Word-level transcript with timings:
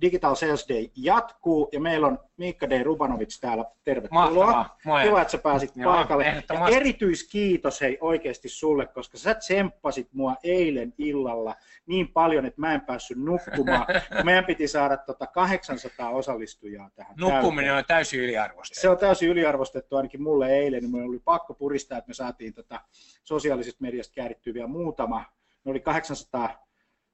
Digital 0.00 0.34
Sales 0.34 0.66
Day 0.68 0.88
jatkuu 0.96 1.68
ja 1.72 1.80
meillä 1.80 2.06
on 2.06 2.18
Miikka 2.36 2.70
D. 2.70 2.82
Rubanovic 2.82 3.40
täällä. 3.40 3.64
Tervetuloa. 3.84 4.46
Mahtavaa. 4.46 5.02
Hyvä, 5.02 5.20
että 5.20 5.32
sä 5.32 5.38
pääsit 5.38 5.76
Joo, 5.76 5.92
paikalle. 5.92 6.24
Ja 6.24 6.68
erityiskiitos 6.76 7.80
hei 7.80 7.98
oikeasti 8.00 8.48
sulle, 8.48 8.86
koska 8.86 9.18
sä 9.18 9.34
tsemppasit 9.34 10.08
mua 10.12 10.36
eilen 10.42 10.94
illalla 10.98 11.54
niin 11.86 12.08
paljon, 12.08 12.46
että 12.46 12.60
mä 12.60 12.74
en 12.74 12.80
päässyt 12.80 13.18
nukkumaan. 13.18 13.86
Meidän 14.24 14.44
piti 14.44 14.68
saada 14.68 14.96
tota 14.96 15.26
800 15.26 16.10
osallistujaa 16.10 16.90
tähän. 16.94 17.14
Nukkuminen 17.20 17.64
täyteen. 17.64 17.78
on 17.78 17.84
täysin 17.84 18.20
yliarvostettu. 18.20 18.80
Se 18.80 18.88
on 18.88 18.98
täysin 18.98 19.28
yliarvostettu 19.28 19.96
ainakin 19.96 20.22
mulle 20.22 20.48
eilen. 20.48 20.80
Niin 20.80 20.90
mulla 20.90 21.04
oli 21.04 21.20
pakko 21.24 21.54
puristaa, 21.54 21.98
että 21.98 22.08
me 22.08 22.14
saatiin 22.14 22.54
tota 22.54 22.80
sosiaalisesta 23.24 23.82
mediasta 23.82 24.14
käärittyä 24.14 24.54
vielä 24.54 24.68
muutama. 24.68 25.24
Ne 25.64 25.70
oli 25.70 25.80
800 25.80 26.64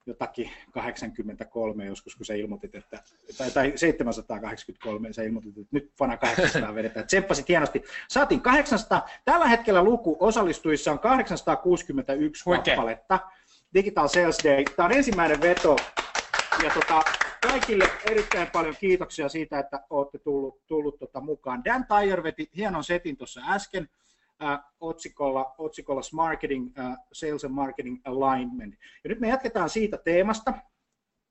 jotakin 0.07 0.51
83 0.71 1.85
joskus, 1.85 2.17
kun 2.17 2.27
sä 2.27 2.35
ilmoitit, 2.35 2.75
että, 2.75 3.03
tai, 3.39 3.51
tai 3.51 3.73
783, 3.77 5.13
sä 5.13 5.23
ilmoitit, 5.23 5.59
että 5.59 5.69
nyt 5.71 5.93
fana 5.99 6.17
800 6.17 6.75
vedetään. 6.75 7.07
Tsemppasit 7.07 7.49
hienosti. 7.49 7.83
Saatiin 8.09 8.41
800, 8.41 9.09
tällä 9.25 9.49
hetkellä 9.49 9.85
luku 9.85 10.17
osallistujissa 10.21 10.93
on 10.93 10.99
861 10.99 12.45
Huike. 12.45 12.71
kappaletta. 12.71 13.21
Digital 13.75 14.09
Sales 14.09 14.39
Day. 14.45 14.65
Tämä 14.77 14.87
on 14.87 14.93
ensimmäinen 14.93 15.41
veto. 15.41 15.77
Ja 16.65 16.71
tota, 16.75 17.03
kaikille 17.49 17.85
erittäin 18.11 18.51
paljon 18.53 18.77
kiitoksia 18.81 19.29
siitä, 19.29 19.59
että 19.59 19.85
olette 19.91 20.19
tullut, 20.19 20.67
tullut 20.67 20.99
tota 20.99 21.21
mukaan. 21.21 21.65
Dan 21.65 21.87
Tyre 21.87 22.23
veti 22.23 22.51
hienon 22.57 22.85
setin 22.85 23.17
tuossa 23.17 23.41
äsken 23.49 23.89
otsikolla, 24.81 25.55
otsikolla 25.59 26.01
Marketing, 26.13 26.73
äh, 26.79 26.97
Sales 27.13 27.45
and 27.45 27.55
Marketing 27.55 28.01
Alignment. 28.05 28.75
Ja 29.05 29.09
nyt 29.09 29.21
me 29.21 29.29
jatketaan 29.29 29.71
siitä 29.71 29.99
teemasta 29.99 30.55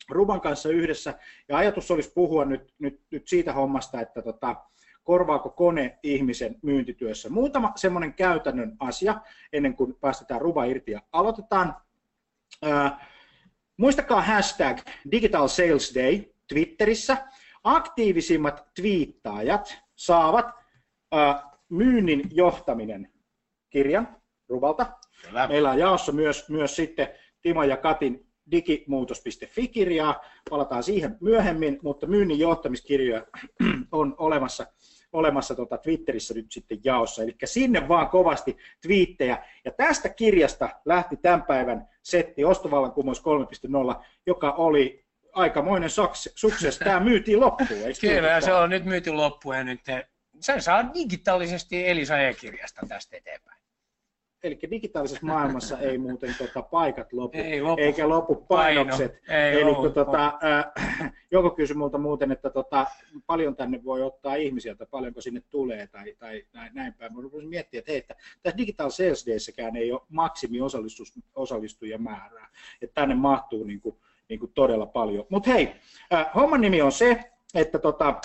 Ruban 0.10 0.42
kanssa 0.42 0.70
yhdessä, 0.70 1.20
ja 1.48 1.58
ajatus 1.58 1.92
olisi 1.92 2.12
puhua 2.16 2.46
nyt, 2.46 2.74
nyt, 2.80 3.02
nyt 3.12 3.28
siitä 3.28 3.54
hommasta, 3.54 4.02
että 4.02 4.22
tota, 4.22 4.56
korvaako 5.04 5.50
kone 5.50 6.00
ihmisen 6.04 6.56
myyntityössä. 6.62 7.30
Muutama 7.30 7.72
semmoinen 7.76 8.14
käytännön 8.14 8.76
asia 8.80 9.22
ennen 9.54 9.76
kuin 9.76 9.96
päästetään 9.96 10.42
Ruba 10.42 10.64
irti 10.64 10.92
ja 10.92 11.02
aloitetaan. 11.12 11.76
Äh, 12.66 13.10
muistakaa 13.78 14.22
hashtag 14.22 14.78
Digital 15.12 15.48
Sales 15.48 15.96
Day 15.96 16.24
Twitterissä. 16.48 17.18
Aktiivisimmat 17.64 18.68
twiittaajat 18.76 19.78
saavat 19.96 20.46
äh, 21.16 21.49
myynnin 21.70 22.22
johtaminen 22.32 23.10
kirjan 23.70 24.18
Ruvalta. 24.50 24.86
Kyllä. 25.26 25.48
Meillä 25.48 25.72
on 25.72 25.80
jaossa 25.80 26.12
myös, 26.12 26.50
myös 26.50 26.76
sitten 26.76 27.08
Timo 27.42 27.64
ja 27.64 27.78
Katin 27.78 28.30
digimuutos.fi-kirjaa. 28.52 30.22
Palataan 30.50 30.84
siihen 30.84 31.18
myöhemmin, 31.22 31.80
mutta 31.84 32.08
myynnin 32.08 32.40
johtamiskirjoja 32.40 33.26
on 33.92 34.16
olemassa, 34.18 34.68
olemassa 35.14 35.56
tuota 35.56 35.78
Twitterissä 35.78 36.34
nyt 36.34 36.52
sitten 36.52 36.78
jaossa. 36.84 37.24
Eli 37.24 37.36
sinne 37.46 37.88
vaan 37.88 38.10
kovasti 38.10 38.58
twiittejä. 38.82 39.46
Ja 39.66 39.72
tästä 39.72 40.10
kirjasta 40.10 40.70
lähti 40.86 41.18
tämän 41.18 41.44
päivän 41.44 41.88
setti 42.04 42.46
Ostovallankumous 42.46 43.24
3.0, 43.98 44.04
joka 44.26 44.52
oli 44.52 45.06
aikamoinen 45.34 45.90
success. 45.90 46.80
Tämä 46.80 47.00
myytiin 47.00 47.40
loppuun. 47.40 47.80
Kyllä, 48.02 48.42
se 48.42 48.54
on 48.54 48.70
nyt 48.70 48.86
myyty 48.86 49.12
loppuun 49.12 49.56
ja 49.56 49.64
nyt 49.64 49.82
sen 50.42 50.62
saa 50.62 50.94
digitaalisesti 50.94 51.88
Elisa 51.88 52.20
e-kirjasta 52.20 52.82
tästä 52.88 53.18
eteenpäin. 53.18 53.60
Eli 54.44 54.60
digitaalisessa 54.72 55.26
maailmassa 55.26 55.80
ei 55.80 55.98
muuten 55.98 56.36
tota, 56.38 56.62
paikat 56.62 57.14
lopu, 57.14 57.38
ei 57.38 57.62
lopu, 57.62 57.82
eikä 57.82 58.10
lopu 58.10 58.36
painokset. 58.36 59.22
Paino. 59.28 59.44
Ei 59.44 59.62
Eli 59.62 59.76
kun, 59.76 59.94
tota, 59.94 60.40
äh, 60.98 61.14
joku 61.32 61.50
kysyi 61.50 61.76
multa 61.76 61.98
muuten, 61.98 62.32
että 62.32 62.50
tota, 62.50 62.86
paljon 63.26 63.56
tänne 63.56 63.84
voi 63.84 64.04
ottaa 64.04 64.36
ihmisiä, 64.36 64.76
tai 64.76 64.88
paljonko 64.92 65.22
sinne 65.22 65.42
tulee, 65.50 65.88
tai, 65.88 66.16
tai 66.20 66.46
näin, 66.54 66.72
näin 66.74 66.94
päin. 66.94 67.16
Mä 67.16 67.22
rupesin 67.22 67.50
miettiä, 67.50 67.80
että 67.80 67.92
hei, 67.92 67.98
että 67.98 68.16
tässä 68.44 68.58
Digital 68.58 68.90
Sales 68.90 69.26
Dayssäkään 69.28 69.76
ei 69.76 69.92
ole 69.92 70.02
maksimi 70.10 70.58
osallistujien 71.36 72.02
määrää. 72.02 72.50
Että 72.82 73.02
tänne 73.02 73.16
mahtuu 73.16 73.64
niin 73.64 73.82
kuin, 73.82 73.98
niin 74.30 74.40
kuin 74.40 74.52
todella 74.54 74.86
paljon. 74.86 75.26
Mutta 75.30 75.52
hei, 75.52 75.76
äh, 76.14 76.26
homman 76.36 76.62
nimi 76.62 76.82
on 76.82 76.92
se, 76.92 77.32
että 77.56 77.80
tota, 77.80 78.22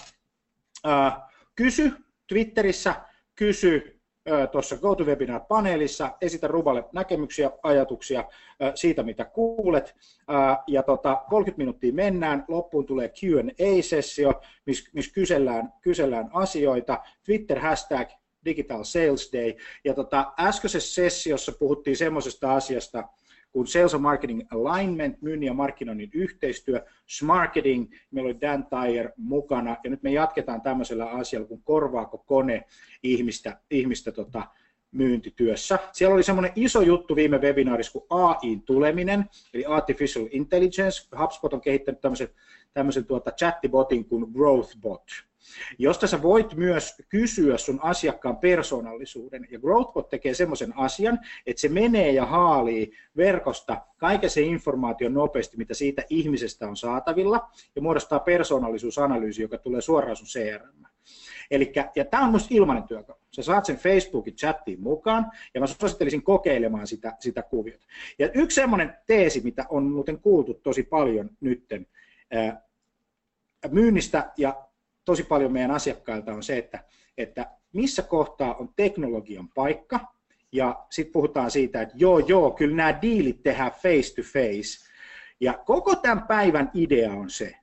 äh, 0.86 1.33
kysy 1.54 1.92
Twitterissä, 2.28 2.94
kysy 3.34 4.00
tuossa 4.52 4.76
GoToWebinar-paneelissa, 4.76 6.10
esitä 6.20 6.46
Ruballe 6.48 6.84
näkemyksiä, 6.92 7.50
ajatuksia 7.62 8.24
siitä, 8.74 9.02
mitä 9.02 9.24
kuulet. 9.24 9.94
Ja 10.66 10.82
tota, 10.82 11.22
30 11.30 11.58
minuuttia 11.58 11.92
mennään, 11.92 12.44
loppuun 12.48 12.86
tulee 12.86 13.08
Q&A-sessio, 13.08 14.40
missä 14.66 14.90
mis 14.92 15.12
kysellään, 15.12 15.72
kysellään 15.82 16.30
asioita. 16.32 17.02
Twitter 17.26 17.58
hashtag 17.58 18.08
Digital 18.44 18.84
Sales 18.84 19.30
Day. 19.32 19.54
Ja 19.84 19.94
tota, 19.94 20.32
äskeisessä 20.40 20.94
sessiossa 20.94 21.52
puhuttiin 21.58 21.96
semmoisesta 21.96 22.54
asiasta, 22.54 23.08
kuin 23.54 23.66
Sales 23.66 23.94
and 23.94 24.02
Marketing 24.02 24.42
Alignment, 24.50 25.22
myynnin 25.22 25.46
ja 25.46 25.54
markkinoinnin 25.54 26.10
yhteistyö, 26.14 26.84
Smarketing, 27.06 27.92
meillä 28.10 28.28
oli 28.28 28.40
Dan 28.40 28.66
Tyre 28.66 29.12
mukana, 29.16 29.76
ja 29.84 29.90
nyt 29.90 30.02
me 30.02 30.12
jatketaan 30.12 30.62
tämmöisellä 30.62 31.10
asialla 31.10 31.46
kuin 31.46 31.62
korvaako 31.62 32.18
kone 32.18 32.64
ihmistä, 33.02 33.60
ihmistä 33.70 34.12
tota, 34.12 34.42
myyntityössä. 34.92 35.78
Siellä 35.92 36.14
oli 36.14 36.22
semmoinen 36.22 36.52
iso 36.56 36.80
juttu 36.80 37.16
viime 37.16 37.38
webinaarissa 37.38 37.92
kuin 37.92 38.04
AIin 38.10 38.62
tuleminen, 38.62 39.24
eli 39.54 39.64
Artificial 39.64 40.28
Intelligence. 40.30 41.16
HubSpot 41.18 41.52
on 41.52 41.60
kehittänyt 41.60 42.00
tämmöisen, 42.00 42.28
tämmöisen 42.72 43.04
tuota 43.04 43.30
chattibotin 43.30 44.04
kuin 44.04 44.32
GrowthBot 44.32 45.04
josta 45.78 46.06
sä 46.06 46.22
voit 46.22 46.54
myös 46.54 46.94
kysyä 47.08 47.58
sun 47.58 47.80
asiakkaan 47.82 48.36
persoonallisuuden. 48.36 49.46
Ja 49.50 49.58
GrowthBot 49.58 50.08
tekee 50.08 50.34
semmoisen 50.34 50.78
asian, 50.78 51.18
että 51.46 51.60
se 51.60 51.68
menee 51.68 52.12
ja 52.12 52.26
haalii 52.26 52.92
verkosta 53.16 53.86
kaiken 53.96 54.30
se 54.30 54.40
informaation 54.40 55.14
nopeasti, 55.14 55.56
mitä 55.56 55.74
siitä 55.74 56.02
ihmisestä 56.10 56.68
on 56.68 56.76
saatavilla, 56.76 57.50
ja 57.76 57.82
muodostaa 57.82 58.18
persoonallisuusanalyysi, 58.18 59.42
joka 59.42 59.58
tulee 59.58 59.80
suoraan 59.80 60.16
sun 60.16 60.26
CRM. 60.26 60.84
Elikkä, 61.50 61.90
ja 61.96 62.04
tämä 62.04 62.22
on 62.22 62.28
minusta 62.28 62.48
ilmainen 62.50 62.84
työkalu. 62.84 63.18
Sä 63.30 63.42
saat 63.42 63.64
sen 63.64 63.76
Facebookin 63.76 64.36
chattiin 64.36 64.80
mukaan, 64.80 65.30
ja 65.54 65.60
mä 65.60 65.66
suosittelisin 65.66 66.22
kokeilemaan 66.22 66.86
sitä, 66.86 67.16
sitä 67.20 67.42
kuviota. 67.42 67.86
Ja 68.18 68.30
yksi 68.34 68.54
semmoinen 68.54 68.94
teesi, 69.06 69.40
mitä 69.40 69.64
on 69.68 69.84
muuten 69.84 70.20
kuultu 70.20 70.54
tosi 70.54 70.82
paljon 70.82 71.30
nytten, 71.40 71.86
myynnistä 73.70 74.32
ja 74.36 74.64
tosi 75.04 75.22
paljon 75.22 75.52
meidän 75.52 75.70
asiakkailta 75.70 76.34
on 76.34 76.42
se, 76.42 76.58
että, 76.58 76.84
että 77.18 77.50
missä 77.72 78.02
kohtaa 78.02 78.54
on 78.54 78.68
teknologian 78.76 79.48
paikka, 79.48 80.00
ja 80.52 80.84
sitten 80.90 81.12
puhutaan 81.12 81.50
siitä, 81.50 81.82
että 81.82 81.94
joo, 81.98 82.18
joo, 82.18 82.50
kyllä 82.50 82.76
nämä 82.76 83.02
diilit 83.02 83.42
tehdään 83.42 83.72
face 83.72 84.14
to 84.14 84.22
face. 84.22 84.90
Ja 85.40 85.52
koko 85.66 85.96
tämän 85.96 86.26
päivän 86.26 86.70
idea 86.74 87.12
on 87.12 87.30
se, 87.30 87.56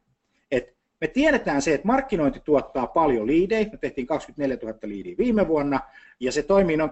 että 0.52 0.74
me 1.02 1.08
tiedetään 1.08 1.62
se, 1.62 1.74
että 1.74 1.88
markkinointi 1.88 2.40
tuottaa 2.40 2.88
paljon 2.88 3.28
liidejä. 3.28 3.70
Me 3.72 3.78
tehtiin 3.78 4.08
24 4.08 4.58
000 4.64 4.78
liidiä 4.84 5.18
viime 5.18 5.48
vuonna, 5.48 5.80
ja 6.20 6.32
se 6.32 6.44
toimii 6.44 6.78
noin 6.78 6.92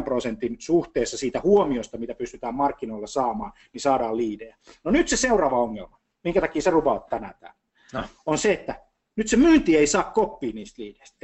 2-4 0.00 0.02
prosentin 0.04 0.56
suhteessa 0.58 1.18
siitä 1.18 1.40
huomiosta, 1.40 1.98
mitä 1.98 2.14
pystytään 2.14 2.54
markkinoilla 2.54 3.06
saamaan, 3.06 3.52
niin 3.72 3.80
saadaan 3.80 4.16
liidejä. 4.16 4.56
No 4.84 4.90
nyt 4.90 5.08
se 5.08 5.16
seuraava 5.16 5.58
ongelma, 5.58 5.98
minkä 6.24 6.40
takia 6.40 6.62
sä 6.62 6.70
ruvaat 6.70 7.06
tänään 7.06 7.34
täällä, 7.40 7.58
no. 7.92 8.04
on 8.26 8.38
se, 8.38 8.52
että 8.52 8.86
nyt 9.16 9.28
se 9.28 9.36
myynti 9.36 9.76
ei 9.76 9.86
saa 9.86 10.02
koppia 10.02 10.52
niistä 10.52 10.82
liideistä. 10.82 11.16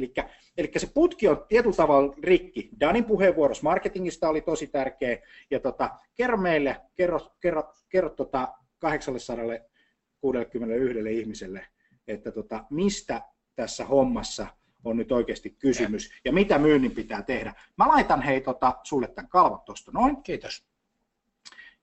Eli, 0.57 0.73
se 0.77 0.91
putki 0.95 1.29
on 1.29 1.45
tietyllä 1.49 1.77
tavalla 1.77 2.15
rikki. 2.23 2.71
Danin 2.81 3.05
puheenvuorossa 3.05 3.63
marketingista 3.63 4.29
oli 4.29 4.41
tosi 4.41 4.67
tärkeä. 4.67 5.19
Ja 5.51 5.61
tota, 5.61 5.91
kerro 6.15 6.37
meille, 6.37 6.81
kerro, 6.95 7.21
kerro, 7.41 7.73
kerro 7.89 8.11
tota 8.11 8.49
861 8.79 11.21
ihmiselle, 11.21 11.67
että 12.09 12.33
tota, 12.33 12.65
mistä 12.71 13.23
tässä 13.55 13.85
hommassa 13.85 14.47
on 14.85 14.97
nyt 14.97 15.13
oikeasti 15.13 15.51
kysymys 15.51 16.11
ja, 16.11 16.17
ja 16.25 16.33
mitä 16.33 16.59
myynnin 16.59 16.93
pitää 16.93 17.23
tehdä. 17.23 17.55
Mä 17.79 17.89
laitan 17.89 18.23
hei 18.23 18.41
tota, 18.41 18.79
sulle 18.83 19.09
tämän 19.09 19.29
kalvot 19.29 19.65
tuosta 19.65 19.93
noin. 19.93 20.23
Kiitos. 20.23 20.67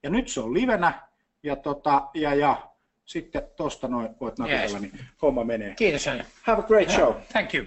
Ja 0.02 0.10
nyt 0.10 0.28
se 0.28 0.40
on 0.40 0.54
livenä 0.54 1.08
ja, 1.42 1.56
tota, 1.56 2.08
ja, 2.14 2.34
ja 2.34 2.69
sitten 3.10 3.42
tuosta 3.56 3.88
noin 3.88 4.08
voit 4.20 4.38
napitella, 4.38 4.62
yes. 4.62 4.80
niin 4.80 5.00
homma 5.22 5.44
menee. 5.44 5.74
Kiitos 5.74 6.08
Anna. 6.08 6.24
Have 6.42 6.62
a 6.62 6.66
great 6.66 6.90
show. 6.90 7.14
Thank 7.32 7.54
you. 7.54 7.66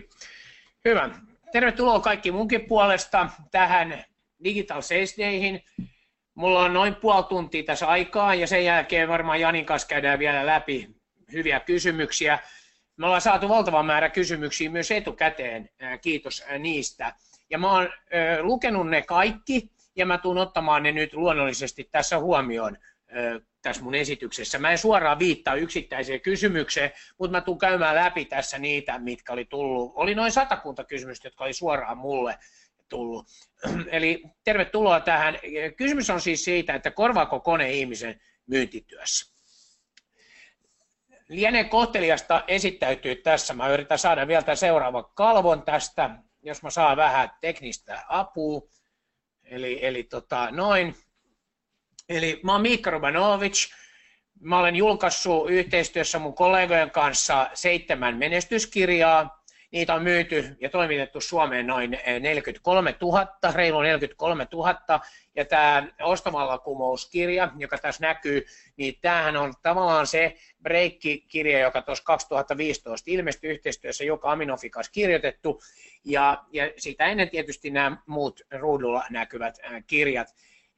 Hyvä. 0.86 1.10
Tervetuloa 1.52 2.00
kaikki 2.00 2.32
munkin 2.32 2.66
puolesta 2.66 3.30
tähän 3.52 4.04
Digital 4.44 4.82
Sales 4.82 5.18
Dayhin. 5.18 5.62
Mulla 6.36 6.60
on 6.64 6.74
noin 6.74 6.96
puoli 6.96 7.24
tuntia 7.24 7.64
tässä 7.64 7.88
aikaa 7.88 8.36
ja 8.36 8.48
sen 8.48 8.66
jälkeen 8.66 9.10
varmaan 9.10 9.40
Janin 9.40 9.66
kanssa 9.66 9.88
käydään 9.88 10.20
vielä 10.20 10.46
läpi 10.46 10.90
hyviä 11.32 11.60
kysymyksiä. 11.60 12.40
Me 12.98 13.06
ollaan 13.06 13.22
saatu 13.22 13.50
valtava 13.50 13.84
määrä 13.84 14.10
kysymyksiä 14.10 14.70
myös 14.70 14.92
etukäteen, 14.92 15.70
kiitos 16.02 16.44
niistä. 16.60 17.14
Ja 17.50 17.58
mä 17.58 17.72
oon 17.72 17.90
lukenut 18.42 18.90
ne 18.90 19.02
kaikki 19.02 19.72
ja 19.96 20.06
mä 20.06 20.18
tuun 20.18 20.38
ottamaan 20.38 20.84
ne 20.84 20.92
nyt 20.92 21.14
luonnollisesti 21.14 21.90
tässä 21.92 22.20
huomioon 22.20 22.78
tässä 23.64 23.84
mun 23.84 23.96
esityksessä. 23.96 24.60
Mä 24.60 24.72
en 24.72 24.78
suoraan 24.78 25.20
viittaa 25.20 25.56
yksittäiseen 25.56 26.22
kysymykseen, 26.22 26.92
mutta 27.20 27.32
mä 27.32 27.42
tuun 27.42 27.58
käymään 27.58 27.96
läpi 27.96 28.26
tässä 28.26 28.60
niitä, 28.60 29.00
mitkä 29.00 29.34
oli 29.34 29.46
tullut. 29.46 29.92
Oli 29.96 30.16
noin 30.16 30.32
satakunta 30.32 30.84
kysymystä, 30.84 31.28
jotka 31.28 31.44
oli 31.44 31.54
suoraan 31.54 31.98
mulle 31.98 32.38
tullut. 32.90 33.26
Eli 33.92 34.24
tervetuloa 34.44 35.00
tähän. 35.00 35.40
Kysymys 35.78 36.10
on 36.10 36.22
siis 36.22 36.44
siitä, 36.46 36.76
että 36.76 36.92
korvaako 36.92 37.40
kone 37.40 37.72
ihmisen 37.72 38.22
myyntityössä. 38.48 39.34
Lienee 41.30 41.64
kohteliasta 41.64 42.44
esittäytyy 42.48 43.16
tässä. 43.16 43.54
Mä 43.54 43.70
yritän 43.70 44.00
saada 44.00 44.28
vielä 44.28 44.42
tämän 44.42 44.58
seuraavan 44.58 45.06
kalvon 45.14 45.62
tästä, 45.62 46.10
jos 46.42 46.64
mä 46.64 46.70
saan 46.70 46.98
vähän 46.98 47.32
teknistä 47.42 48.04
apua. 48.08 48.62
Eli, 49.44 49.86
eli 49.86 50.04
tota, 50.04 50.52
noin. 50.52 50.96
Eli 52.10 52.40
mä 52.44 52.52
oon 52.52 52.62
Miikka 52.62 52.90
Rubanovic. 52.90 53.72
Mä 54.40 54.60
olen 54.60 54.76
julkaissut 54.76 55.50
yhteistyössä 55.50 56.20
mun 56.20 56.34
kollegojen 56.34 56.92
kanssa 56.92 57.50
seitsemän 57.54 58.18
menestyskirjaa. 58.18 59.44
Niitä 59.72 59.94
on 59.94 60.04
myyty 60.04 60.58
ja 60.62 60.70
toimitettu 60.70 61.22
Suomeen 61.22 61.68
noin 61.68 62.00
43 62.20 62.96
000, 63.02 63.28
reilu 63.54 63.82
43 63.82 64.48
000. 64.54 65.02
Ja 65.36 65.46
tämä 65.46 65.88
kumouskirja, 66.64 67.52
joka 67.58 67.78
tässä 67.78 68.02
näkyy, 68.08 68.46
niin 68.78 68.96
tämähän 69.02 69.38
on 69.38 69.54
tavallaan 69.62 70.08
se 70.08 70.36
break-kirja, 70.64 71.60
joka 71.60 71.82
tuossa 71.82 72.04
2015 72.04 73.12
ilmestyi 73.12 73.50
yhteistyössä 73.50 74.04
joka 74.04 74.32
Aminofikas 74.32 74.90
kirjoitettu. 74.90 75.62
Ja, 76.06 76.44
ja 76.52 76.72
sitä 76.78 77.06
ennen 77.06 77.30
tietysti 77.30 77.70
nämä 77.70 77.98
muut 78.08 78.42
ruudulla 78.52 79.04
näkyvät 79.10 79.60
kirjat 79.88 80.28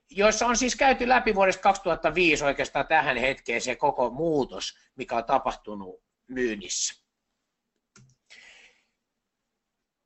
joissa 0.09 0.47
on 0.47 0.57
siis 0.57 0.75
käyty 0.75 1.09
läpi 1.09 1.35
vuodesta 1.35 1.61
2005 1.61 2.45
oikeastaan 2.45 2.87
tähän 2.87 3.17
hetkeen 3.17 3.61
se 3.61 3.75
koko 3.75 4.09
muutos, 4.09 4.77
mikä 4.95 5.15
on 5.15 5.23
tapahtunut 5.23 6.03
myynnissä. 6.27 7.05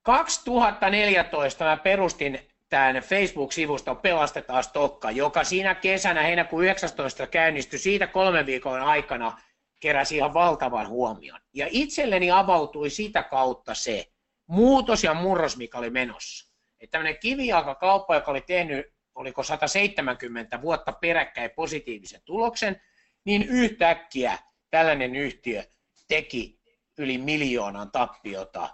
2014 0.03 1.65
mä 1.65 1.77
perustin 1.77 2.39
tämän 2.69 2.95
Facebook-sivuston 2.95 3.97
Pelastetaan 3.97 4.63
Stokka, 4.63 5.11
joka 5.11 5.43
siinä 5.43 5.75
kesänä 5.75 6.23
heinäkuun 6.23 6.63
19 6.63 7.27
käynnistyi 7.27 7.79
siitä 7.79 8.07
kolmen 8.07 8.45
viikon 8.45 8.81
aikana 8.81 9.37
keräsi 9.79 10.15
ihan 10.15 10.33
valtavan 10.33 10.87
huomion. 10.87 11.39
Ja 11.53 11.67
itselleni 11.69 12.31
avautui 12.31 12.89
sitä 12.89 13.23
kautta 13.23 13.73
se 13.73 14.05
muutos 14.47 15.03
ja 15.03 15.13
murros, 15.13 15.57
mikä 15.57 15.77
oli 15.77 15.89
menossa. 15.89 16.53
Että 16.79 16.91
tämmöinen 16.91 17.19
kivijalkakauppa, 17.19 18.15
joka 18.15 18.31
oli 18.31 18.41
tehnyt 18.41 18.85
oliko 19.19 19.43
170 19.43 20.61
vuotta 20.61 20.91
peräkkäin 20.91 21.51
positiivisen 21.51 22.21
tuloksen, 22.25 22.81
niin 23.25 23.43
yhtäkkiä 23.43 24.37
tällainen 24.69 25.15
yhtiö 25.15 25.63
teki 26.07 26.59
yli 26.97 27.17
miljoonan 27.17 27.91
tappiota 27.91 28.69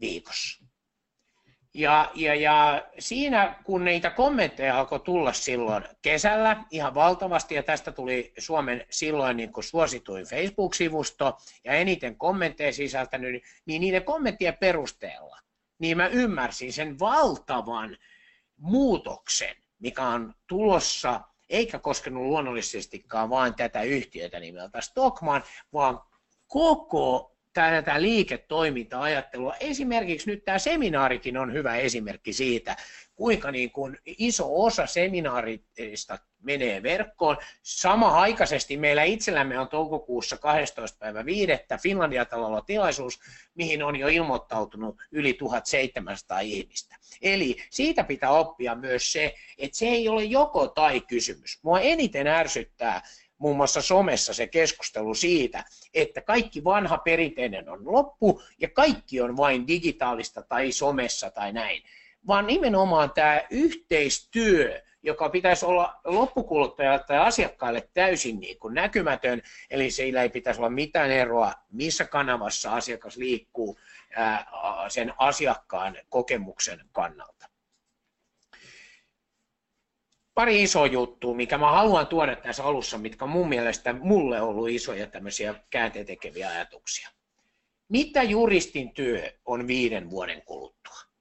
viikossa. 0.00 0.64
Ja, 1.74 2.10
ja, 2.14 2.34
ja 2.34 2.88
siinä, 2.98 3.56
kun 3.64 3.84
niitä 3.84 4.10
kommentteja 4.10 4.78
alkoi 4.78 5.00
tulla 5.00 5.32
silloin 5.32 5.84
kesällä 6.02 6.64
ihan 6.70 6.94
valtavasti, 6.94 7.54
ja 7.54 7.62
tästä 7.62 7.92
tuli 7.92 8.32
Suomen 8.38 8.86
silloin 8.90 9.36
niin 9.36 9.52
kuin 9.52 9.64
suosituin 9.64 10.26
Facebook-sivusto 10.26 11.38
ja 11.64 11.72
eniten 11.72 12.16
kommentteja 12.16 12.72
sisältänyt, 12.72 13.42
niin 13.66 13.80
niiden 13.80 14.04
kommenttien 14.04 14.56
perusteella, 14.56 15.38
niin 15.78 15.96
mä 15.96 16.06
ymmärsin 16.06 16.72
sen 16.72 16.98
valtavan 16.98 17.96
muutoksen, 18.62 19.56
mikä 19.78 20.02
on 20.08 20.34
tulossa, 20.46 21.20
eikä 21.48 21.78
koskenut 21.78 22.22
luonnollisestikaan 22.22 23.30
vain 23.30 23.54
tätä 23.54 23.82
yhtiötä 23.82 24.40
nimeltä 24.40 24.80
Stockman, 24.80 25.44
vaan 25.72 26.00
koko 26.46 27.36
tätä 27.52 28.02
liiketoiminta-ajattelua. 28.02 29.54
Esimerkiksi 29.60 30.30
nyt 30.30 30.44
tämä 30.44 30.58
seminaarikin 30.58 31.36
on 31.36 31.52
hyvä 31.52 31.76
esimerkki 31.76 32.32
siitä, 32.32 32.76
kuinka 33.14 33.50
niin 33.50 33.70
kuin 33.70 33.98
iso 34.04 34.62
osa 34.64 34.86
seminaarista 34.86 36.18
menee 36.42 36.82
verkkoon. 36.82 37.36
Sama-aikaisesti 37.62 38.76
meillä 38.76 39.02
itsellämme 39.02 39.58
on 39.58 39.68
toukokuussa 39.68 40.36
12. 40.36 40.98
päivä 40.98 41.24
5. 41.24 41.52
Finlandia-talolla 41.82 42.60
tilaisuus, 42.60 43.20
mihin 43.54 43.82
on 43.82 43.96
jo 43.96 44.08
ilmoittautunut 44.08 44.96
yli 45.12 45.34
1700 45.34 46.40
ihmistä. 46.40 46.96
Eli 47.22 47.56
siitä 47.70 48.04
pitää 48.04 48.30
oppia 48.30 48.74
myös 48.74 49.12
se, 49.12 49.34
että 49.58 49.78
se 49.78 49.86
ei 49.86 50.08
ole 50.08 50.24
joko 50.24 50.68
tai 50.68 51.00
kysymys. 51.00 51.58
Mua 51.62 51.80
eniten 51.80 52.26
ärsyttää 52.26 53.02
muun 53.42 53.56
muassa 53.56 53.82
somessa 53.82 54.34
se 54.34 54.46
keskustelu 54.46 55.14
siitä, 55.14 55.64
että 55.94 56.20
kaikki 56.20 56.64
vanha 56.64 56.98
perinteinen 56.98 57.68
on 57.68 57.92
loppu 57.92 58.42
ja 58.60 58.68
kaikki 58.68 59.20
on 59.20 59.36
vain 59.36 59.66
digitaalista 59.66 60.42
tai 60.42 60.72
somessa 60.72 61.30
tai 61.30 61.52
näin, 61.52 61.82
vaan 62.26 62.46
nimenomaan 62.46 63.10
tämä 63.14 63.40
yhteistyö, 63.50 64.82
joka 65.02 65.28
pitäisi 65.28 65.66
olla 65.66 66.00
loppukuluttajalle 66.04 67.04
tai 67.06 67.18
asiakkaille 67.18 67.88
täysin 67.94 68.40
niin 68.40 68.58
kuin 68.58 68.74
näkymätön, 68.74 69.42
eli 69.70 69.90
sillä 69.90 70.22
ei 70.22 70.28
pitäisi 70.28 70.60
olla 70.60 70.70
mitään 70.70 71.10
eroa, 71.10 71.52
missä 71.70 72.04
kanavassa 72.04 72.72
asiakas 72.72 73.16
liikkuu 73.16 73.78
sen 74.88 75.14
asiakkaan 75.18 75.98
kokemuksen 76.08 76.80
kannalta 76.92 77.48
pari 80.34 80.62
isoa 80.62 80.86
juttua, 80.86 81.34
mikä 81.34 81.58
mä 81.58 81.70
haluan 81.70 82.06
tuoda 82.06 82.36
tässä 82.36 82.64
alussa, 82.64 82.98
mitkä 82.98 83.24
on 83.24 83.30
mun 83.30 83.48
mielestä 83.48 83.92
mulle 83.92 84.40
ollut 84.40 84.68
isoja 84.68 85.06
tämmöisiä 85.06 85.54
käänteentekeviä 85.70 86.48
ajatuksia. 86.48 87.08
Mitä 87.88 88.22
juristin 88.22 88.94
työ 88.94 89.32
on 89.44 89.66
viiden 89.66 90.10
vuoden 90.10 90.42
kuluttua? 90.42 91.11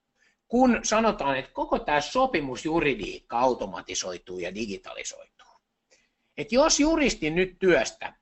Kun 0.52 0.80
sanotaan, 0.84 1.38
että 1.38 1.52
koko 1.52 1.80
tämä 1.80 2.02
sopimusjuridiikka 2.02 3.40
automatisoituu 3.40 4.40
ja 4.40 4.56
digitalisoituu. 4.56 5.48
Että 6.38 6.56
jos 6.56 6.80
juristin 6.80 7.36
nyt 7.36 7.60
työstä, 7.60 8.14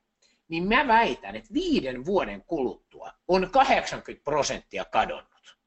niin 0.48 0.68
mä 0.68 0.88
väitän, 0.88 1.36
että 1.36 1.54
viiden 1.54 2.04
vuoden 2.04 2.42
kuluttua 2.46 3.12
on 3.28 3.50
80 3.50 4.24
prosenttia 4.24 4.84
kadonnut. 4.84 5.58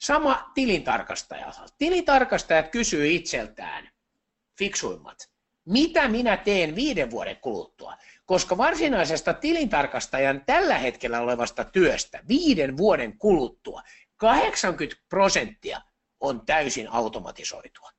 Sama 0.00 0.50
tilintarkastajalta. 0.54 1.60
Tilintarkastajat 1.78 2.68
kysyy 2.68 3.10
itseltään, 3.10 3.90
fiksuimmat. 4.58 5.30
Mitä 5.64 6.08
minä 6.08 6.36
teen 6.36 6.74
viiden 6.74 7.10
vuoden 7.10 7.36
kuluttua? 7.36 7.94
Koska 8.26 8.56
varsinaisesta 8.56 9.34
tilintarkastajan 9.34 10.42
tällä 10.46 10.78
hetkellä 10.78 11.20
olevasta 11.20 11.64
työstä 11.64 12.20
viiden 12.28 12.76
vuoden 12.76 13.18
kuluttua 13.18 13.82
80 14.16 15.02
prosenttia 15.08 15.80
on 16.20 16.46
täysin 16.46 16.88
automatisoitua. 16.92 17.90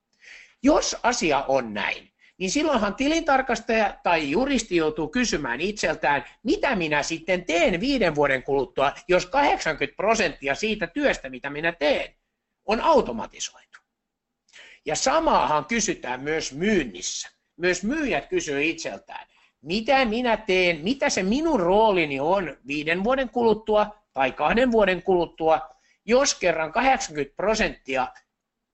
Jos 0.64 0.98
asia 1.04 1.46
on 1.48 1.74
näin, 1.74 2.12
niin 2.38 2.52
silloinhan 2.52 2.96
tilintarkastaja 2.96 3.98
tai 4.04 4.32
juristi 4.32 4.76
joutuu 4.76 5.08
kysymään 5.08 5.62
itseltään, 5.62 6.26
mitä 6.44 6.76
minä 6.76 7.04
sitten 7.04 7.46
teen 7.46 7.80
viiden 7.80 8.16
vuoden 8.16 8.44
kuluttua, 8.44 8.94
jos 9.08 9.26
80 9.26 9.96
prosenttia 9.96 10.56
siitä 10.56 10.88
työstä, 10.88 11.30
mitä 11.30 11.50
minä 11.50 11.72
teen, 11.72 12.16
on 12.66 12.82
automatisoitu. 12.82 13.80
Ja 14.86 14.96
samaahan 14.96 15.66
kysytään 15.66 16.20
myös 16.20 16.54
myynnissä. 16.54 17.30
Myös 17.58 17.84
myyjät 17.84 18.28
kysyvät 18.28 18.62
itseltään, 18.62 19.28
mitä 19.62 20.06
minä 20.06 20.38
teen, 20.38 20.82
mitä 20.84 21.10
se 21.10 21.24
minun 21.24 21.60
roolini 21.60 22.20
on 22.20 22.58
viiden 22.68 23.04
vuoden 23.04 23.30
kuluttua 23.30 23.96
tai 24.14 24.32
kahden 24.32 24.72
vuoden 24.72 25.04
kuluttua, 25.04 25.62
jos 26.06 26.36
kerran 26.36 26.72
80 26.72 27.36
prosenttia 27.36 28.08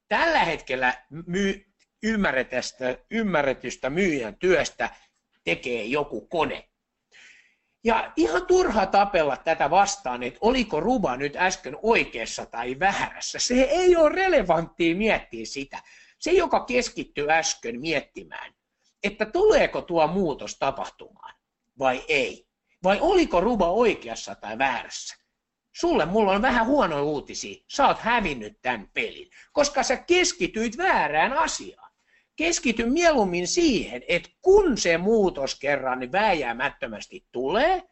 tällä 0.08 0.40
hetkellä 0.40 0.94
myy, 1.26 1.66
ymmärretystä, 2.04 2.98
ymmärretystä 3.12 3.90
myyjän 3.90 4.36
työstä 4.36 4.90
tekee 5.44 5.84
joku 5.84 6.28
kone. 6.28 6.70
Ja 7.84 8.14
ihan 8.16 8.46
turha 8.46 8.86
tapella 8.86 9.38
tätä 9.38 9.70
vastaan, 9.70 10.24
että 10.24 10.40
oliko 10.42 10.80
Ruba 10.80 11.18
nyt 11.18 11.36
äsken 11.36 11.78
oikeassa 11.82 12.46
tai 12.46 12.80
väärässä. 12.80 13.40
Se 13.40 13.62
ei 13.62 13.96
ole 13.96 14.10
relevanttia 14.10 14.96
miettiä 14.96 15.46
sitä. 15.46 15.82
Se, 16.20 16.32
joka 16.32 16.66
keskittyy 16.66 17.32
äsken 17.32 17.82
miettimään, 17.82 18.54
että 19.04 19.26
tuleeko 19.26 19.82
tuo 19.82 20.08
muutos 20.08 20.60
tapahtumaan 20.60 21.36
vai 21.80 22.06
ei. 22.08 22.48
Vai 22.84 22.98
oliko 23.02 23.42
Ruba 23.42 23.72
oikeassa 23.72 24.36
tai 24.36 24.58
väärässä. 24.58 25.25
Sulle 25.76 26.06
mulla 26.06 26.32
on 26.32 26.42
vähän 26.42 26.66
huono 26.66 27.04
uutisia. 27.04 27.64
Sä 27.68 27.88
oot 27.88 28.00
hävinnyt 28.00 28.62
tämän 28.62 28.90
pelin, 28.94 29.30
koska 29.54 29.84
sä 29.84 29.98
keskityit 29.98 30.78
väärään 30.78 31.34
asiaan. 31.34 31.92
Keskity 32.36 32.86
mieluummin 32.86 33.48
siihen, 33.48 34.04
että 34.08 34.30
kun 34.42 34.78
se 34.78 34.98
muutos 34.98 35.60
kerran 35.60 36.00
niin 36.00 36.12
vääjäämättömästi 36.12 37.26
tulee, 37.32 37.84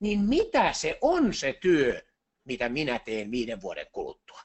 niin 0.00 0.20
mitä 0.20 0.72
se 0.72 0.98
on 1.00 1.34
se 1.34 1.58
työ, 1.60 2.02
mitä 2.44 2.68
minä 2.68 2.98
teen 2.98 3.30
viiden 3.30 3.62
vuoden 3.62 3.86
kuluttua. 3.92 4.40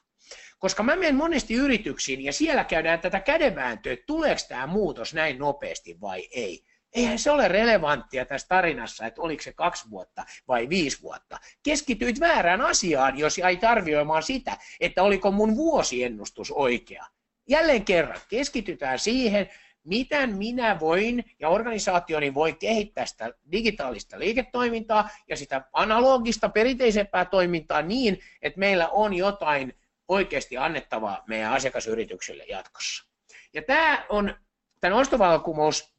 Koska 0.58 0.82
mä 0.82 0.96
menen 0.96 1.16
monesti 1.16 1.54
yrityksiin 1.54 2.24
ja 2.24 2.32
siellä 2.32 2.64
käydään 2.64 3.00
tätä 3.00 3.20
kädenvääntöä, 3.20 3.92
että 3.92 4.06
tuleeko 4.06 4.40
tämä 4.48 4.66
muutos 4.66 5.14
näin 5.14 5.38
nopeasti 5.38 6.00
vai 6.00 6.28
ei. 6.30 6.64
Eihän 6.96 7.18
se 7.18 7.30
ole 7.30 7.48
relevanttia 7.48 8.24
tässä 8.24 8.48
tarinassa, 8.48 9.06
että 9.06 9.22
oliko 9.22 9.42
se 9.42 9.52
kaksi 9.52 9.90
vuotta 9.90 10.24
vai 10.48 10.68
viisi 10.68 11.02
vuotta. 11.02 11.38
Keskityit 11.62 12.20
väärään 12.20 12.60
asiaan, 12.60 13.18
jos 13.18 13.38
jäit 13.38 13.64
arvioimaan 13.64 14.22
sitä, 14.22 14.56
että 14.80 15.02
oliko 15.02 15.30
mun 15.30 15.56
vuosiennustus 15.56 16.50
oikea. 16.50 17.06
Jälleen 17.48 17.84
kerran, 17.84 18.20
keskitytään 18.28 18.98
siihen, 18.98 19.50
miten 19.84 20.36
minä 20.36 20.80
voin 20.80 21.24
ja 21.38 21.48
organisaationi 21.48 22.34
voi 22.34 22.52
kehittää 22.52 23.06
sitä 23.06 23.32
digitaalista 23.52 24.18
liiketoimintaa 24.18 25.10
ja 25.28 25.36
sitä 25.36 25.64
analogista 25.72 26.48
perinteisempää 26.48 27.24
toimintaa 27.24 27.82
niin, 27.82 28.20
että 28.42 28.58
meillä 28.58 28.88
on 28.88 29.14
jotain 29.14 29.78
oikeasti 30.08 30.58
annettavaa 30.58 31.24
meidän 31.26 31.52
asiakasyrityksille 31.52 32.44
jatkossa. 32.44 33.06
Ja 33.54 33.62
tämä 33.62 34.06
on 34.08 34.34
tämän 34.80 34.98
ostovallankumous, 34.98 35.95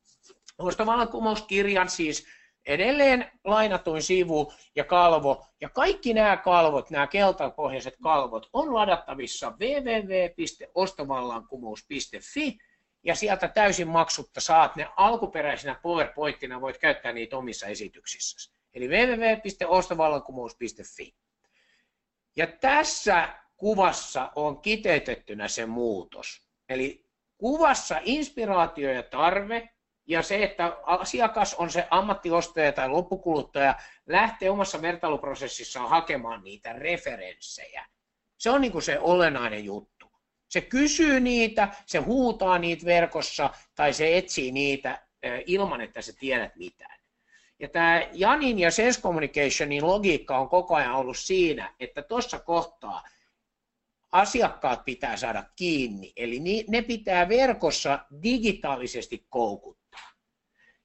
ostovallankumouskirjan 0.59 1.89
siis 1.89 2.27
edelleen 2.65 3.31
lainatuin 3.43 4.01
sivu 4.01 4.53
ja 4.75 4.83
kalvo, 4.83 5.45
ja 5.61 5.69
kaikki 5.69 6.13
nämä 6.13 6.37
kalvot, 6.37 6.89
nämä 6.89 7.07
keltapohjaiset 7.07 7.95
kalvot, 8.03 8.49
on 8.53 8.73
ladattavissa 8.73 9.53
www.ostovallankumous.fi, 9.59 12.57
ja 13.03 13.15
sieltä 13.15 13.47
täysin 13.47 13.87
maksutta 13.87 14.41
saat 14.41 14.75
ne 14.75 14.87
alkuperäisenä 14.97 15.79
PowerPointina, 15.81 16.61
voit 16.61 16.77
käyttää 16.77 17.13
niitä 17.13 17.37
omissa 17.37 17.67
esityksissä. 17.67 18.57
Eli 18.73 18.87
www.ostovallankumous.fi. 18.87 21.15
Ja 22.35 22.47
tässä 22.47 23.29
kuvassa 23.57 24.31
on 24.35 24.61
kiteytettynä 24.61 25.47
se 25.47 25.65
muutos. 25.65 26.47
Eli 26.69 27.05
kuvassa 27.37 27.99
inspiraatio 28.03 28.91
ja 28.91 29.03
tarve 29.03 29.69
ja 30.07 30.21
se, 30.21 30.43
että 30.43 30.77
asiakas 30.83 31.53
on 31.53 31.69
se 31.69 31.87
ammattiostaja 31.89 32.71
tai 32.71 32.89
loppukuluttaja, 32.89 33.75
lähtee 34.05 34.49
omassa 34.49 34.81
vertailuprosessissaan 34.81 35.89
hakemaan 35.89 36.43
niitä 36.43 36.73
referenssejä. 36.73 37.85
Se 38.37 38.49
on 38.49 38.61
niin 38.61 38.71
kuin 38.71 38.81
se 38.81 38.99
olennainen 38.99 39.65
juttu. 39.65 40.11
Se 40.49 40.61
kysyy 40.61 41.19
niitä, 41.19 41.67
se 41.85 41.97
huutaa 41.99 42.59
niitä 42.59 42.85
verkossa 42.85 43.49
tai 43.75 43.93
se 43.93 44.17
etsii 44.17 44.51
niitä 44.51 45.07
ilman, 45.45 45.81
että 45.81 46.01
sä 46.01 46.13
tiedät 46.19 46.55
mitään. 46.55 46.99
Ja 47.59 47.69
tämä 47.69 48.01
Janin 48.13 48.59
ja 48.59 48.71
Sense 48.71 49.01
Communicationin 49.01 49.87
logiikka 49.87 50.37
on 50.37 50.49
koko 50.49 50.75
ajan 50.75 50.95
ollut 50.95 51.17
siinä, 51.17 51.73
että 51.79 52.01
tuossa 52.01 52.39
kohtaa 52.39 53.03
asiakkaat 54.11 54.85
pitää 54.85 55.17
saada 55.17 55.43
kiinni, 55.55 56.13
eli 56.15 56.65
ne 56.67 56.81
pitää 56.81 57.29
verkossa 57.29 57.99
digitaalisesti 58.23 59.25
koukuttaa. 59.29 59.86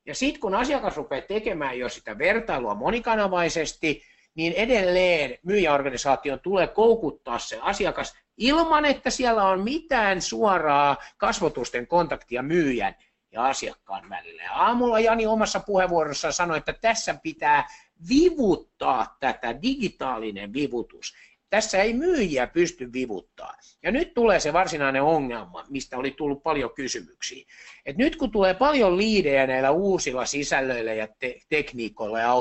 Ja 0.06 0.14
sitten 0.14 0.40
kun 0.40 0.54
asiakas 0.54 0.96
rupeaa 0.96 1.22
tekemään 1.22 1.78
jo 1.78 1.88
sitä 1.88 2.18
vertailua 2.18 2.74
monikanavaisesti, 2.74 4.02
niin 4.34 4.52
edelleen 4.52 5.38
myyjäorganisaation 5.42 6.40
tulee 6.40 6.66
koukuttaa 6.66 7.38
se 7.38 7.58
asiakas 7.60 8.14
ilman, 8.36 8.84
että 8.84 9.10
siellä 9.10 9.44
on 9.44 9.60
mitään 9.60 10.22
suoraa 10.22 10.96
kasvotusten 11.16 11.86
kontaktia 11.86 12.42
myyjän 12.42 12.94
ja 13.32 13.44
asiakkaan 13.44 14.08
välillä. 14.10 14.42
Ja 14.42 14.52
aamulla 14.52 15.00
Jani 15.00 15.26
omassa 15.26 15.60
puheenvuorossaan 15.60 16.32
sanoi, 16.32 16.58
että 16.58 16.72
tässä 16.72 17.14
pitää 17.22 17.68
vivuttaa 18.08 19.16
tätä 19.20 19.62
digitaalinen 19.62 20.52
vivutus. 20.52 21.14
Tässä 21.52 21.82
ei 21.82 21.92
myyjiä 21.92 22.46
pysty 22.46 22.92
vivuttaa. 22.92 23.54
Ja 23.82 23.90
nyt 23.90 24.14
tulee 24.14 24.40
se 24.40 24.52
varsinainen 24.52 25.02
ongelma, 25.02 25.64
mistä 25.68 25.98
oli 25.98 26.10
tullut 26.10 26.42
paljon 26.42 26.74
kysymyksiä. 26.74 27.46
Et 27.86 27.96
nyt 27.96 28.16
kun 28.16 28.30
tulee 28.30 28.54
paljon 28.54 28.96
liidejä 28.96 29.46
näillä 29.46 29.70
uusilla 29.70 30.26
sisällöillä 30.26 30.92
ja 30.92 31.08
te- 31.18 31.40
tekniikoilla 31.48 32.20
ja 32.20 32.32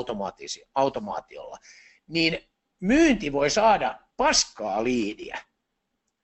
automaatiolla, 0.74 1.58
niin 2.08 2.38
myynti 2.80 3.32
voi 3.32 3.50
saada 3.50 3.98
paskaa 4.16 4.84
liidiä. 4.84 5.38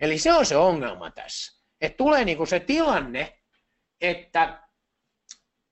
Eli 0.00 0.18
se 0.18 0.32
on 0.32 0.46
se 0.46 0.56
ongelma 0.56 1.10
tässä. 1.10 1.62
Että 1.80 1.96
tulee 1.96 2.24
niinku 2.24 2.46
se 2.46 2.60
tilanne, 2.60 3.38
että 4.00 4.62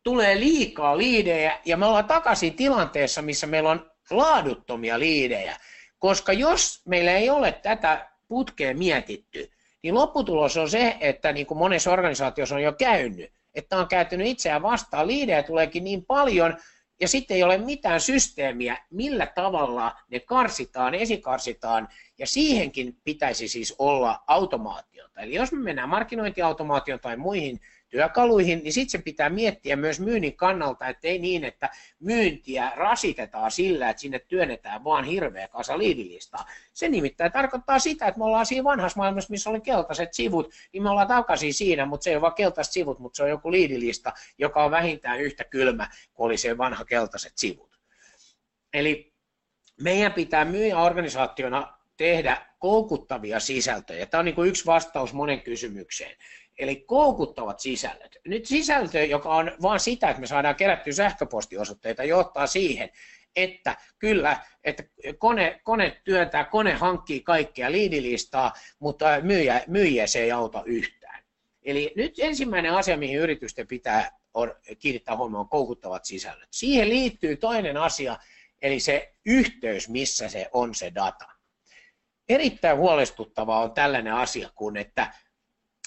tulee 0.03 0.41
liikaa 0.41 0.99
liidejä 0.99 1.61
ja 1.65 1.77
me 1.77 1.87
ollaan 1.87 2.05
takaisin 2.05 2.57
tilanteessa, 2.57 3.23
missä 3.23 3.47
meillä 3.47 3.71
on 3.71 3.91
laaduttomia 4.11 4.99
liidejä. 4.99 5.57
Koska 5.99 6.33
jos 6.33 6.83
meillä 6.85 7.13
ei 7.13 7.31
ole 7.31 7.53
tätä 7.53 8.11
putkea 8.29 8.75
mietitty, 8.75 9.51
niin 9.83 9.95
lopputulos 9.95 10.57
on 10.57 10.71
se, 10.71 10.97
että 11.01 11.33
niin 11.33 11.47
kuin 11.47 11.59
monessa 11.59 11.93
organisaatiossa 11.93 12.55
on 12.55 12.63
jo 12.63 12.73
käynyt, 12.73 13.33
että 13.55 13.77
on 13.79 13.89
käyttänyt 13.89 14.27
itseään 14.27 14.63
vastaan, 14.63 15.07
liidejä 15.07 15.43
tuleekin 15.43 15.85
niin 15.85 16.05
paljon, 16.05 16.57
ja 17.01 17.09
sitten 17.09 17.37
ei 17.37 17.43
ole 17.43 17.59
mitään 17.59 18.01
systeemiä, 18.01 18.79
millä 18.91 19.27
tavalla 19.27 19.97
ne 20.11 20.21
karsitaan, 20.21 20.95
esikarsitaan, 20.95 21.89
ja 22.19 22.27
siihenkin 22.27 22.97
pitäisi 23.05 23.49
siis 23.49 23.75
olla 23.79 24.25
automaatiota. 24.27 25.21
Eli 25.21 25.35
jos 25.35 25.53
me 25.53 25.59
mennään 25.59 25.89
markkinointiautomaation 25.89 27.01
tai 27.01 27.17
muihin 27.17 27.61
työkaluihin, 27.89 28.61
niin 28.63 28.73
sitten 28.73 28.91
se 28.91 29.05
pitää 29.05 29.29
miettiä 29.29 29.77
myös 29.77 30.01
myynnin 30.01 30.37
kannalta, 30.37 30.89
että 30.89 31.09
ei 31.09 31.19
niin, 31.19 31.45
että 31.45 31.71
myyntiä 32.01 32.73
rasitetaan 32.77 33.51
sillä, 33.51 33.91
että 33.91 34.01
sinne 34.01 34.19
työnnetään 34.19 34.85
vaan 34.85 35.05
hirveä 35.05 35.49
kasa 35.49 35.79
liidilistaa. 35.79 36.45
Se 36.73 36.89
nimittäin 36.89 37.33
tarkoittaa 37.33 37.79
sitä, 37.79 38.07
että 38.07 38.19
me 38.19 38.25
ollaan 38.25 38.47
siinä 38.47 38.65
vanhassa 38.65 38.99
maailmassa, 38.99 39.31
missä 39.31 39.51
oli 39.51 39.61
keltaiset 39.61 40.15
sivut, 40.15 40.51
niin 40.73 40.83
me 40.83 40.91
ollaan 40.91 41.09
takaisin 41.09 41.55
siinä, 41.55 41.87
mutta 41.87 42.05
se 42.05 42.11
ei 42.11 42.17
ole 42.17 42.23
vaan 42.23 42.35
keltaiset 42.35 42.73
sivut, 42.73 42.99
mutta 42.99 43.17
se 43.17 43.23
on 43.23 43.31
joku 43.31 43.53
liidilista, 43.53 44.13
joka 44.39 44.65
on 44.65 44.71
vähintään 44.71 45.21
yhtä 45.21 45.45
kylmä 45.45 45.89
kuin 46.15 46.27
oli 46.27 46.37
se 46.37 46.59
vanha 46.59 46.85
keltaiset 46.85 47.33
sivut. 47.37 47.81
Eli 48.73 49.13
meidän 49.81 50.13
pitää 50.13 50.45
myyjä 50.45 50.79
organisaationa 50.79 51.76
tehdä 51.97 52.47
koukuttavia 52.59 53.41
sisältöjä. 53.41 54.07
Tämä 54.07 54.19
on 54.19 54.25
niin 54.25 54.35
kuin 54.35 54.49
yksi 54.49 54.67
vastaus 54.67 55.13
monen 55.13 55.43
kysymykseen. 55.43 56.17
Eli 56.59 56.77
koukuttavat 56.77 57.61
sisällöt. 57.61 58.17
Nyt 58.27 58.47
sisältö, 58.47 59.05
joka 59.05 59.35
on 59.35 59.53
vain 59.63 59.81
sitä, 59.81 60.09
että 60.09 60.21
me 60.21 60.27
saadaan 60.27 60.55
kerättyä 60.55 60.93
sähköpostiosoitteita, 60.93 62.05
johtaa 62.05 62.47
siihen, 62.47 62.91
että 63.37 63.77
kyllä, 63.99 64.39
että 64.65 64.85
kone, 65.19 65.61
kone 65.65 66.01
työntää, 66.05 66.45
kone 66.45 66.75
hankkii 66.75 67.21
kaikkea 67.21 67.73
liidilistaa, 67.73 68.53
mutta 68.79 69.07
myyjä, 69.23 69.63
myyjä 69.67 70.07
se 70.07 70.19
ei 70.19 70.33
auta 70.33 70.63
yhtään. 70.67 71.23
Eli 71.63 71.93
nyt 71.97 72.15
ensimmäinen 72.19 72.73
asia, 72.73 72.97
mihin 72.97 73.19
yritysten 73.19 73.67
pitää 73.67 74.11
on, 74.35 74.55
kiinnittää 74.79 75.17
huomioon, 75.17 75.41
on 75.41 75.49
koukuttavat 75.49 76.05
sisällöt. 76.05 76.49
Siihen 76.51 76.89
liittyy 76.89 77.37
toinen 77.37 77.77
asia, 77.77 78.19
eli 78.63 78.81
se 78.81 79.15
yhteys, 79.27 79.89
missä 79.89 80.29
se 80.29 80.49
on 80.53 80.75
se 80.75 80.93
data. 80.95 81.36
Erittäin 82.29 82.77
huolestuttavaa 82.77 83.63
on 83.63 83.73
tällainen 83.73 84.15
asia 84.15 84.51
kuin, 84.55 84.77
että, 84.77 85.13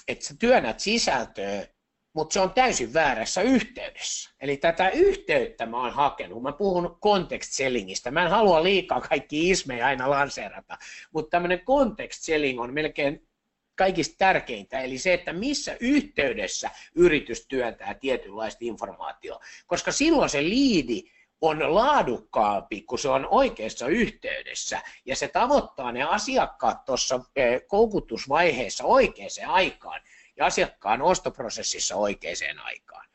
että 0.08 0.24
sä 0.24 0.34
työnnät 0.38 0.80
sisältöä, 0.80 1.66
mutta 2.12 2.32
se 2.32 2.40
on 2.40 2.54
täysin 2.54 2.94
väärässä 2.94 3.42
yhteydessä. 3.42 4.30
Eli 4.40 4.56
tätä 4.56 4.88
yhteyttä 4.88 5.66
mä 5.66 5.76
oon 5.76 5.92
hakenut. 5.92 6.42
Mä 6.42 6.52
puhun 6.52 6.98
context 7.02 7.52
sellingistä. 7.52 8.10
Mä 8.10 8.24
en 8.24 8.30
halua 8.30 8.62
liikaa 8.62 9.00
kaikki 9.00 9.50
ismejä 9.50 9.86
aina 9.86 10.10
lanseerata, 10.10 10.78
mutta 11.12 11.30
tämmöinen 11.30 11.60
context 11.60 12.22
selling 12.22 12.60
on 12.60 12.74
melkein 12.74 13.28
kaikista 13.74 14.14
tärkeintä, 14.18 14.80
eli 14.80 14.98
se, 14.98 15.14
että 15.14 15.32
missä 15.32 15.76
yhteydessä 15.80 16.70
yritys 16.94 17.46
työntää 17.46 17.94
tietynlaista 17.94 18.58
informaatiota, 18.62 19.44
koska 19.66 19.92
silloin 19.92 20.30
se 20.30 20.42
liidi 20.42 21.02
on 21.40 21.74
laadukkaampi, 21.74 22.82
kun 22.82 22.98
se 22.98 23.08
on 23.08 23.28
oikeassa 23.30 23.86
yhteydessä, 23.86 24.82
ja 25.04 25.16
se 25.16 25.28
tavoittaa 25.28 25.92
ne 25.92 26.02
asiakkaat 26.02 26.84
tuossa 26.84 27.20
eh, 27.36 27.62
koukutusvaiheessa 27.68 28.84
oikeaan 28.84 29.30
aikaan, 29.46 30.00
ja 30.36 30.46
asiakkaan 30.46 31.02
ostoprosessissa 31.02 31.96
oikeaan 31.96 32.58
aikaan. 32.64 33.10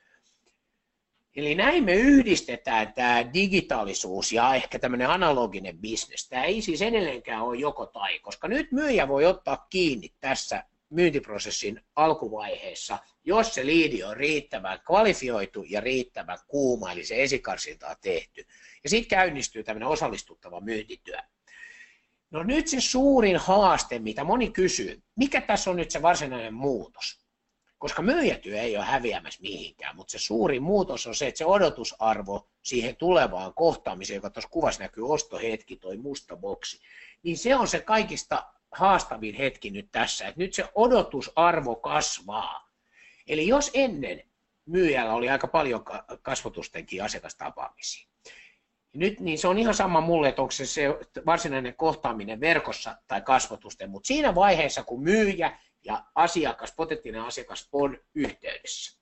Eli 1.36 1.56
näin 1.56 1.84
me 1.84 1.94
yhdistetään 1.94 2.94
tämä 2.94 3.34
digitaalisuus 3.34 4.32
ja 4.32 4.56
ehkä 4.56 4.80
tämmöinen 4.80 5.10
analoginen 5.10 5.78
bisnes. 5.78 6.30
Tämä 6.30 6.44
ei 6.44 6.62
siis 6.62 6.82
edelleenkään 6.82 7.42
ole 7.42 7.58
joko 7.58 7.86
tai, 7.86 8.20
koska 8.20 8.48
nyt 8.48 8.72
myyjä 8.72 9.08
voi 9.08 9.26
ottaa 9.26 9.68
kiinni 9.70 10.14
tässä 10.20 10.64
myyntiprosessin 10.90 11.82
alkuvaiheessa, 11.96 12.98
jos 13.24 13.54
se 13.54 13.66
liidi 13.66 14.04
on 14.04 14.18
riittävän 14.18 14.80
kvalifioitu 14.86 15.64
ja 15.64 15.82
riittävän 15.82 16.38
kuuma, 16.48 16.92
eli 16.92 17.06
se 17.06 17.24
esikarsinta 17.24 17.88
on 17.88 17.96
tehty. 18.02 18.48
Ja 18.84 18.90
sitten 18.90 19.10
käynnistyy 19.10 19.64
tämmöinen 19.64 19.90
osallistuttava 19.90 20.62
myyntityö. 20.62 21.18
No 22.32 22.44
nyt 22.44 22.68
se 22.68 22.82
suurin 22.82 23.38
haaste, 23.38 24.00
mitä 24.00 24.24
moni 24.24 24.50
kysyy, 24.50 25.04
mikä 25.16 25.42
tässä 25.42 25.70
on 25.70 25.76
nyt 25.76 25.92
se 25.92 26.02
varsinainen 26.02 26.54
muutos? 26.54 27.26
koska 27.78 28.02
myyjätyö 28.02 28.62
ei 28.62 28.78
ole 28.78 28.86
häviämässä 28.86 29.42
mihinkään, 29.42 29.96
mutta 29.96 30.12
se 30.12 30.20
suuri 30.20 30.60
muutos 30.60 31.08
on 31.08 31.16
se, 31.16 31.28
että 31.28 31.38
se 31.38 31.46
odotusarvo 31.46 32.50
siihen 32.64 32.96
tulevaan 32.96 33.54
kohtaamiseen, 33.54 34.16
joka 34.16 34.30
tuossa 34.30 34.50
kuvassa 34.50 34.84
näkyy 34.84 35.10
ostohetki, 35.10 35.76
toi 35.76 35.98
musta 35.98 36.36
boksi, 36.36 36.80
niin 37.24 37.38
se 37.38 37.56
on 37.56 37.68
se 37.68 37.80
kaikista 37.80 38.54
haastavin 38.76 39.36
hetki 39.36 39.72
nyt 39.72 39.90
tässä, 39.92 40.28
että 40.28 40.40
nyt 40.40 40.54
se 40.54 40.70
odotusarvo 40.76 41.76
kasvaa. 41.76 42.70
Eli 43.28 43.48
jos 43.48 43.72
ennen 43.74 44.24
myyjällä 44.66 45.14
oli 45.14 45.30
aika 45.30 45.48
paljon 45.48 45.84
kasvotustenkin 46.22 47.04
asiakastapaamisia, 47.04 48.08
nyt 48.94 49.20
niin 49.20 49.38
se 49.38 49.48
on 49.48 49.58
ihan 49.58 49.74
sama 49.74 50.02
mulle, 50.02 50.30
että 50.30 50.42
onko 50.42 50.52
se, 50.52 50.66
se 50.66 50.88
varsinainen 51.26 51.76
kohtaaminen 51.76 52.40
verkossa 52.40 52.98
tai 53.08 53.22
kasvotusten, 53.22 53.90
mutta 53.90 54.08
siinä 54.08 54.36
vaiheessa, 54.36 54.84
kun 54.84 55.04
myyjä 55.04 55.60
ja 55.84 56.04
asiakas, 56.16 56.74
potentiaalinen 56.76 57.28
asiakas 57.28 57.70
on 57.72 57.98
yhteydessä, 58.16 59.00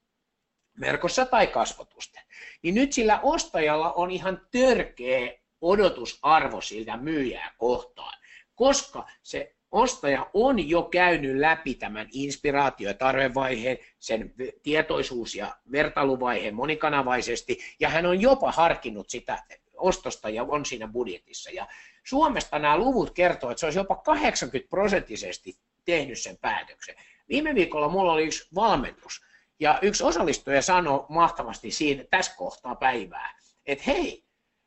verkossa 0.80 1.26
tai 1.26 1.48
kasvotusten, 1.48 2.24
niin 2.62 2.76
nyt 2.76 2.94
sillä 2.94 3.20
ostajalla 3.24 3.94
on 3.94 4.12
ihan 4.12 4.48
törkeä 4.52 5.34
odotusarvo 5.62 6.62
siltä 6.62 6.98
myyjää 6.98 7.54
kohtaan, 7.58 8.14
koska 8.56 9.08
se 9.24 9.56
ostaja 9.74 10.30
on 10.34 10.70
jo 10.70 10.84
käynyt 10.84 11.38
läpi 11.38 11.76
tämän 11.76 12.08
inspiraatio- 12.12 12.88
ja 12.88 12.94
tarvevaiheen, 12.94 13.78
sen 14.00 14.34
tietoisuus- 14.64 15.36
ja 15.36 15.56
vertailuvaiheen 15.72 16.56
monikanavaisesti, 16.56 17.58
ja 17.80 17.90
hän 17.90 18.06
on 18.06 18.22
jopa 18.22 18.52
harkinnut 18.52 19.10
sitä 19.10 19.44
ostosta 19.78 20.30
ja 20.30 20.44
on 20.44 20.66
siinä 20.66 20.88
budjetissa. 20.88 21.52
Ja 21.52 21.68
Suomesta 22.04 22.60
nämä 22.60 22.78
luvut 22.78 23.12
kertoo, 23.12 23.52
että 23.52 23.60
se 23.60 23.66
olisi 23.66 23.80
jopa 23.80 23.96
80 23.96 24.70
prosenttisesti 24.70 25.58
tehnyt 25.86 26.20
sen 26.20 26.38
päätöksen. 26.38 26.96
Viime 27.30 27.56
viikolla 27.56 27.90
mulla 27.90 28.14
oli 28.14 28.24
yksi 28.24 28.48
valmennus, 28.56 29.22
ja 29.60 29.80
yksi 29.82 30.04
osallistuja 30.04 30.62
sanoi 30.62 31.06
mahtavasti 31.10 31.72
siinä 31.72 32.04
tässä 32.10 32.36
kohtaa 32.38 32.76
päivää, 32.76 33.40
että 33.66 33.84
hei, 33.88 34.23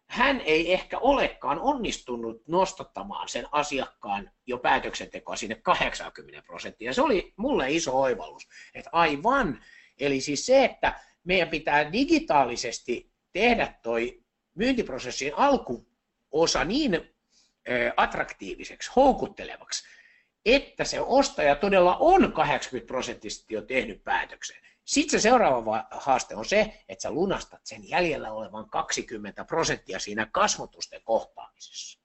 hän 0.08 0.40
ei 0.40 0.72
ehkä 0.72 0.98
olekaan 0.98 1.60
onnistunut 1.60 2.48
nostattamaan 2.48 3.28
sen 3.28 3.46
asiakkaan 3.52 4.30
jo 4.46 4.58
päätöksentekoa 4.58 5.36
sinne 5.36 5.54
80 5.54 6.46
prosenttia. 6.46 6.92
Se 6.92 7.02
oli 7.02 7.34
mulle 7.36 7.70
iso 7.70 8.00
oivallus, 8.00 8.48
että 8.74 8.90
aivan, 8.92 9.64
eli 9.98 10.20
siis 10.20 10.46
se, 10.46 10.64
että 10.64 11.00
meidän 11.24 11.48
pitää 11.48 11.92
digitaalisesti 11.92 13.10
tehdä 13.32 13.74
toi 13.82 14.22
myyntiprosessin 14.54 15.32
alkuosa 15.36 16.64
niin 16.64 17.14
attraktiiviseksi, 17.96 18.90
houkuttelevaksi, 18.96 19.88
että 20.44 20.84
se 20.84 21.00
ostaja 21.00 21.56
todella 21.56 21.96
on 21.96 22.32
80 22.32 22.86
prosenttisesti 22.86 23.54
jo 23.54 23.62
tehnyt 23.62 24.04
päätöksen. 24.04 24.66
Sitten 24.86 25.20
se 25.20 25.22
seuraava 25.22 25.86
haaste 25.90 26.36
on 26.36 26.44
se, 26.44 26.84
että 26.88 27.02
sä 27.02 27.10
lunastat 27.10 27.60
sen 27.64 27.88
jäljellä 27.88 28.32
olevan 28.32 28.70
20 28.70 29.44
prosenttia 29.44 29.98
siinä 29.98 30.26
kasvotusten 30.26 31.00
kohtaamisessa. 31.04 32.00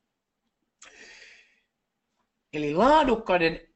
Eli 2.54 2.76
laadukkaiden 2.76 3.68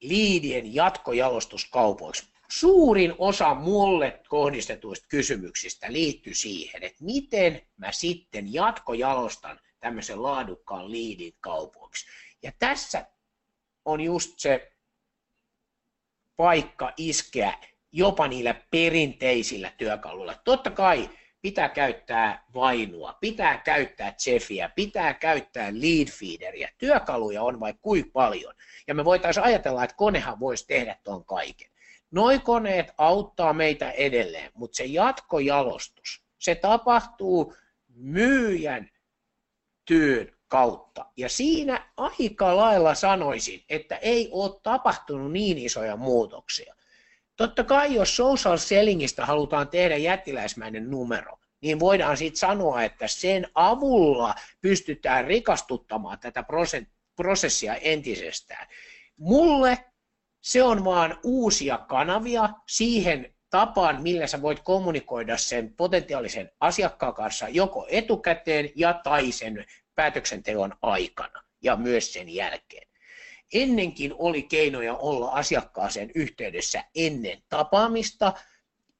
liidien 0.00 0.74
jatkojalostuskaupoiksi. 0.74 2.32
Suurin 2.50 3.14
osa 3.18 3.54
mulle 3.54 4.22
kohdistetuista 4.28 5.06
kysymyksistä 5.08 5.92
liittyy 5.92 6.34
siihen, 6.34 6.82
että 6.82 7.04
miten 7.04 7.62
mä 7.76 7.92
sitten 7.92 8.52
jatkojalostan 8.52 9.60
tämmöisen 9.80 10.22
laadukkaan 10.22 10.90
liidin 10.90 11.34
kaupoiksi. 11.40 12.06
Ja 12.42 12.52
tässä 12.58 13.06
on 13.84 14.00
just 14.00 14.38
se 14.38 14.72
paikka 16.36 16.92
iskeä 16.96 17.58
jopa 17.92 18.28
niillä 18.28 18.54
perinteisillä 18.70 19.72
työkaluilla. 19.78 20.34
Totta 20.44 20.70
kai 20.70 21.10
pitää 21.42 21.68
käyttää 21.68 22.44
vainua, 22.54 23.18
pitää 23.20 23.58
käyttää 23.58 24.14
Jeffiä, 24.26 24.70
pitää 24.76 25.14
käyttää 25.14 25.70
lead 25.72 26.08
feederia. 26.08 26.68
Työkaluja 26.78 27.42
on 27.42 27.60
vai 27.60 27.74
kuinka 27.82 28.10
paljon. 28.12 28.54
Ja 28.86 28.94
me 28.94 29.04
voitaisiin 29.04 29.44
ajatella, 29.44 29.84
että 29.84 29.96
konehan 29.96 30.40
voisi 30.40 30.66
tehdä 30.66 30.96
tuon 31.04 31.24
kaiken. 31.24 31.70
Noi 32.10 32.38
koneet 32.38 32.92
auttaa 32.98 33.52
meitä 33.52 33.90
edelleen, 33.90 34.50
mutta 34.54 34.76
se 34.76 34.84
jatkojalostus, 34.84 36.22
se 36.38 36.54
tapahtuu 36.54 37.54
myyjän 37.94 38.90
työn 39.84 40.32
kautta. 40.48 41.06
Ja 41.16 41.28
siinä 41.28 41.90
aika 41.96 42.56
lailla 42.56 42.94
sanoisin, 42.94 43.64
että 43.68 43.96
ei 43.96 44.28
ole 44.32 44.60
tapahtunut 44.62 45.32
niin 45.32 45.58
isoja 45.58 45.96
muutoksia. 45.96 46.74
Totta 47.40 47.64
kai, 47.64 47.94
jos 47.94 48.16
social 48.16 48.56
sellingistä 48.56 49.26
halutaan 49.26 49.68
tehdä 49.68 49.96
jättiläismäinen 49.96 50.90
numero, 50.90 51.38
niin 51.62 51.80
voidaan 51.80 52.16
sitten 52.16 52.38
sanoa, 52.38 52.82
että 52.82 53.08
sen 53.08 53.46
avulla 53.54 54.34
pystytään 54.60 55.24
rikastuttamaan 55.24 56.18
tätä 56.18 56.44
prosessia 57.16 57.74
entisestään. 57.74 58.66
Mulle 59.16 59.78
se 60.40 60.62
on 60.62 60.84
vaan 60.84 61.18
uusia 61.24 61.78
kanavia 61.78 62.48
siihen 62.68 63.34
tapaan, 63.50 64.02
millä 64.02 64.26
sä 64.26 64.42
voit 64.42 64.60
kommunikoida 64.60 65.36
sen 65.36 65.74
potentiaalisen 65.76 66.50
asiakkaan 66.60 67.14
kanssa 67.14 67.48
joko 67.48 67.86
etukäteen 67.90 68.70
ja 68.76 69.00
tai 69.04 69.32
sen 69.32 69.64
päätöksenteon 69.94 70.74
aikana 70.82 71.42
ja 71.62 71.76
myös 71.76 72.12
sen 72.12 72.28
jälkeen. 72.28 72.89
Ennenkin 73.54 74.14
oli 74.18 74.42
keinoja 74.42 74.94
olla 74.94 75.30
asiakkaaseen 75.30 76.10
yhteydessä 76.14 76.84
ennen 76.94 77.42
tapaamista, 77.48 78.32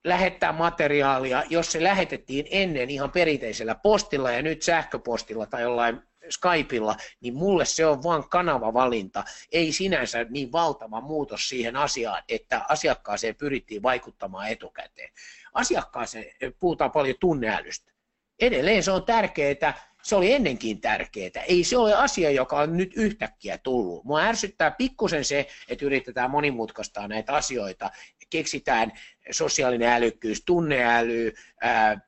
lähettää 0.04 0.52
materiaalia, 0.52 1.42
jos 1.50 1.72
se 1.72 1.82
lähetettiin 1.82 2.46
ennen 2.50 2.90
ihan 2.90 3.10
perinteisellä 3.10 3.74
postilla 3.74 4.30
ja 4.30 4.42
nyt 4.42 4.62
sähköpostilla 4.62 5.46
tai 5.46 5.62
jollain 5.62 6.02
Skypeilla, 6.30 6.96
niin 7.20 7.34
mulle 7.34 7.64
se 7.64 7.86
on 7.86 8.02
vain 8.02 8.28
kanavavalinta, 8.28 9.24
ei 9.52 9.72
sinänsä 9.72 10.24
niin 10.24 10.52
valtava 10.52 11.00
muutos 11.00 11.48
siihen 11.48 11.76
asiaan, 11.76 12.22
että 12.28 12.64
asiakkaaseen 12.68 13.36
pyrittiin 13.36 13.82
vaikuttamaan 13.82 14.48
etukäteen. 14.48 15.10
Asiakkaaseen 15.52 16.54
puhutaan 16.60 16.90
paljon 16.90 17.16
tunneälystä. 17.20 17.92
Edelleen 18.40 18.82
se 18.82 18.90
on 18.90 19.04
tärkeää, 19.04 19.89
se 20.02 20.16
oli 20.16 20.32
ennenkin 20.32 20.80
tärkeää. 20.80 21.44
Ei 21.48 21.64
se 21.64 21.76
ole 21.76 21.94
asia, 21.94 22.30
joka 22.30 22.60
on 22.60 22.76
nyt 22.76 22.92
yhtäkkiä 22.96 23.58
tullut. 23.58 24.04
Mua 24.04 24.20
ärsyttää 24.20 24.70
pikkusen 24.70 25.24
se, 25.24 25.46
että 25.68 25.84
yritetään 25.84 26.30
monimutkaistaa 26.30 27.08
näitä 27.08 27.32
asioita. 27.32 27.90
Keksitään 28.30 28.92
sosiaalinen 29.30 29.88
älykkyys, 29.88 30.42
tunneäly, 30.44 31.34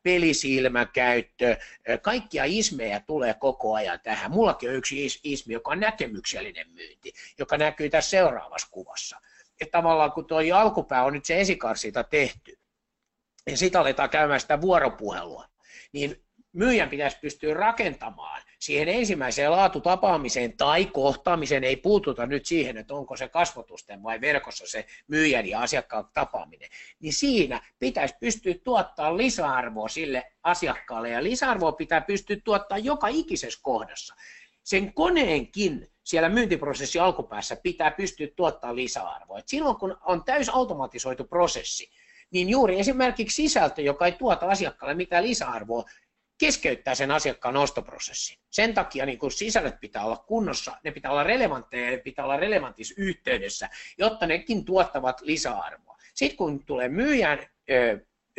pelisilmäkäyttö, 0.03 1.57
kaikkia 2.03 2.45
ismejä 2.45 3.01
tulee 3.01 3.35
koko 3.35 3.75
ajan 3.75 4.01
tähän. 4.03 4.31
Mullakin 4.31 4.69
on 4.69 4.77
yksi 4.77 5.21
ismi, 5.25 5.55
joka 5.55 5.71
on 5.71 5.81
näkemyksellinen 5.81 6.71
myynti, 6.71 7.13
joka 7.39 7.59
näkyy 7.59 7.91
tässä 7.91 8.11
seuraavassa 8.11 8.69
kuvassa. 8.71 9.21
Että 9.61 9.79
tavallaan 9.79 10.13
kun 10.13 10.27
tuo 10.27 10.39
alkupää 10.55 11.05
on 11.05 11.13
nyt 11.13 11.25
se 11.25 11.41
esikarsita 11.41 12.05
tehty, 12.05 12.59
ja 13.47 13.57
sitten 13.57 13.81
aletaan 13.81 14.11
käymään 14.11 14.41
sitä 14.41 14.61
vuoropuhelua, 14.61 15.45
niin 15.93 16.25
myyjän 16.53 16.89
pitäisi 16.89 17.19
pystyä 17.21 17.55
rakentamaan 17.55 18.43
siihen 18.59 18.89
ensimmäiseen 18.89 19.51
laatutapaamiseen 19.51 20.57
tai 20.57 20.87
kohtaamiseen, 20.87 21.65
ei 21.65 21.77
puututa 21.77 22.27
nyt 22.27 22.47
siihen, 22.47 22.77
että 22.77 22.95
onko 22.95 23.17
se 23.17 23.29
kasvotusten 23.29 24.03
vai 24.03 24.21
verkossa 24.21 24.65
se 24.67 24.87
myyjän 25.09 25.47
ja 25.47 25.61
asiakkaan 25.61 26.05
tapaaminen, 26.15 26.69
niin 27.01 27.13
siinä 27.13 27.61
pitäisi 27.79 28.15
pystyä 28.21 28.55
tuottaa 28.65 29.17
lisäarvoa 29.17 29.89
sille 29.89 30.33
asiakkaalle 30.43 31.11
ja 31.11 31.23
lisäarvoa 31.23 31.73
pitää 31.73 32.01
pystyä 32.01 32.37
tuottaa 32.45 32.79
joka 32.79 33.09
ikisessä 33.09 33.61
kohdassa. 33.63 34.15
Sen 34.63 34.95
koneenkin 34.95 35.89
siellä 36.05 36.29
myyntiprosessi 36.29 36.99
alkupäässä 36.99 37.57
pitää 37.57 37.91
pystyä 37.91 38.29
tuottaa 38.37 38.77
lisäarvoa. 38.77 39.39
Et 39.39 39.49
silloin 39.49 39.77
kun 39.77 39.97
on 40.05 40.25
täys 40.25 40.49
automatisoitu 40.49 41.25
prosessi, 41.25 41.91
niin 42.31 42.49
juuri 42.49 42.81
esimerkiksi 42.81 43.37
sisältö, 43.37 43.83
joka 43.83 44.07
ei 44.07 44.13
tuota 44.13 44.47
asiakkaalle 44.47 44.95
mitään 44.95 45.25
lisäarvoa, 45.25 45.85
keskeyttää 46.43 46.95
sen 46.95 47.11
asiakkaan 47.11 47.57
ostoprosessin. 47.57 48.39
Sen 48.51 48.75
takia 48.75 49.07
niin 49.07 49.19
kun 49.19 49.33
sisällöt 49.33 49.81
pitää 49.81 50.05
olla 50.05 50.17
kunnossa, 50.17 50.77
ne 50.85 50.91
pitää 50.91 51.11
olla 51.11 51.23
relevantteja 51.23 51.85
ja 51.85 51.91
ne 51.91 51.97
pitää 51.97 52.25
olla 52.25 52.37
relevantissa 52.37 52.95
yhteydessä, 52.99 53.69
jotta 53.99 54.27
nekin 54.27 54.65
tuottavat 54.65 55.21
lisäarvoa. 55.21 55.97
Sitten 56.15 56.37
kun 56.37 56.65
tulee 56.65 56.89
myyjän, 56.89 57.39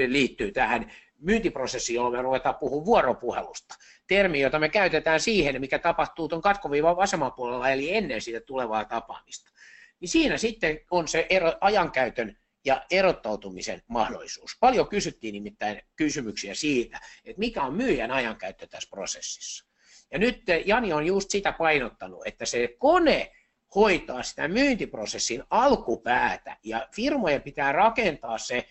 liittyy 0.08 0.52
tähän 0.52 0.92
myyntiprosessiin, 1.20 1.96
jolloin 1.96 2.16
me 2.16 2.22
ruvetaan 2.22 2.56
puhumaan 2.56 2.86
vuoropuhelusta. 2.86 3.76
Termi, 4.08 4.42
jota 4.42 4.60
me 4.60 4.70
käytetään 4.70 5.20
siihen, 5.20 5.62
mikä 5.62 5.80
tapahtuu 5.80 6.28
tuon 6.28 6.42
katkoviivan 6.42 6.98
vasemmalla 6.98 7.36
puolella, 7.36 7.70
eli 7.70 7.96
ennen 7.96 8.22
sitä 8.22 8.42
tulevaa 8.42 8.86
tapaamista. 8.86 9.52
Niin 10.00 10.10
siinä 10.10 10.38
sitten 10.38 10.80
on 10.92 11.08
se 11.08 11.28
ero, 11.30 11.54
ajankäytön 11.62 12.38
ja 12.66 12.86
erottautumisen 12.92 13.82
mahdollisuus. 13.88 14.58
Paljon 14.60 14.88
kysyttiin 14.88 15.34
nimittäin 15.34 15.82
kysymyksiä 15.96 16.56
siitä, 16.56 17.00
että 17.26 17.40
mikä 17.40 17.64
on 17.64 17.74
myyjän 17.74 18.12
ajankäyttö 18.12 18.68
tässä 18.68 18.90
prosessissa. 18.90 19.66
Ja 20.12 20.20
nyt 20.20 20.44
Jani 20.66 20.94
on 20.94 21.06
just 21.06 21.30
sitä 21.30 21.52
painottanut, 21.52 22.28
että 22.28 22.46
se 22.46 22.76
kone 22.78 23.32
hoitaa 23.76 24.24
sitä 24.24 24.48
myyntiprosessin 24.48 25.44
alkupäätä 25.50 26.58
ja 26.64 26.88
firmojen 26.96 27.42
pitää 27.42 27.72
rakentaa 27.72 28.38
se 28.38 28.68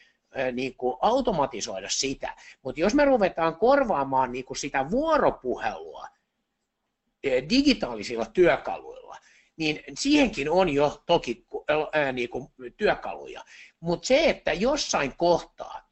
niin 0.52 0.76
kuin 0.76 0.96
automatisoida 1.00 1.88
sitä. 1.88 2.36
Mutta 2.62 2.80
jos 2.80 2.94
me 2.94 3.04
ruvetaan 3.04 3.56
korvaamaan 3.56 4.32
niin 4.32 4.44
kuin 4.44 4.56
sitä 4.56 4.90
vuoropuhelua 4.90 6.06
digitaalisilla 7.50 8.26
työkaluilla, 8.26 9.16
niin 9.56 9.80
siihenkin 9.98 10.50
on 10.50 10.68
jo 10.68 11.02
toki 11.06 11.46
ää, 11.92 12.12
niin 12.12 12.28
kuin 12.28 12.48
työkaluja. 12.76 13.44
Mutta 13.80 14.06
se, 14.06 14.30
että 14.30 14.52
jossain 14.52 15.16
kohtaa 15.16 15.90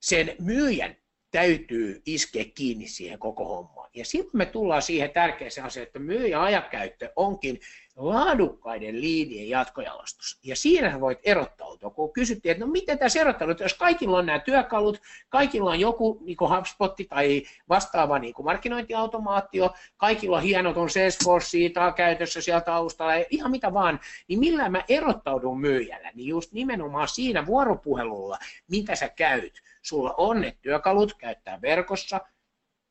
sen 0.00 0.36
myyjän 0.38 0.96
täytyy 1.30 2.02
iskeä 2.06 2.44
kiinni 2.54 2.88
siihen 2.88 3.18
koko 3.18 3.44
hommaan. 3.44 3.90
Ja 3.94 4.04
sitten 4.04 4.38
me 4.38 4.46
tullaan 4.46 4.82
siihen 4.82 5.10
tärkeäseen 5.10 5.66
asiaan, 5.66 5.86
että 5.86 5.98
myyjän 5.98 6.40
ajakäyttö 6.42 7.12
onkin 7.16 7.60
laadukkaiden 7.96 9.00
liidien 9.00 9.48
jatkojalostus. 9.48 10.38
Ja 10.44 10.56
siinä 10.56 11.00
voit 11.00 11.18
erottautua, 11.24 11.90
kun 11.90 12.12
kysyttiin, 12.12 12.52
että 12.52 12.64
no 12.64 12.70
miten 12.70 12.98
tässä 12.98 13.20
erottautuu, 13.20 13.64
jos 13.64 13.74
kaikilla 13.74 14.18
on 14.18 14.26
nämä 14.26 14.38
työkalut, 14.38 15.00
kaikilla 15.28 15.70
on 15.70 15.80
joku 15.80 16.18
niin 16.20 16.36
HubSpot 16.40 16.96
tai 17.08 17.42
vastaava 17.68 18.18
niin 18.18 18.34
markkinointiautomaatio, 18.42 19.74
kaikilla 19.96 20.36
on 20.36 20.42
hienot 20.42 20.76
on 20.76 20.90
Salesforce 20.90 21.58
käytössä 21.96 22.40
sieltä 22.40 22.64
taustalla, 22.64 23.16
ja 23.16 23.24
ihan 23.30 23.50
mitä 23.50 23.74
vaan, 23.74 24.00
niin 24.28 24.40
millä 24.40 24.68
mä 24.68 24.84
erottaudun 24.88 25.60
myyjällä, 25.60 26.10
niin 26.14 26.28
just 26.28 26.52
nimenomaan 26.52 27.08
siinä 27.08 27.46
vuoropuhelulla, 27.46 28.38
mitä 28.70 28.94
sä 28.94 29.08
käyt. 29.08 29.62
Sulla 29.82 30.14
on 30.16 30.40
ne 30.40 30.56
työkalut 30.62 31.14
käyttää 31.14 31.60
verkossa, 31.62 32.20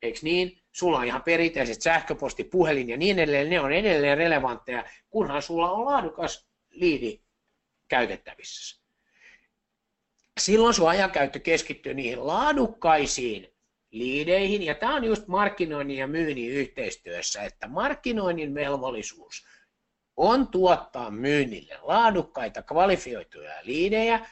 eikö 0.02 0.18
niin? 0.22 0.59
Sulla 0.72 0.98
on 0.98 1.04
ihan 1.04 1.22
perinteiset 1.22 1.82
sähköposti, 1.82 2.44
puhelin 2.44 2.88
ja 2.88 2.96
niin 2.96 3.18
edelleen, 3.18 3.50
ne 3.50 3.60
on 3.60 3.72
edelleen 3.72 4.18
relevantteja, 4.18 4.84
kunhan 5.10 5.42
sulla 5.42 5.70
on 5.70 5.84
laadukas 5.84 6.48
liidi 6.70 7.20
käytettävissä. 7.88 8.80
Silloin 10.40 10.74
sun 10.74 10.88
ajankäyttö 10.88 11.38
keskittyy 11.38 11.94
niihin 11.94 12.26
laadukkaisiin 12.26 13.54
liideihin, 13.90 14.62
ja 14.62 14.74
tämä 14.74 14.94
on 14.94 15.04
just 15.04 15.26
markkinoinnin 15.26 15.96
ja 15.96 16.06
myynnin 16.06 16.50
yhteistyössä, 16.50 17.42
että 17.42 17.68
markkinoinnin 17.68 18.54
velvollisuus 18.54 19.46
on 20.16 20.48
tuottaa 20.48 21.10
myynnille 21.10 21.78
laadukkaita, 21.82 22.62
kvalifioituja 22.62 23.52
liidejä, 23.62 24.26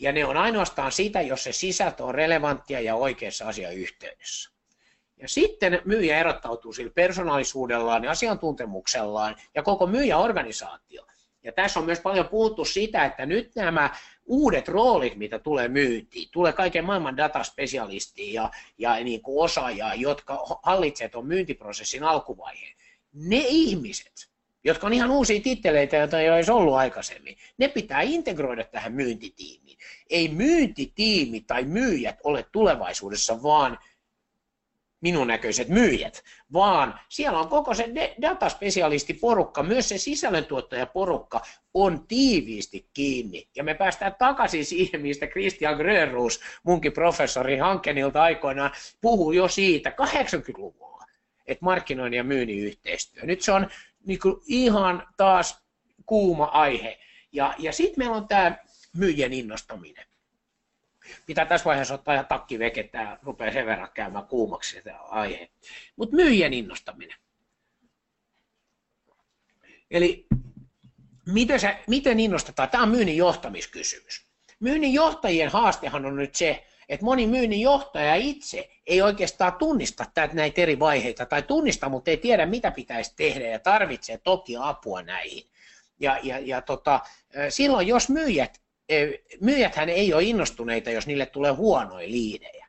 ja 0.00 0.12
ne 0.12 0.24
on 0.24 0.36
ainoastaan 0.36 0.92
sitä, 0.92 1.20
jos 1.20 1.44
se 1.44 1.52
sisältö 1.52 2.04
on 2.04 2.14
relevanttia 2.14 2.80
ja 2.80 2.94
oikeassa 2.94 3.48
asiayhteydessä. 3.48 4.51
Ja 5.22 5.28
sitten 5.28 5.82
myyjä 5.84 6.18
erottautuu 6.18 6.72
sillä 6.72 6.92
persoonallisuudellaan 6.94 8.04
ja 8.04 8.10
asiantuntemuksellaan 8.10 9.36
ja 9.54 9.62
koko 9.62 9.86
myyjäorganisaatio. 9.86 11.06
Ja 11.42 11.52
tässä 11.52 11.80
on 11.80 11.86
myös 11.86 12.00
paljon 12.00 12.28
puhuttu 12.28 12.64
sitä, 12.64 13.04
että 13.04 13.26
nyt 13.26 13.54
nämä 13.56 13.90
uudet 14.24 14.68
roolit, 14.68 15.16
mitä 15.16 15.38
tulee 15.38 15.68
myyntiin, 15.68 16.28
tulee 16.32 16.52
kaiken 16.52 16.84
maailman 16.84 17.16
dataspesialistia 17.16 18.42
ja, 18.42 18.50
ja 18.78 19.04
niin 19.04 19.22
kuin 19.22 19.44
osaajaa, 19.44 19.94
jotka 19.94 20.46
hallitsevat 20.62 21.12
tuon 21.12 21.26
myyntiprosessin 21.26 22.04
alkuvaiheen. 22.04 22.76
Ne 23.12 23.44
ihmiset, 23.48 24.28
jotka 24.64 24.86
on 24.86 24.92
ihan 24.92 25.10
uusia 25.10 25.40
titteleitä, 25.40 25.96
joita 25.96 26.20
ei 26.20 26.30
olisi 26.30 26.50
ollut 26.50 26.74
aikaisemmin, 26.74 27.36
ne 27.58 27.68
pitää 27.68 28.00
integroida 28.00 28.64
tähän 28.64 28.92
myyntitiimiin. 28.92 29.78
Ei 30.10 30.28
myyntitiimi 30.28 31.40
tai 31.40 31.64
myyjät 31.64 32.18
ole 32.24 32.46
tulevaisuudessa 32.52 33.42
vaan 33.42 33.78
minun 35.02 35.26
näköiset 35.26 35.68
myyjät, 35.68 36.22
vaan 36.52 37.00
siellä 37.08 37.38
on 37.38 37.48
koko 37.48 37.74
se 37.74 37.88
dataspesialistiporukka, 38.22 39.62
myös 39.62 39.88
se 39.88 39.98
sisällöntuottajaporukka 39.98 41.40
on 41.74 42.06
tiiviisti 42.08 42.86
kiinni. 42.94 43.48
Ja 43.56 43.64
me 43.64 43.74
päästään 43.74 44.14
takaisin 44.18 44.64
siihen, 44.64 45.00
mistä 45.00 45.26
Christian 45.26 45.76
Grönruus, 45.76 46.40
munkin 46.62 46.92
professori 46.92 47.58
Hankenilta 47.58 48.22
aikoinaan, 48.22 48.70
puhuu 49.00 49.32
jo 49.32 49.48
siitä 49.48 49.90
80-luvulla, 49.90 51.04
että 51.46 51.64
markkinoinnin 51.64 52.18
ja 52.18 52.24
myynnin 52.24 52.58
yhteistyö. 52.58 53.22
Nyt 53.24 53.42
se 53.42 53.52
on 53.52 53.68
niin 54.04 54.18
ihan 54.46 55.08
taas 55.16 55.62
kuuma 56.06 56.44
aihe. 56.44 56.98
Ja, 57.32 57.54
ja 57.58 57.72
sitten 57.72 57.94
meillä 57.98 58.16
on 58.16 58.28
tämä 58.28 58.56
myyjän 58.96 59.32
innostaminen 59.32 60.11
pitää 61.26 61.46
tässä 61.46 61.64
vaiheessa 61.64 61.94
ottaa 61.94 62.14
ihan 62.14 62.26
takki 62.26 62.58
veke, 62.58 62.80
että 62.80 63.18
rupeaa 63.22 63.52
sen 63.52 63.66
verran 63.66 63.88
käymään 63.94 64.26
kuumaksi 64.26 64.82
tämä 64.82 64.98
aihe. 64.98 65.50
Mutta 65.96 66.16
myyjän 66.16 66.52
innostaminen. 66.52 67.16
Eli 69.90 70.26
miten, 71.26 71.60
se, 71.60 71.76
miten 71.86 72.20
innostetaan? 72.20 72.70
Tämä 72.70 72.82
on 72.82 72.88
myynnin 72.88 73.16
johtamiskysymys. 73.16 74.26
Myynnin 74.60 74.92
johtajien 74.92 75.50
haastehan 75.50 76.06
on 76.06 76.16
nyt 76.16 76.34
se, 76.34 76.66
että 76.88 77.04
moni 77.04 77.26
myynnin 77.26 77.60
johtaja 77.60 78.14
itse 78.14 78.70
ei 78.86 79.02
oikeastaan 79.02 79.52
tunnista 79.52 80.06
näitä 80.32 80.60
eri 80.60 80.78
vaiheita, 80.78 81.26
tai 81.26 81.42
tunnista, 81.42 81.88
mutta 81.88 82.10
ei 82.10 82.16
tiedä, 82.16 82.46
mitä 82.46 82.70
pitäisi 82.70 83.12
tehdä, 83.16 83.48
ja 83.48 83.58
tarvitsee 83.58 84.18
toki 84.18 84.56
apua 84.60 85.02
näihin. 85.02 85.44
Ja, 86.00 86.18
ja, 86.22 86.38
ja 86.38 86.62
tota, 86.62 87.00
silloin, 87.48 87.86
jos 87.86 88.08
myyjät 88.08 88.61
myyjäthän 89.40 89.88
ei 89.88 90.14
ole 90.14 90.22
innostuneita, 90.22 90.90
jos 90.90 91.06
niille 91.06 91.26
tulee 91.26 91.52
huonoja 91.52 92.08
liidejä. 92.08 92.66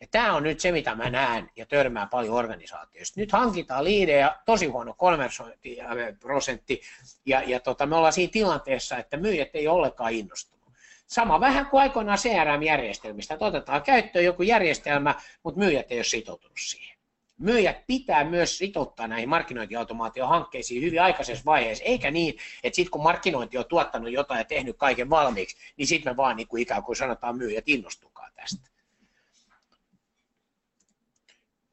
Ja 0.00 0.06
tämä 0.10 0.34
on 0.34 0.42
nyt 0.42 0.60
se, 0.60 0.72
mitä 0.72 0.94
mä 0.94 1.10
näen 1.10 1.50
ja 1.56 1.66
törmään 1.66 2.08
paljon 2.08 2.34
organisaatioista. 2.34 3.20
Nyt 3.20 3.32
hankitaan 3.32 3.84
liidejä, 3.84 4.36
tosi 4.46 4.66
huono 4.66 4.94
konversointiprosentti, 4.94 6.80
ja, 7.26 7.42
ja 7.46 7.60
tota, 7.60 7.86
me 7.86 7.96
ollaan 7.96 8.12
siinä 8.12 8.32
tilanteessa, 8.32 8.96
että 8.96 9.16
myyjät 9.16 9.50
ei 9.54 9.68
ollenkaan 9.68 10.12
innostunut. 10.12 10.72
Sama 11.06 11.40
vähän 11.40 11.66
kuin 11.66 11.80
aikoinaan 11.80 12.18
CRM-järjestelmistä, 12.18 13.34
että 13.34 13.46
otetaan 13.46 13.82
käyttöön 13.82 14.24
joku 14.24 14.42
järjestelmä, 14.42 15.14
mutta 15.42 15.58
myyjät 15.58 15.92
ei 15.92 15.98
ole 15.98 16.04
sitoutunut 16.04 16.58
siihen 16.60 16.95
myyjät 17.38 17.86
pitää 17.86 18.24
myös 18.24 18.58
sitouttaa 18.58 19.08
näihin 19.08 19.28
markkinointiautomaatiohankkeisiin 19.28 20.82
hyvin 20.82 21.02
aikaisessa 21.02 21.44
vaiheessa, 21.44 21.84
eikä 21.84 22.10
niin, 22.10 22.38
että 22.62 22.76
sitten 22.76 22.90
kun 22.90 23.02
markkinointi 23.02 23.58
on 23.58 23.66
tuottanut 23.66 24.12
jotain 24.12 24.38
ja 24.38 24.44
tehnyt 24.44 24.76
kaiken 24.76 25.10
valmiiksi, 25.10 25.56
niin 25.76 25.86
sitten 25.86 26.12
me 26.12 26.16
vaan 26.16 26.36
niin 26.36 26.48
kuin 26.48 26.62
ikään 26.62 26.82
kuin 26.82 26.96
sanotaan 26.96 27.36
myyjät 27.36 27.68
innostukaa 27.68 28.30
tästä. 28.34 28.70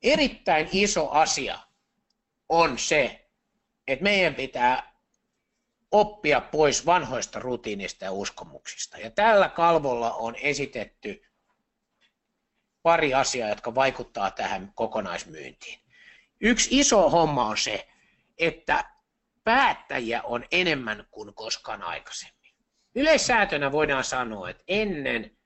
Erittäin 0.01 0.69
iso 0.71 1.09
asia 1.09 1.59
on 2.49 2.77
se, 2.77 3.29
että 3.87 4.03
meidän 4.03 4.35
pitää 4.35 4.93
oppia 5.91 6.41
pois 6.41 6.85
vanhoista 6.85 7.39
rutiinista 7.39 8.05
ja 8.05 8.11
uskomuksista. 8.11 8.97
Ja 8.97 9.11
tällä 9.11 9.49
kalvolla 9.49 10.13
on 10.13 10.35
esitetty 10.35 11.23
pari 12.83 13.13
asiaa, 13.13 13.49
jotka 13.49 13.75
vaikuttaa 13.75 14.31
tähän 14.31 14.71
kokonaismyyntiin. 14.75 15.79
Yksi 16.41 16.79
iso 16.79 17.09
homma 17.09 17.45
on 17.45 17.57
se, 17.57 17.87
että 18.37 18.85
päättäjiä 19.43 20.21
on 20.23 20.45
enemmän 20.51 21.07
kuin 21.11 21.33
koskaan 21.33 21.81
aikaisemmin. 21.81 22.53
Yleissäätönä 22.95 23.71
voidaan 23.71 24.03
sanoa, 24.03 24.49
että 24.49 24.63
ennen 24.67 25.37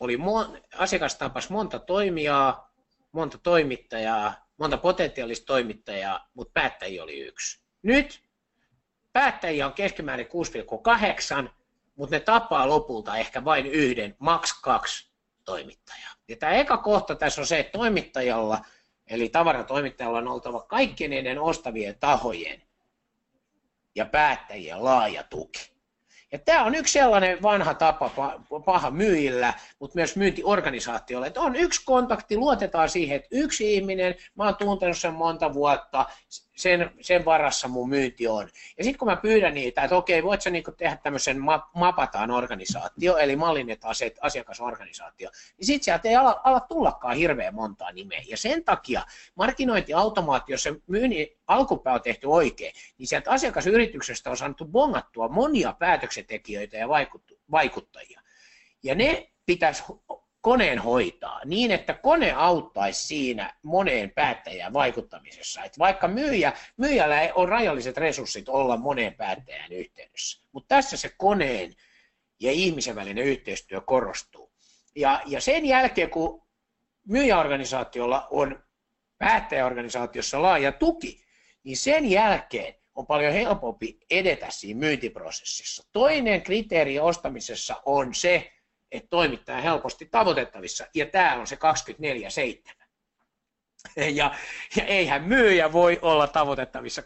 oli 0.00 0.18
asiakas 0.76 1.14
tapas 1.14 1.50
monta 1.50 1.78
toimijaa, 1.78 2.72
monta 3.12 3.38
toimittajaa, 3.38 4.34
monta 4.56 4.76
potentiaalista 4.76 5.46
toimittajaa, 5.46 6.28
mutta 6.34 6.52
päättäjiä 6.52 7.02
oli 7.02 7.20
yksi. 7.20 7.60
Nyt 7.82 8.22
päättäjiä 9.12 9.66
on 9.66 9.72
keskimäärin 9.72 10.26
6,8, 11.44 11.50
mutta 11.96 12.16
ne 12.16 12.20
tapaa 12.20 12.68
lopulta 12.68 13.16
ehkä 13.16 13.44
vain 13.44 13.66
yhden, 13.66 14.16
maks 14.18 14.60
kaksi 14.62 15.05
toimittajaa. 15.46 16.12
Ja 16.28 16.36
tämä 16.36 16.52
eka 16.52 16.76
kohta 16.76 17.14
tässä 17.14 17.40
on 17.40 17.46
se, 17.46 17.58
että 17.58 17.78
toimittajalla, 17.78 18.58
eli 19.06 19.28
tavaratoimittajalla 19.28 20.18
on 20.18 20.28
oltava 20.28 20.62
kaikkien 20.62 21.10
niiden 21.10 21.38
ostavien 21.38 21.96
tahojen 22.00 22.62
ja 23.94 24.06
päättäjien 24.06 24.84
laaja 24.84 25.22
tuki. 25.22 25.76
Ja 26.32 26.38
tämä 26.38 26.64
on 26.64 26.74
yksi 26.74 26.92
sellainen 26.92 27.42
vanha 27.42 27.74
tapa 27.74 28.10
paha 28.64 28.90
myyjillä, 28.90 29.54
mutta 29.78 29.94
myös 29.94 30.16
myyntiorganisaatiolle, 30.16 31.26
että 31.26 31.40
on 31.40 31.56
yksi 31.56 31.84
kontakti, 31.84 32.36
luotetaan 32.36 32.88
siihen, 32.88 33.16
että 33.16 33.28
yksi 33.30 33.74
ihminen, 33.74 34.14
mä 34.34 34.44
oon 34.44 34.56
tuntenut 34.56 34.98
sen 34.98 35.14
monta 35.14 35.54
vuotta, 35.54 36.06
sen, 36.56 36.90
sen 37.00 37.24
varassa 37.24 37.68
mun 37.68 37.88
myynti 37.88 38.28
on. 38.28 38.48
Ja 38.78 38.84
sitten 38.84 38.98
kun 38.98 39.08
mä 39.08 39.16
pyydän 39.16 39.54
niitä, 39.54 39.82
että 39.82 39.96
okei, 39.96 40.22
voit 40.22 40.42
sä 40.42 40.50
niinku 40.50 40.72
tehdä 40.72 40.96
tämmöisen 40.96 41.38
mapataan 41.74 42.30
organisaatio, 42.30 43.16
eli 43.16 43.36
mallinnetaan 43.36 43.94
se 43.94 44.14
asiakasorganisaatio, 44.20 45.30
niin 45.58 45.66
sitten 45.66 45.84
sieltä 45.84 46.08
ei 46.08 46.16
ala, 46.16 46.40
ala 46.44 46.60
tullakaan 46.60 47.16
hirveän 47.16 47.54
montaa 47.54 47.92
nimeä. 47.92 48.22
Ja 48.28 48.36
sen 48.36 48.64
takia 48.64 49.02
markkinointiautomaatio, 49.34 50.58
se 50.58 50.74
myynnin 50.86 51.28
alkupää 51.46 51.94
on 51.94 52.02
tehty 52.02 52.26
oikein, 52.26 52.72
niin 52.98 53.06
sieltä 53.06 53.30
asiakasyrityksestä 53.30 54.30
on 54.30 54.36
saanut 54.36 54.62
bongattua 54.70 55.28
monia 55.28 55.72
päätöksentekijöitä 55.72 56.76
ja 56.76 56.88
vaikuttajia. 57.50 58.20
Ja 58.82 58.94
ne 58.94 59.30
pitäisi 59.46 59.82
koneen 60.46 60.78
hoitaa 60.78 61.40
niin, 61.44 61.70
että 61.70 61.94
kone 61.94 62.32
auttaisi 62.32 63.06
siinä 63.06 63.54
moneen 63.62 64.10
päättäjään 64.10 64.72
vaikuttamisessa. 64.72 65.64
Että 65.64 65.78
vaikka 65.78 66.08
myyjä, 66.08 66.52
myyjällä 66.76 67.16
on 67.34 67.48
rajalliset 67.48 67.96
resurssit 67.96 68.48
olla 68.48 68.76
moneen 68.76 69.14
päättäjään 69.14 69.72
yhteydessä, 69.72 70.42
mutta 70.52 70.74
tässä 70.74 70.96
se 70.96 71.10
koneen 71.18 71.74
ja 72.40 72.52
ihmisen 72.52 72.96
välinen 72.96 73.24
yhteistyö 73.24 73.80
korostuu. 73.80 74.52
Ja, 74.96 75.22
ja 75.26 75.40
sen 75.40 75.66
jälkeen, 75.66 76.10
kun 76.10 76.42
myyjäorganisaatiolla 77.08 78.26
on 78.30 78.62
päättäjäorganisaatiossa 79.18 80.42
laaja 80.42 80.72
tuki, 80.72 81.24
niin 81.64 81.76
sen 81.76 82.10
jälkeen 82.10 82.74
on 82.94 83.06
paljon 83.06 83.32
helpompi 83.32 83.98
edetä 84.10 84.46
siinä 84.50 84.80
myyntiprosessissa. 84.80 85.86
Toinen 85.92 86.42
kriteeri 86.42 86.98
ostamisessa 86.98 87.82
on 87.84 88.14
se, 88.14 88.55
että 88.92 89.08
toimittaja 89.10 89.60
helposti 89.60 90.08
tavoitettavissa, 90.10 90.86
ja 90.94 91.06
tämä 91.06 91.34
on 91.34 91.46
se 91.46 91.58
24-7. 92.72 92.86
Ja, 93.96 94.34
ja 94.76 94.84
eihän 94.84 95.24
myyjä 95.24 95.72
voi 95.72 95.98
olla 96.02 96.26
tavoitettavissa 96.26 97.02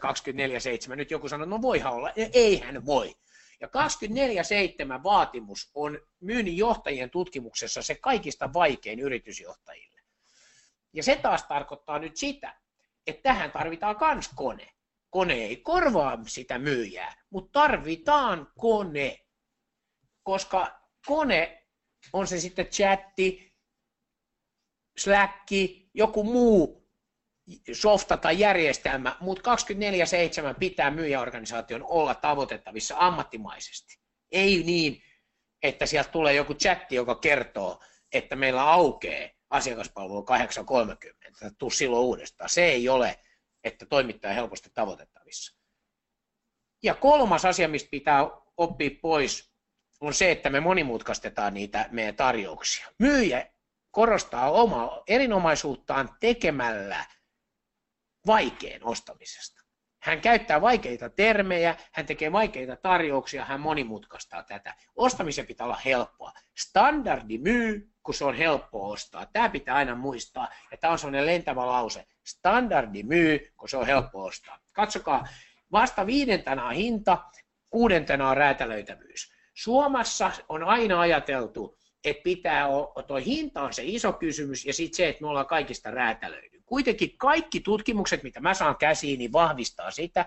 24-7. 0.91 0.95
Nyt 0.95 1.11
joku 1.11 1.29
sanoo, 1.29 1.45
no 1.45 1.61
voihan 1.61 1.93
olla. 1.93 2.11
Eihän 2.33 2.85
voi. 2.85 3.15
Ja 3.61 3.67
24-7 3.67 5.03
vaatimus 5.03 5.71
on 5.73 5.99
myynnin 6.19 6.57
johtajien 6.57 7.09
tutkimuksessa 7.09 7.81
se 7.81 7.95
kaikista 7.95 8.53
vaikein 8.53 8.99
yritysjohtajille. 8.99 10.01
Ja 10.93 11.03
se 11.03 11.15
taas 11.15 11.43
tarkoittaa 11.43 11.99
nyt 11.99 12.17
sitä, 12.17 12.57
että 13.07 13.21
tähän 13.21 13.51
tarvitaan 13.51 13.95
kans 13.95 14.29
kone. 14.35 14.67
Kone 15.09 15.33
ei 15.33 15.57
korvaa 15.57 16.19
sitä 16.27 16.59
myyjää, 16.59 17.15
mutta 17.29 17.59
tarvitaan 17.59 18.51
kone, 18.57 19.19
koska 20.23 20.81
kone 21.05 21.60
on 22.13 22.27
se 22.27 22.39
sitten 22.39 22.67
chatti, 22.67 23.51
Slack, 24.97 25.51
joku 25.93 26.23
muu 26.23 26.87
softa 27.73 28.17
tai 28.17 28.39
järjestelmä, 28.39 29.17
mutta 29.19 29.55
24-7 30.53 30.55
pitää 30.59 30.91
myyjäorganisaation 30.91 31.83
olla 31.83 32.15
tavoitettavissa 32.15 32.95
ammattimaisesti. 32.99 33.99
Ei 34.31 34.63
niin, 34.63 35.03
että 35.63 35.85
sieltä 35.85 36.11
tulee 36.11 36.33
joku 36.33 36.53
chatti, 36.53 36.95
joka 36.95 37.15
kertoo, 37.15 37.79
että 38.13 38.35
meillä 38.35 38.71
aukeaa 38.71 39.29
asiakaspalvelu 39.49 40.25
8.30, 41.45 41.51
tuu 41.57 41.69
silloin 41.69 42.03
uudestaan. 42.03 42.49
Se 42.49 42.65
ei 42.65 42.89
ole, 42.89 43.19
että 43.63 43.85
toimittaja 43.85 44.33
helposti 44.33 44.69
tavoitettavissa. 44.73 45.57
Ja 46.83 46.95
kolmas 46.95 47.45
asia, 47.45 47.67
mistä 47.67 47.89
pitää 47.91 48.29
oppia 48.57 48.89
pois, 49.01 49.50
on 50.01 50.13
se, 50.13 50.31
että 50.31 50.49
me 50.49 50.59
monimutkaistetaan 50.59 51.53
niitä 51.53 51.89
meidän 51.91 52.15
tarjouksia. 52.15 52.87
Myyjä 52.99 53.47
korostaa 53.91 54.51
omaa 54.51 55.03
erinomaisuuttaan 55.07 56.09
tekemällä 56.19 57.05
vaikean 58.27 58.83
ostamisesta. 58.83 59.61
Hän 60.01 60.21
käyttää 60.21 60.61
vaikeita 60.61 61.09
termejä, 61.09 61.75
hän 61.91 62.05
tekee 62.05 62.31
vaikeita 62.31 62.75
tarjouksia, 62.75 63.45
hän 63.45 63.59
monimutkaistaa 63.59 64.43
tätä. 64.43 64.75
Ostamisen 64.95 65.47
pitää 65.47 65.65
olla 65.65 65.81
helppoa. 65.85 66.33
Standardi 66.57 67.37
myy, 67.37 67.91
kun 68.03 68.13
se 68.13 68.25
on 68.25 68.35
helppo 68.35 68.89
ostaa. 68.89 69.25
Tämä 69.25 69.49
pitää 69.49 69.75
aina 69.75 69.95
muistaa, 69.95 70.49
ja 70.71 70.77
tämä 70.77 70.91
on 70.91 70.99
sellainen 70.99 71.25
lentävä 71.25 71.67
lause. 71.67 72.05
Standardi 72.23 73.03
myy, 73.03 73.53
kun 73.57 73.69
se 73.69 73.77
on 73.77 73.85
helppo 73.85 74.23
ostaa. 74.23 74.59
Katsokaa, 74.71 75.27
vasta 75.71 76.05
viidentenä 76.05 76.65
on 76.65 76.73
hinta, 76.73 77.17
kuudentena 77.69 78.29
on 78.29 78.37
räätälöitävyys. 78.37 79.40
Suomessa 79.63 80.31
on 80.49 80.63
aina 80.63 80.99
ajateltu, 80.99 81.77
että 82.03 82.23
pitää 82.23 82.67
olla, 82.67 83.03
toi 83.03 83.25
hinta 83.25 83.61
on 83.61 83.73
se 83.73 83.83
iso 83.85 84.13
kysymys 84.13 84.65
ja 84.65 84.73
sitten 84.73 84.97
se, 84.97 85.09
että 85.09 85.21
me 85.21 85.27
ollaan 85.27 85.45
kaikista 85.45 85.91
räätälöidy. 85.91 86.61
Kuitenkin 86.65 87.17
kaikki 87.17 87.59
tutkimukset, 87.59 88.23
mitä 88.23 88.39
mä 88.39 88.53
saan 88.53 88.75
käsiin, 88.75 89.19
niin 89.19 89.31
vahvistaa 89.31 89.91
sitä, 89.91 90.25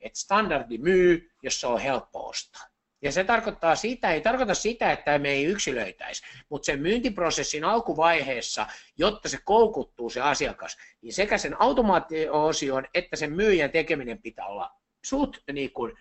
että 0.00 0.18
standardi 0.18 0.78
myy, 0.78 1.30
jos 1.42 1.60
se 1.60 1.66
on 1.66 1.80
helppo 1.80 2.28
ostaa. 2.28 2.62
Ja 3.02 3.12
se 3.12 3.24
tarkoittaa 3.24 3.76
sitä, 3.76 4.12
ei 4.12 4.20
tarkoita 4.20 4.54
sitä, 4.54 4.92
että 4.92 5.18
me 5.18 5.28
ei 5.28 5.44
yksilöitäisi, 5.44 6.22
mutta 6.48 6.66
sen 6.66 6.80
myyntiprosessin 6.80 7.64
alkuvaiheessa, 7.64 8.66
jotta 8.98 9.28
se 9.28 9.38
koukuttuu 9.44 10.10
se 10.10 10.20
asiakas, 10.20 10.76
niin 11.02 11.12
sekä 11.12 11.38
sen 11.38 11.60
automaatio-osion 11.60 12.86
että 12.94 13.16
sen 13.16 13.32
myyjän 13.32 13.70
tekeminen 13.70 14.22
pitää 14.22 14.46
olla 14.46 14.70
suht 15.04 15.36
niin 15.52 15.72
kuin, 15.72 15.92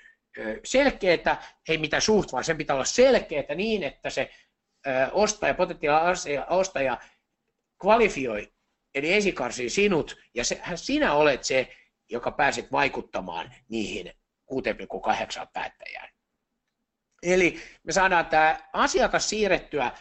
selkeää, 0.64 1.44
ei 1.70 1.78
mitään 1.78 2.02
suht, 2.02 2.32
vaan 2.32 2.44
sen 2.44 2.58
pitää 2.58 2.76
olla 2.76 2.86
selkeää 2.86 3.56
niin, 3.56 3.84
että 3.84 4.10
se 4.10 4.32
ostaja, 5.12 5.54
potentiaalinen 5.54 6.46
ostaja 6.50 6.98
kvalifioi, 7.82 8.54
eli 8.96 9.14
esikarsii 9.14 9.70
sinut, 9.70 10.18
ja 10.34 10.46
se, 10.46 10.62
sinä 10.76 11.14
olet 11.14 11.44
se, 11.44 11.76
joka 12.10 12.32
pääset 12.32 12.72
vaikuttamaan 12.72 13.54
niihin 13.70 14.14
6,8 14.54 15.48
päättäjään. 15.54 16.10
Eli 17.24 17.62
me 17.84 17.92
saadaan 17.92 18.26
tämä 18.26 18.60
asiakas 18.74 19.30
siirrettyä 19.30 19.92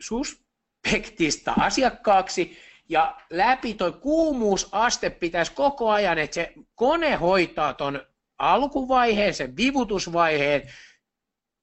suspektista 0.00 1.52
asiakkaaksi, 1.60 2.58
ja 2.88 3.20
läpi 3.30 3.74
tuo 3.74 3.92
kuumuusaste 3.92 5.10
pitäisi 5.10 5.52
koko 5.52 5.90
ajan, 5.90 6.18
että 6.18 6.34
se 6.34 6.52
kone 6.74 7.14
hoitaa 7.14 7.74
tuon 7.74 8.06
alkuvaiheen, 8.38 9.34
sen 9.34 9.56
vivutusvaiheen, 9.56 10.72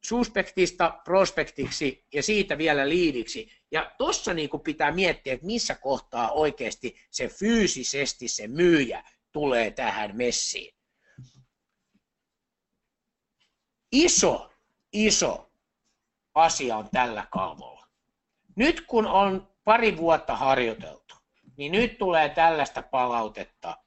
suspektista 0.04 1.00
prospektiksi 1.04 2.06
ja 2.14 2.24
siitä 2.24 2.58
vielä 2.58 2.90
liidiksi. 2.90 3.52
Ja 3.72 3.92
tuossa 3.98 4.34
niin 4.34 4.50
pitää 4.64 4.92
miettiä, 4.92 5.34
että 5.34 5.46
missä 5.46 5.76
kohtaa 5.76 6.32
oikeasti 6.32 6.96
se 7.12 7.28
fyysisesti 7.28 8.28
se 8.28 8.48
myyjä 8.48 9.04
tulee 9.32 9.72
tähän 9.72 10.18
messiin. 10.18 10.76
Iso, 13.92 14.52
iso 14.94 15.52
asia 16.36 16.78
on 16.78 16.90
tällä 16.92 17.28
kaavalla. 17.32 17.88
Nyt 18.56 18.82
kun 18.82 19.08
on 19.08 19.48
pari 19.64 19.98
vuotta 19.98 20.36
harjoiteltu, 20.36 21.16
niin 21.58 21.72
nyt 21.72 21.98
tulee 21.98 22.30
tällaista 22.30 22.82
palautetta 22.82 23.78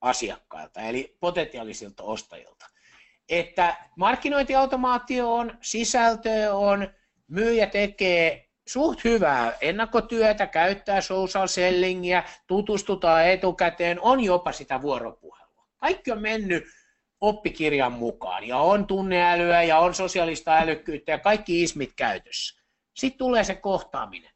asiakkailta, 0.00 0.80
eli 0.80 1.16
potentiaalisilta 1.20 2.02
ostajilta. 2.02 2.66
Että 3.28 3.76
markkinointiautomaatio 3.96 5.34
on, 5.34 5.58
sisältö 5.60 6.54
on, 6.54 6.88
myyjä 7.28 7.66
tekee 7.66 8.48
suht 8.68 9.04
hyvää 9.04 9.52
ennakkotyötä, 9.60 10.46
käyttää 10.46 11.00
social 11.00 11.46
sellingiä, 11.46 12.24
tutustutaan 12.46 13.26
etukäteen, 13.26 14.00
on 14.00 14.20
jopa 14.20 14.52
sitä 14.52 14.82
vuoropuhelua. 14.82 15.66
Kaikki 15.76 16.12
on 16.12 16.22
mennyt 16.22 16.64
oppikirjan 17.20 17.92
mukaan 17.92 18.44
ja 18.44 18.58
on 18.58 18.86
tunneälyä 18.86 19.62
ja 19.62 19.78
on 19.78 19.94
sosiaalista 19.94 20.56
älykkyyttä 20.56 21.12
ja 21.12 21.18
kaikki 21.18 21.62
ismit 21.62 21.92
käytössä. 21.96 22.62
Sitten 22.94 23.18
tulee 23.18 23.44
se 23.44 23.54
kohtaaminen. 23.54 24.30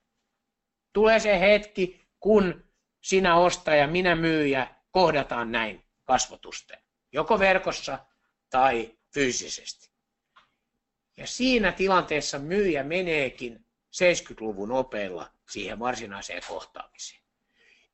Tulee 0.93 1.21
se 1.21 1.41
hetki, 1.41 2.01
kun 2.21 2.65
sinä 3.01 3.37
ostaja, 3.37 3.87
minä 3.87 4.15
myyjä 4.15 4.67
kohdataan 4.93 5.53
näin 5.53 5.85
kasvotusten, 6.05 6.79
joko 7.13 7.39
verkossa 7.39 7.99
tai 8.51 8.99
fyysisesti. 9.15 9.91
Ja 11.17 11.27
siinä 11.27 11.73
tilanteessa 11.73 12.39
myyjä 12.39 12.83
meneekin 12.83 13.67
70-luvun 13.97 14.73
opeilla 14.73 15.31
siihen 15.51 15.79
varsinaiseen 15.79 16.43
kohtaamiseen. 16.49 17.23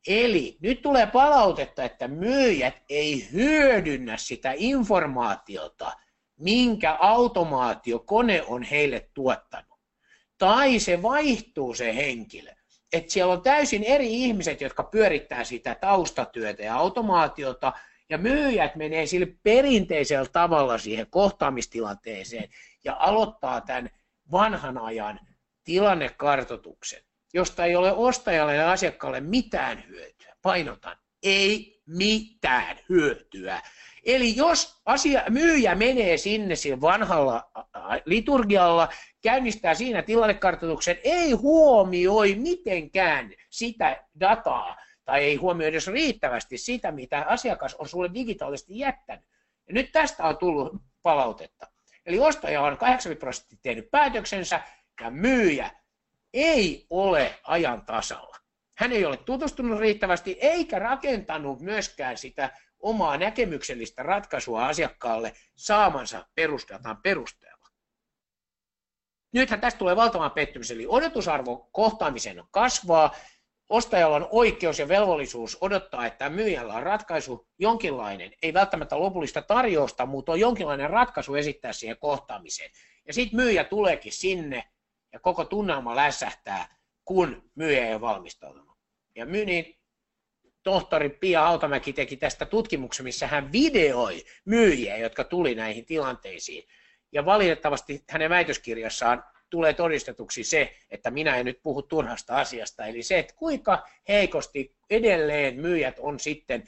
Eli 0.07 0.57
nyt 0.61 0.83
tulee 0.83 1.07
palautetta, 1.07 1.85
että 1.85 2.09
myyjät 2.09 2.83
ei 2.89 3.33
hyödynnä 3.33 4.17
sitä 4.17 4.53
informaatiota, 4.57 5.93
minkä 6.37 6.97
automaatiokone 7.01 8.43
on 8.43 8.63
heille 8.63 9.11
tuottanut. 9.15 9.79
Tai 10.39 10.79
se 10.79 11.03
vaihtuu 11.03 11.75
se 11.75 11.97
henkilö. 11.97 12.58
Että 12.93 13.13
siellä 13.13 13.33
on 13.33 13.43
täysin 13.43 13.85
eri 13.85 14.13
ihmiset, 14.13 14.61
jotka 14.61 14.83
pyörittää 14.83 15.45
sitä 15.45 15.75
taustatyötä 15.75 16.63
ja 16.63 16.77
automaatiota, 16.77 17.73
ja 18.11 18.19
myyjät 18.19 18.77
menee 18.77 19.07
sille 19.07 19.27
perinteisellä 19.43 20.29
tavalla 20.33 20.79
siihen 20.79 21.07
kohtaamistilanteeseen 21.11 22.49
ja 22.85 22.97
aloittaa 22.99 23.61
tämän 23.61 23.91
vanhan 24.33 24.79
ajan 24.79 25.21
tilannekartoituksen, 25.65 27.03
josta 27.35 27.65
ei 27.65 27.77
ole 27.77 27.93
ostajalle 27.93 28.55
ja 28.55 28.73
asiakkaalle 28.73 29.21
mitään 29.21 29.85
hyötyä. 29.89 30.37
Painotan, 30.43 30.97
ei 31.23 31.83
mitään 31.87 32.79
hyötyä. 32.89 33.63
Eli 34.05 34.37
jos 34.37 34.81
asia, 34.87 35.23
myyjä 35.29 35.75
menee 35.75 36.17
sinne 36.17 36.57
sillä 36.57 36.81
vanhalla 36.81 37.51
liturgialla, 38.05 38.89
käynnistää 39.23 39.75
siinä 39.75 40.03
tilannekartoituksen, 40.03 40.99
ei 41.05 41.33
huomioi 41.33 42.35
mitenkään 42.35 43.33
sitä 43.51 44.05
dataa, 44.21 44.77
tai 45.05 45.25
ei 45.25 45.37
huomioi 45.37 45.69
edes 45.69 45.87
riittävästi 45.87 46.59
sitä, 46.59 46.93
mitä 46.93 47.25
asiakas 47.29 47.75
on 47.75 47.89
sulle 47.89 48.11
digitaalisesti 48.15 48.79
jättänyt. 48.79 49.25
Ja 49.69 49.75
nyt 49.75 49.93
tästä 49.93 50.25
on 50.25 50.39
tullut 50.39 50.73
palautetta. 51.03 51.67
Eli 52.07 52.21
ostaja 52.21 52.63
on 52.63 52.77
80 52.79 53.21
prosenttia 53.21 53.59
tehnyt 53.63 53.91
päätöksensä, 53.91 54.61
ja 55.01 55.11
myyjä 55.11 55.71
ei 56.35 56.87
ole 56.91 57.35
ajan 57.43 57.87
tasalla. 57.87 58.37
Hän 58.79 58.93
ei 58.93 59.05
ole 59.05 59.17
tutustunut 59.17 59.81
riittävästi 59.81 60.39
eikä 60.41 60.79
rakentanut 60.79 61.61
myöskään 61.61 62.19
sitä 62.19 62.51
omaa 62.79 63.17
näkemyksellistä 63.17 64.03
ratkaisua 64.03 64.67
asiakkaalle 64.67 65.33
saamansa 65.57 66.27
perusdatan 66.35 66.97
perusteella. 67.03 67.69
Nythän 69.33 69.61
tästä 69.61 69.79
tulee 69.79 69.97
valtavan 69.97 70.31
pettymys, 70.31 70.71
eli 70.71 70.87
odotusarvo 70.89 71.69
kohtaamisen 71.73 72.45
kasvaa, 72.51 73.15
ostajalla 73.69 74.17
on 74.17 74.29
oikeus 74.31 74.79
ja 74.79 74.89
velvollisuus 74.89 75.59
odottaa, 75.61 76.07
että 76.07 76.29
myyjällä 76.29 76.75
on 76.75 76.83
ratkaisu 76.83 77.49
jonkinlainen, 77.59 78.33
ei 78.43 78.55
välttämättä 78.55 78.99
lopullista 79.01 79.43
tarjousta, 79.43 80.07
mutta 80.07 80.33
on 80.33 80.41
jonkinlainen 80.41 80.91
ratkaisu 80.91 81.35
esittää 81.35 81.73
siihen 81.73 81.99
kohtaamiseen. 81.99 82.71
Ja 83.07 83.13
sitten 83.13 83.37
myyjä 83.37 83.65
tuleekin 83.65 84.13
sinne 84.13 84.65
ja 85.13 85.21
koko 85.21 85.45
tunnelma 85.45 85.97
lässähtää, 85.97 86.77
kun 87.05 87.51
myyjä 87.55 87.87
ei 87.87 87.93
ole 87.93 88.01
valmistautunut. 88.01 88.79
Ja 89.15 89.27
myynnin 89.27 89.78
tohtori 90.63 91.09
Pia 91.09 91.47
Autamäki 91.47 91.93
teki 91.93 92.17
tästä 92.17 92.47
tutkimuksen, 92.47 93.05
missä 93.05 93.27
hän 93.27 93.53
videoi 93.53 94.25
myyjiä, 94.45 94.97
jotka 94.97 95.25
tuli 95.25 95.55
näihin 95.55 95.85
tilanteisiin. 95.85 96.69
Ja 97.13 97.25
valitettavasti 97.25 98.05
hänen 98.09 98.31
väitöskirjassaan 98.31 99.25
tulee 99.51 99.75
todistetuksi 99.75 100.45
se, 100.45 100.77
että 100.91 101.11
minä 101.11 101.37
en 101.37 101.47
nyt 101.47 101.63
puhu 101.63 101.83
turhasta 101.83 102.37
asiasta, 102.37 102.87
eli 102.87 103.03
se, 103.03 103.19
että 103.19 103.35
kuinka 103.37 103.89
heikosti 104.09 104.77
edelleen 104.91 105.61
myyjät 105.61 105.97
on 105.99 106.21
sitten 106.21 106.65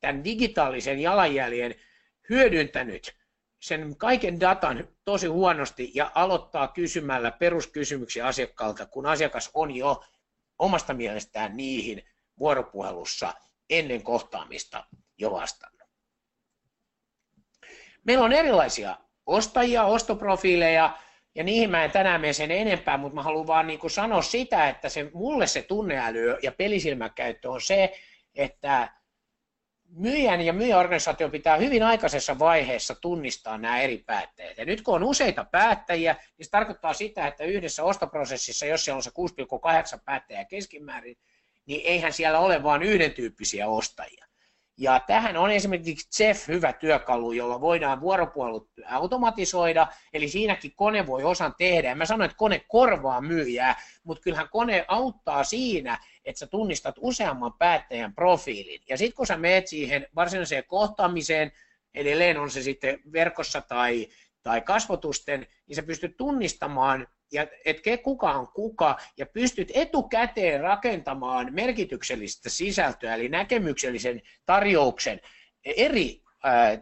tämän 0.00 0.24
digitaalisen 0.24 1.00
jalanjäljen 1.00 1.74
hyödyntänyt 2.28 3.16
sen 3.60 3.96
kaiken 3.96 4.40
datan 4.40 4.88
tosi 5.04 5.26
huonosti 5.26 5.90
ja 5.94 6.12
aloittaa 6.14 6.68
kysymällä 6.68 7.30
peruskysymyksiä 7.30 8.26
asiakkaalta, 8.26 8.86
kun 8.86 9.06
asiakas 9.06 9.50
on 9.54 9.76
jo 9.76 10.04
omasta 10.58 10.94
mielestään 10.94 11.56
niihin 11.56 12.02
vuoropuhelussa 12.38 13.34
ennen 13.70 14.02
kohtaamista 14.02 14.84
jo 15.18 15.30
vastannut. 15.30 15.88
Meillä 18.04 18.24
on 18.24 18.32
erilaisia 18.32 18.96
ostajia, 19.26 19.84
ostoprofiileja, 19.84 20.98
ja 21.34 21.44
niihin 21.44 21.70
mä 21.70 21.84
en 21.84 21.90
tänään 21.90 22.20
mene 22.20 22.32
sen 22.32 22.50
enempää, 22.50 22.96
mutta 22.96 23.14
mä 23.14 23.22
haluan 23.22 23.46
vaan 23.46 23.66
niin 23.66 23.90
sanoa 23.90 24.22
sitä, 24.22 24.68
että 24.68 24.88
se, 24.88 25.10
mulle 25.14 25.46
se 25.46 25.62
tunneäly 25.62 26.36
ja 26.42 26.52
pelisilmäkäyttö 26.52 27.50
on 27.50 27.60
se, 27.60 27.92
että 28.34 28.90
myyjän 29.88 30.40
ja 30.40 30.52
myyjäorganisaatio 30.52 31.28
pitää 31.28 31.56
hyvin 31.56 31.82
aikaisessa 31.82 32.38
vaiheessa 32.38 32.94
tunnistaa 32.94 33.58
nämä 33.58 33.80
eri 33.80 33.98
päättäjät. 33.98 34.58
Ja 34.58 34.64
nyt 34.64 34.82
kun 34.82 34.94
on 34.94 35.04
useita 35.04 35.44
päättäjiä, 35.44 36.16
niin 36.38 36.44
se 36.46 36.50
tarkoittaa 36.50 36.94
sitä, 36.94 37.26
että 37.26 37.44
yhdessä 37.44 37.84
ostoprosessissa, 37.84 38.66
jos 38.66 38.84
siellä 38.84 38.96
on 38.96 39.02
se 39.02 39.10
6,8 39.96 40.00
päättäjää 40.04 40.44
keskimäärin, 40.44 41.16
niin 41.66 41.80
eihän 41.84 42.12
siellä 42.12 42.38
ole 42.38 42.62
vain 42.62 42.82
yhden 42.82 43.12
tyyppisiä 43.12 43.68
ostajia. 43.68 44.26
Ja 44.78 45.00
tähän 45.06 45.36
on 45.36 45.50
esimerkiksi 45.50 46.24
Jeff 46.24 46.48
hyvä 46.48 46.72
työkalu, 46.72 47.32
jolla 47.32 47.60
voidaan 47.60 48.00
vuoropuolut 48.00 48.70
automatisoida, 48.86 49.86
eli 50.12 50.28
siinäkin 50.28 50.72
kone 50.76 51.06
voi 51.06 51.24
osan 51.24 51.54
tehdä. 51.58 51.94
Mä 51.94 52.06
sanoin, 52.06 52.30
että 52.30 52.38
kone 52.38 52.64
korvaa 52.68 53.20
myyjää, 53.20 53.80
mutta 54.04 54.22
kyllähän 54.22 54.48
kone 54.48 54.84
auttaa 54.88 55.44
siinä, 55.44 55.98
että 56.24 56.38
sä 56.38 56.46
tunnistat 56.46 56.94
useamman 57.00 57.52
päättäjän 57.52 58.14
profiilin. 58.14 58.80
Ja 58.88 58.98
sitten 58.98 59.16
kun 59.16 59.26
sä 59.26 59.36
meet 59.36 59.66
siihen 59.66 60.06
varsinaiseen 60.14 60.64
kohtaamiseen, 60.64 61.52
edelleen 61.94 62.38
on 62.38 62.50
se 62.50 62.62
sitten 62.62 63.00
verkossa 63.12 63.60
tai, 63.60 64.08
tai 64.46 64.60
kasvotusten, 64.60 65.46
niin 65.66 65.76
sä 65.76 65.82
pystyt 65.82 66.16
tunnistamaan 66.16 67.06
ja 67.32 67.46
että 67.64 67.96
kuka 68.02 68.32
on 68.32 68.48
kuka, 68.48 68.96
ja 69.16 69.26
pystyt 69.26 69.70
etukäteen 69.74 70.60
rakentamaan 70.60 71.54
merkityksellistä 71.54 72.48
sisältöä, 72.48 73.14
eli 73.14 73.28
näkemyksellisen 73.28 74.22
tarjouksen 74.44 75.20
eri 75.64 76.22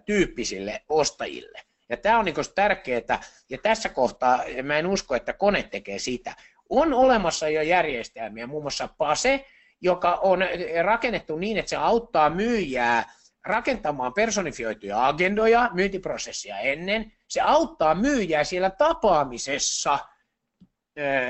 tyyppisille 0.04 0.82
ostajille. 0.88 1.60
Ja 1.88 1.96
tämä 1.96 2.18
on 2.18 2.24
niin 2.24 2.34
tärkeää, 2.54 3.20
ja 3.50 3.58
tässä 3.58 3.88
kohtaa 3.88 4.40
mä 4.62 4.78
en 4.78 4.86
usko, 4.86 5.14
että 5.14 5.32
kone 5.32 5.62
tekee 5.62 5.98
sitä. 5.98 6.34
On 6.68 6.92
olemassa 6.92 7.48
jo 7.48 7.62
järjestelmiä, 7.62 8.46
muun 8.46 8.62
muassa 8.62 8.88
PASE, 8.98 9.46
joka 9.80 10.14
on 10.14 10.38
rakennettu 10.82 11.36
niin, 11.36 11.56
että 11.58 11.70
se 11.70 11.76
auttaa 11.76 12.30
myyjää 12.30 13.12
rakentamaan 13.44 14.12
personifioituja 14.14 15.06
agendoja 15.06 15.70
myyntiprosessia 15.72 16.58
ennen. 16.58 17.12
Se 17.28 17.40
auttaa 17.40 17.94
myyjää 17.94 18.44
siellä 18.44 18.70
tapaamisessa– 18.70 19.98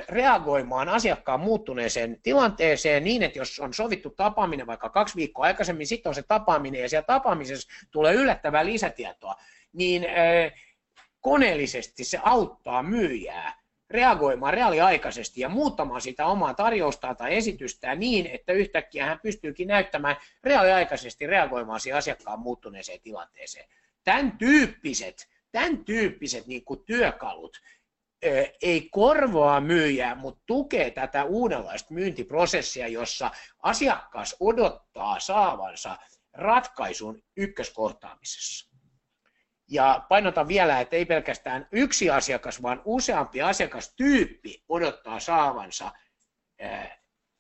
reagoimaan 0.09 0.89
asiakkaan 0.89 1.41
muuttuneeseen 1.41 2.21
tilanteeseen 2.23 3.05
niin, 3.05 3.23
että 3.23 3.39
jos 3.39 3.61
on 3.61 3.75
sovittu 3.75 4.11
tapaaminen 4.11 4.67
vaikka 4.67 4.89
kaksi 4.89 5.17
viikkoa 5.17 5.45
aikaisemmin, 5.45 5.87
sitten 5.87 6.11
on 6.11 6.15
se 6.15 6.23
tapaaminen 6.23 6.83
ja 6.83 6.89
siellä 6.89 7.07
tapaamisessa 7.07 7.69
tulee 7.91 8.15
yllättävää 8.15 8.65
lisätietoa, 8.65 9.35
niin 9.73 10.07
koneellisesti 11.21 12.05
se 12.05 12.21
auttaa 12.23 12.83
myyjää 12.83 13.64
reagoimaan 13.95 14.55
reaaliaikaisesti 14.55 15.41
ja 15.41 15.49
muuttamaan 15.49 16.01
sitä 16.01 16.27
omaa 16.27 16.55
tarjoustaan 16.55 17.17
tai 17.17 17.37
esitystään 17.37 18.01
niin, 18.01 18.27
että 18.27 18.53
yhtäkkiä 18.53 19.07
hän 19.07 19.21
pystyykin 19.23 19.69
näyttämään 19.69 20.17
reaaliaikaisesti 20.45 21.27
reagoimaan 21.27 21.81
siihen 21.81 21.99
asiakkaan 21.99 22.41
muuttuneeseen 22.41 23.01
tilanteeseen. 23.01 23.69
Tämän 24.05 24.39
tyyppiset, 24.39 25.29
tämän 25.53 25.85
tyyppiset 25.85 26.47
niin 26.47 26.65
kuin 26.65 26.85
työkalut, 26.87 27.61
ei 28.63 28.89
korvaa 28.91 29.61
myyjää, 29.61 30.15
mutta 30.15 30.43
tukee 30.47 30.91
tätä 30.91 31.25
uudenlaista 31.25 31.95
myyntiprosessia, 31.95 32.89
jossa 32.89 33.31
asiakas 33.63 34.37
odottaa 34.41 35.21
saavansa 35.21 35.99
ratkaisun 36.33 37.23
ykköskohtaamisessa. 37.37 38.74
Ja 39.71 40.07
painotan 40.09 40.49
vielä, 40.49 40.81
että 40.81 40.97
ei 40.97 41.05
pelkästään 41.05 41.69
yksi 41.73 42.11
asiakas, 42.11 42.63
vaan 42.63 42.83
useampi 42.85 43.43
asiakastyyppi 43.43 44.65
odottaa 44.69 45.21
saavansa 45.21 45.93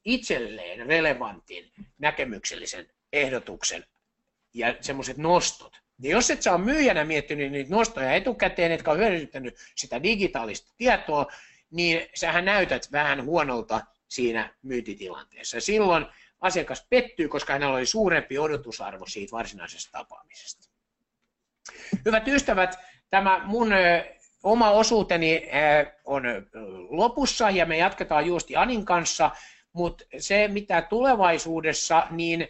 itselleen 0.04 0.86
relevantin 0.86 1.72
näkemyksellisen 1.98 2.88
ehdotuksen 3.12 3.84
ja 4.54 4.76
semmoiset 4.80 5.16
nostot. 5.16 5.76
Ja 6.02 6.10
jos 6.10 6.30
et 6.30 6.46
ole 6.46 6.58
myyjänä 6.58 7.04
miettinyt 7.04 7.52
niitä 7.52 7.70
nostoja 7.70 8.14
etukäteen, 8.14 8.72
etkä 8.72 8.90
ole 8.90 8.98
hyödyntänyt 8.98 9.56
sitä 9.76 10.02
digitaalista 10.02 10.72
tietoa, 10.76 11.26
niin 11.70 12.08
sähän 12.14 12.44
näytät 12.44 12.92
vähän 12.92 13.24
huonolta 13.24 13.80
siinä 14.08 14.54
myyntitilanteessa. 14.62 15.60
Silloin 15.60 16.06
asiakas 16.40 16.86
pettyy, 16.90 17.28
koska 17.28 17.52
hänellä 17.52 17.76
oli 17.76 17.86
suurempi 17.86 18.38
odotusarvo 18.38 19.06
siitä 19.06 19.36
varsinaisesta 19.36 19.92
tapaamisesta. 19.92 20.73
Hyvät 22.04 22.28
ystävät, 22.28 22.78
tämä 23.10 23.40
mun 23.44 23.72
oma 24.42 24.70
osuuteni 24.70 25.48
on 26.04 26.22
lopussa 26.88 27.50
ja 27.50 27.66
me 27.66 27.76
jatketaan 27.76 28.26
juuri 28.26 28.56
Anin 28.56 28.84
kanssa, 28.84 29.30
mutta 29.72 30.04
se 30.18 30.48
mitä 30.48 30.82
tulevaisuudessa, 30.82 32.06
niin 32.10 32.48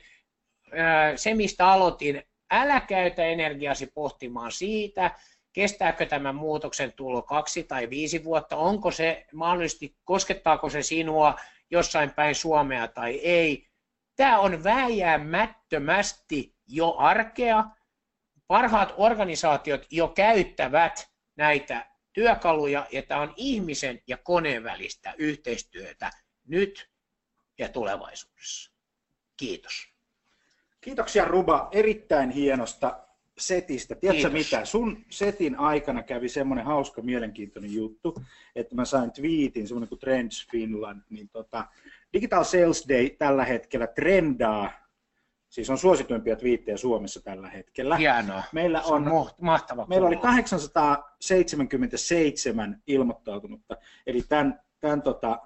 se 1.17 1.35
mistä 1.35 1.69
aloitin, 1.69 2.23
älä 2.51 2.81
käytä 2.81 3.25
energiasi 3.25 3.87
pohtimaan 3.87 4.53
siitä, 4.53 5.11
kestääkö 5.53 6.07
tämän 6.07 6.35
muutoksen 6.35 6.93
tulo 6.93 7.23
kaksi 7.23 7.63
tai 7.65 7.91
viisi 7.91 8.25
vuotta, 8.25 8.57
onko 8.57 8.91
se 8.91 9.27
mahdollisesti, 9.33 9.97
koskettaako 10.05 10.71
se 10.71 10.83
sinua 10.83 11.35
jossain 11.71 12.11
päin 12.11 12.35
Suomea 12.35 12.89
tai 12.89 13.15
ei. 13.15 13.67
Tämä 14.17 14.39
on 14.39 14.65
vääjäämättömästi 14.65 16.55
jo 16.69 16.95
arkea. 16.99 17.65
Parhaat 18.47 18.95
organisaatiot 18.97 19.87
jo 19.91 20.09
käyttävät 20.09 21.11
näitä 21.37 21.87
työkaluja, 22.13 22.87
ja 22.93 23.03
tämä 23.03 23.21
on 23.21 23.33
ihmisen 23.37 24.03
ja 24.07 24.17
koneen 24.17 24.65
välistä 24.65 25.15
yhteistyötä 25.19 26.11
nyt 26.47 26.91
ja 27.59 27.69
tulevaisuudessa. 27.69 28.73
Kiitos. 29.37 29.89
Kiitoksia 30.81 31.25
Ruba 31.25 31.69
erittäin 31.73 32.31
hienosta 32.31 33.01
setistä. 33.39 33.95
Tiedätkö 33.95 34.31
Kiitos. 34.31 34.51
mitä? 34.53 34.65
Sun 34.65 35.05
setin 35.11 35.59
aikana 35.59 36.03
kävi 36.03 36.29
semmoinen 36.29 36.65
hauska, 36.65 37.03
mielenkiintoinen 37.03 37.73
juttu, 37.73 38.15
että 38.57 38.75
mä 38.75 38.85
sain 38.85 39.13
tweetin, 39.13 39.69
semmoinen 39.69 39.89
kuin 39.89 39.99
Trends 39.99 40.47
Finland, 40.51 41.03
niin 41.11 41.29
tota, 41.29 41.67
Digital 42.13 42.45
Sales 42.45 42.87
Day 42.89 43.11
tällä 43.11 43.45
hetkellä 43.45 43.87
trendaa, 43.87 44.73
siis 45.55 45.71
on 45.71 45.79
suosituimpia 45.79 46.37
twiittejä 46.37 46.77
Suomessa 46.77 47.23
tällä 47.23 47.49
hetkellä. 47.49 47.97
Hienoa. 47.97 48.43
Meillä 48.53 48.83
on, 48.83 49.13
on 49.13 49.31
mahtava 49.41 49.87
meillä 49.87 50.09
oli 50.09 50.17
877 50.17 52.83
ilmoittautunutta, 52.87 53.77
eli 54.07 54.23
tämän, 54.29 54.61
tämän 54.81 55.03
tota, 55.03 55.39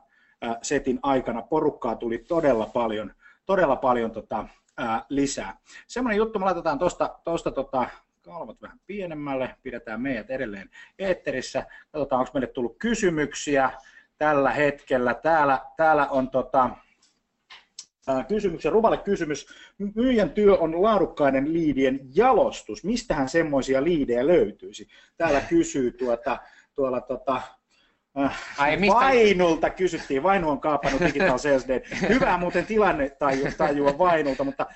setin 0.63 0.99
aikana 1.03 1.43
porukkaa 1.43 1.97
tuli 1.97 2.19
todella 2.19 2.67
paljon, 2.67 3.15
todella 3.47 3.77
paljon 3.77 4.11
tota, 4.11 4.49
ää, 4.77 5.05
lisää. 5.09 5.57
Semmoinen 5.87 6.19
juttu, 6.19 6.39
me 6.39 6.45
laitetaan 6.45 6.79
tuosta 6.79 7.19
tosta, 7.25 7.51
tota, 7.51 7.89
kalvot 8.23 8.63
vähän 8.63 8.81
pienemmälle, 8.87 9.57
pidetään 9.63 10.01
meidät 10.01 10.31
edelleen 10.31 10.71
eetterissä, 10.99 11.67
katsotaan 11.93 12.21
onko 12.21 12.31
meille 12.35 12.47
tullut 12.47 12.77
kysymyksiä 12.79 13.71
tällä 14.19 14.51
hetkellä. 14.51 15.15
Täällä, 15.15 15.61
täällä 15.77 16.07
on 16.07 16.31
tota, 16.31 16.71
kysymyksen, 18.29 18.73
Ruvalle 18.73 18.97
kysymys. 18.99 19.47
Myyjän 19.95 20.31
työ 20.31 20.57
on 20.57 20.83
laadukkainen 20.83 21.53
liidien 21.53 22.01
jalostus. 22.15 22.85
Mistähän 22.85 23.29
semmoisia 23.29 23.85
liidejä 23.85 24.27
löytyisi? 24.27 24.89
Täällä 25.17 25.41
kysyy 25.41 25.93
tuota, 25.93 26.39
tuolla 26.75 27.01
tota, 27.01 27.43
Ai, 28.59 28.77
mistä... 28.77 28.95
Vainulta 28.95 29.71
kysyttiin. 29.71 30.23
Vainu 30.23 30.51
on 30.51 30.61
kaapannut 30.61 31.01
Digital 31.01 31.39
Sales 31.39 31.69
Day. 31.69 31.81
Hyvää 32.09 32.39
muuten 32.39 32.67
tilanne 32.67 33.11
tajua, 33.11 33.49
tajua 33.59 33.99
Vainulta, 33.99 34.45
mutta 34.45 34.67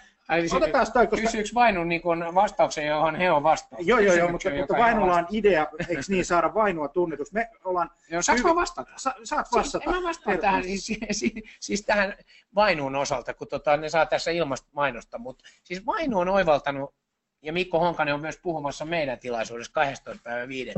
Siis 0.40 0.54
Otetaan 0.54 0.92
toi, 0.92 1.06
koska... 1.06 1.26
Kysyykö 1.26 1.48
Vainu 1.54 1.84
niin 1.84 2.02
vastauksen, 2.34 2.86
johon 2.86 3.16
he 3.16 3.30
on 3.30 3.42
vastaus? 3.42 3.86
Joo, 3.86 3.98
joo, 3.98 4.14
joo, 4.14 4.30
mutta, 4.32 4.50
mutta 4.50 4.78
Vainulla 4.78 5.14
on 5.14 5.26
idea, 5.30 5.66
eikö 5.88 6.02
niin, 6.08 6.24
saada 6.24 6.54
Vainua 6.54 6.88
tunnetus. 6.88 7.32
Me 7.32 7.50
ollaan... 7.64 7.90
Joo, 8.10 8.22
saanko 8.22 8.48
mä 8.48 8.54
vastata? 8.54 8.92
Sa, 8.96 9.14
saat 9.24 9.46
vastata. 9.52 9.84
Siis, 9.84 9.96
en 9.96 10.02
mä 10.02 10.08
vastaa 10.08 10.36
tähän, 10.36 10.64
siis, 10.64 10.86
siis, 11.10 11.34
siis, 11.60 11.82
tähän 11.82 12.14
Vainuun 12.54 12.96
osalta, 12.96 13.34
kun 13.34 13.48
tota, 13.48 13.76
ne 13.76 13.88
saa 13.88 14.06
tässä 14.06 14.30
ilmasta 14.30 14.68
mainosta, 14.72 15.18
mutta 15.18 15.44
siis 15.64 15.86
Vainu 15.86 16.18
on 16.18 16.28
oivaltanut 16.28 16.94
ja 17.42 17.52
Mikko 17.52 17.78
Honkanen 17.78 18.14
on 18.14 18.20
myös 18.20 18.38
puhumassa 18.42 18.84
meidän 18.84 19.18
tilaisuudessa 19.18 19.72
12. 19.72 20.22
päivä 20.24 20.48
5. 20.48 20.72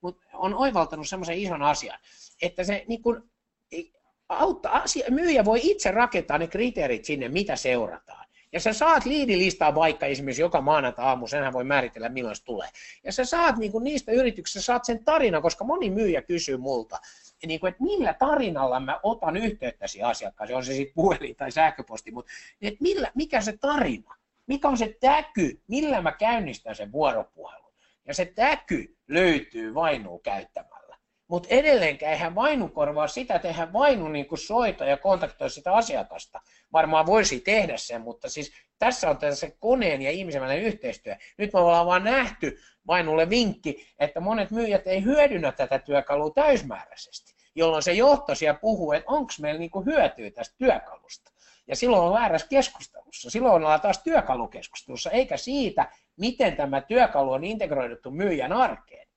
Mutta 0.00 0.22
on 0.32 0.54
oivaltanut 0.54 1.08
semmoisen 1.08 1.38
ison 1.38 1.62
asian, 1.62 1.98
että 2.42 2.64
se 2.64 2.84
niin 2.88 3.02
kun, 3.02 3.30
auttaa, 4.28 4.82
asia, 4.82 5.10
myyjä 5.10 5.44
voi 5.44 5.60
itse 5.62 5.90
rakentaa 5.90 6.38
ne 6.38 6.46
kriteerit 6.46 7.04
sinne, 7.04 7.28
mitä 7.28 7.56
seurataan. 7.56 8.26
Ja 8.52 8.60
sä 8.60 8.72
saat 8.72 9.04
liidilistaa 9.04 9.74
vaikka 9.74 10.06
esimerkiksi 10.06 10.42
joka 10.42 10.60
maanantai 10.60 11.04
aamu, 11.04 11.26
senhän 11.26 11.52
voi 11.52 11.64
määritellä 11.64 12.08
milloin 12.08 12.36
se 12.36 12.44
tulee. 12.44 12.68
Ja 13.04 13.12
sä 13.12 13.24
saat 13.24 13.56
niin 13.56 13.72
kuin 13.72 13.84
niistä 13.84 14.12
yrityksistä, 14.12 14.60
saat 14.60 14.84
sen 14.84 15.04
tarina, 15.04 15.40
koska 15.40 15.64
moni 15.64 15.90
myyjä 15.90 16.22
kysyy 16.22 16.56
multa, 16.56 17.00
niin 17.46 17.60
kuin, 17.60 17.68
että 17.68 17.82
millä 17.82 18.14
tarinalla 18.14 18.80
mä 18.80 19.00
otan 19.02 19.36
yhteyttäsi 19.36 20.02
asiakkaaseen, 20.02 20.56
on 20.56 20.64
se 20.64 20.72
sitten 20.72 20.94
puhelin 20.94 21.36
tai 21.36 21.50
sähköposti, 21.50 22.10
mutta 22.10 22.32
että 22.62 22.82
millä, 22.82 23.10
mikä 23.14 23.40
se 23.40 23.56
tarina? 23.60 24.20
mikä 24.50 24.68
on 24.68 24.78
se 24.78 24.96
täky, 25.00 25.60
millä 25.68 26.02
mä 26.02 26.12
käynnistän 26.12 26.76
sen 26.76 26.92
vuoropuhelun. 26.92 27.72
Ja 28.06 28.14
se 28.14 28.24
täky 28.24 28.96
löytyy 29.08 29.74
vainuu 29.74 30.18
käyttämällä. 30.18 30.79
Mutta 31.30 31.48
edelleenkään 31.50 32.12
eihän 32.12 32.34
vainu 32.34 32.68
korvaa 32.68 33.08
sitä, 33.08 33.34
että 33.34 33.48
eihän 33.48 33.72
vainu 33.72 34.08
niin 34.08 34.26
soita 34.46 34.84
ja 34.84 34.96
kontaktoi 34.96 35.50
sitä 35.50 35.72
asiakasta. 35.72 36.40
Varmaan 36.72 37.06
voisi 37.06 37.40
tehdä 37.40 37.76
sen, 37.76 38.00
mutta 38.00 38.28
siis 38.28 38.52
tässä 38.78 39.10
on 39.10 39.18
tässä 39.18 39.50
koneen 39.60 40.02
ja 40.02 40.10
ihmisen 40.10 40.42
välinen 40.42 40.62
yhteistyö. 40.62 41.16
Nyt 41.38 41.52
me 41.52 41.58
ollaan 41.58 41.86
vaan 41.86 42.04
nähty 42.04 42.58
vainulle 42.86 43.30
vinkki, 43.30 43.86
että 43.98 44.20
monet 44.20 44.50
myyjät 44.50 44.86
ei 44.86 45.04
hyödynnä 45.04 45.52
tätä 45.52 45.78
työkalua 45.78 46.30
täysmääräisesti, 46.30 47.34
jolloin 47.54 47.82
se 47.82 47.92
johto 47.92 48.34
siellä 48.34 48.58
puhuu, 48.60 48.92
että 48.92 49.10
onko 49.10 49.32
meillä 49.40 49.58
niin 49.58 49.70
hyötyä 49.86 50.30
tästä 50.30 50.54
työkalusta. 50.58 51.30
Ja 51.66 51.76
silloin 51.76 52.02
on 52.02 52.12
väärässä 52.12 52.48
keskustelussa. 52.48 53.30
Silloin 53.30 53.54
ollaan 53.54 53.80
taas 53.80 54.02
työkalukeskustelussa, 54.02 55.10
eikä 55.10 55.36
siitä, 55.36 55.92
miten 56.16 56.56
tämä 56.56 56.80
työkalu 56.80 57.32
on 57.32 57.44
integroiduttu 57.44 58.10
myyjän 58.10 58.52
arkeen. 58.52 59.09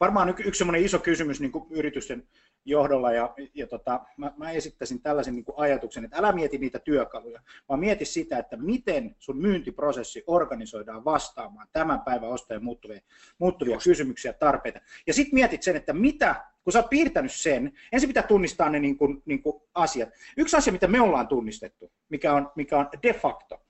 Varmaan 0.00 0.28
yksi 0.28 0.58
sellainen 0.58 0.84
iso 0.84 0.98
kysymys 0.98 1.40
niin 1.40 1.52
kuin 1.52 1.66
yritysten 1.70 2.28
johdolla 2.64 3.12
ja, 3.12 3.34
ja 3.54 3.66
tota, 3.66 4.00
mä, 4.16 4.32
mä 4.36 4.50
esittäisin 4.50 5.02
tällaisen 5.02 5.34
niin 5.34 5.44
kuin 5.44 5.58
ajatuksen, 5.58 6.04
että 6.04 6.16
älä 6.16 6.32
mieti 6.32 6.58
niitä 6.58 6.78
työkaluja, 6.78 7.40
vaan 7.68 7.80
mieti 7.80 8.04
sitä, 8.04 8.38
että 8.38 8.56
miten 8.56 9.16
sun 9.18 9.36
myyntiprosessi 9.36 10.24
organisoidaan 10.26 11.04
vastaamaan 11.04 11.68
tämän 11.72 12.00
päivän 12.00 12.28
ostajan 12.28 12.64
muuttuvia, 12.64 13.00
muuttuvia 13.38 13.78
kysymyksiä 13.84 14.28
ja 14.28 14.38
tarpeita. 14.38 14.80
Ja 15.06 15.14
sitten 15.14 15.34
mietit 15.34 15.62
sen, 15.62 15.76
että 15.76 15.92
mitä, 15.92 16.44
kun 16.64 16.72
sä 16.72 16.78
oot 16.78 16.90
piirtänyt 16.90 17.32
sen, 17.32 17.72
ensin 17.92 18.08
pitää 18.08 18.22
tunnistaa 18.22 18.70
ne 18.70 18.80
niin 18.80 18.98
kuin, 18.98 19.22
niin 19.24 19.42
kuin 19.42 19.62
asiat. 19.74 20.08
Yksi 20.36 20.56
asia, 20.56 20.72
mitä 20.72 20.86
me 20.86 21.00
ollaan 21.00 21.28
tunnistettu, 21.28 21.92
mikä 22.08 22.32
on, 22.32 22.52
mikä 22.56 22.78
on 22.78 22.88
de 23.02 23.12
facto, 23.12 23.62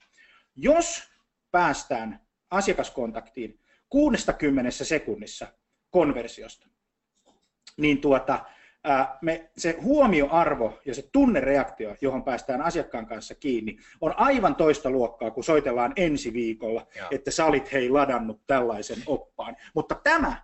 jos 0.57 1.13
päästään 1.51 2.21
asiakaskontaktiin 2.51 3.59
60 3.91 4.71
sekunnissa 4.71 5.47
konversiosta, 5.93 6.69
niin 7.77 8.01
tuota, 8.01 8.45
me, 9.21 9.51
se 9.57 9.77
huomioarvo 9.83 10.79
ja 10.85 10.95
se 10.95 11.09
tunnereaktio, 11.13 11.97
johon 12.01 12.25
päästään 12.25 12.63
asiakkaan 12.63 13.07
kanssa 13.07 13.35
kiinni, 13.35 13.77
on 14.01 14.15
aivan 14.17 14.57
toista 14.57 14.91
luokkaa, 14.91 15.31
kun 15.31 15.45
soitellaan 15.45 15.93
ensi 15.97 16.33
viikolla, 16.33 16.87
Joo. 16.97 17.09
että 17.11 17.31
sä 17.31 17.45
olit 17.45 17.73
hei 17.73 17.91
ladannut 17.91 18.41
tällaisen 18.47 18.99
oppaan. 19.07 19.57
Mutta 19.75 19.95
tämä 19.95 20.43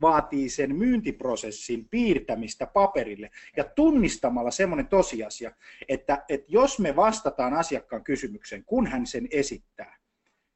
vaatii 0.00 0.48
sen 0.48 0.76
myyntiprosessin 0.76 1.88
piirtämistä 1.88 2.66
paperille 2.66 3.30
ja 3.56 3.64
tunnistamalla 3.64 4.50
semmoinen 4.50 4.88
tosiasia, 4.88 5.52
että, 5.88 6.24
että 6.28 6.46
jos 6.48 6.78
me 6.78 6.96
vastataan 6.96 7.54
asiakkaan 7.54 8.04
kysymykseen, 8.04 8.64
kun 8.64 8.86
hän 8.86 9.06
sen 9.06 9.28
esittää, 9.30 9.96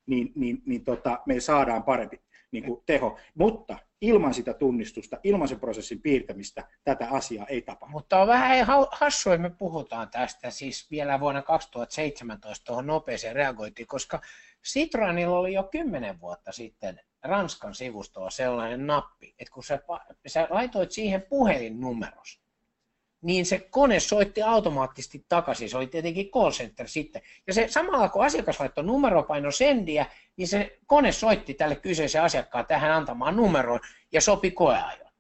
niin, 0.07 0.33
niin, 0.35 0.62
niin 0.67 0.85
tota, 0.85 1.23
me 1.27 1.41
saadaan 1.41 1.83
parempi 1.83 2.21
niin 2.53 2.65
kuin 2.65 2.83
teho. 2.87 3.19
Mutta 3.35 3.79
ilman 4.01 4.35
sitä 4.35 4.55
tunnistusta, 4.55 5.19
ilman 5.25 5.49
sen 5.49 5.61
prosessin 5.61 6.03
piirtämistä 6.03 6.69
tätä 6.85 7.09
asiaa 7.11 7.47
ei 7.47 7.63
tapahdu. 7.63 7.93
Mutta 7.93 8.21
on 8.23 8.29
vähän 8.29 8.67
hassua, 8.93 9.35
että 9.35 9.49
me 9.49 9.55
puhutaan 9.59 10.11
tästä 10.11 10.51
siis 10.51 10.91
vielä 10.91 11.21
vuonna 11.21 11.43
2017 11.43 12.65
tuohon 12.65 12.87
nopeeseen 12.87 13.37
reagoitiin, 13.37 13.87
koska 13.87 14.21
Citroenilla 14.67 15.39
oli 15.39 15.53
jo 15.53 15.63
kymmenen 15.63 16.21
vuotta 16.21 16.53
sitten 16.53 17.01
Ranskan 17.23 17.75
sivustoa 17.75 18.31
sellainen 18.31 18.87
nappi, 18.87 19.35
että 19.39 19.53
kun 19.53 19.65
sä, 19.65 19.79
sä 20.27 20.47
laitoit 20.51 20.93
siihen 20.93 21.23
puhelinnumeros, 21.23 22.46
niin 23.27 23.47
se 23.47 23.59
kone 23.70 24.01
soitti 24.01 24.43
automaattisesti 24.43 25.24
takaisin. 25.29 25.70
Se 25.70 25.77
oli 25.77 25.87
tietenkin 25.87 26.31
call 26.31 26.51
center 26.51 26.89
sitten. 26.89 27.22
Ja 27.47 27.55
se 27.55 27.68
samalla 27.68 28.09
kun 28.09 28.24
asiakas 28.24 28.61
laittoi 28.61 28.85
numeropaino 28.85 29.51
sendiä, 29.51 30.07
niin 30.37 30.49
se 30.49 30.79
kone 30.87 31.12
soitti 31.12 31.55
tälle 31.55 31.77
kyseisen 31.77 32.22
asiakkaan 32.22 32.66
tähän 32.66 32.93
antamaan 32.93 33.37
numeroon 33.37 33.81
ja 34.12 34.20
sopi 34.20 34.51
koeajon. 34.51 35.11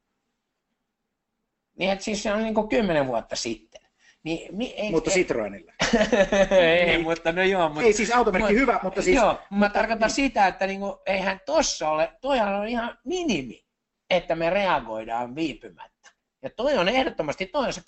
Niin 1.78 1.90
että 1.90 2.04
siis 2.04 2.22
se 2.22 2.32
on 2.32 2.42
niin 2.42 2.54
kuin 2.54 2.68
kymmenen 2.68 3.06
vuotta 3.06 3.36
sitten. 3.36 3.80
Niin, 4.22 4.56
mi, 4.56 4.74
ei, 4.76 4.90
mutta 4.90 5.10
Citroenilla. 5.10 5.72
ei, 6.50 6.86
niin. 6.86 7.02
mutta 7.02 7.32
no 7.32 7.42
joo. 7.42 7.68
Mutta, 7.68 7.82
ei 7.82 7.92
siis 7.92 8.10
automerkki 8.10 8.52
mutta, 8.52 8.60
hyvä, 8.60 8.80
mutta 8.82 9.02
siis... 9.02 9.16
Joo, 9.16 9.38
mä 9.50 9.68
tarkoitan 9.68 10.06
niin. 10.06 10.14
sitä, 10.14 10.46
että 10.46 10.66
niinku, 10.66 11.02
eihän 11.06 11.40
tossa 11.46 11.90
ole, 11.90 12.12
toihan 12.20 12.54
on 12.54 12.68
ihan 12.68 12.98
minimi, 13.04 13.64
että 14.10 14.34
me 14.34 14.50
reagoidaan 14.50 15.34
viipymättä. 15.34 15.95
Ja 16.46 16.50
toi 16.56 16.78
on 16.78 16.88
ehdottomasti, 16.88 17.46
toi 17.46 17.66
on 17.66 17.72
se 17.72 17.82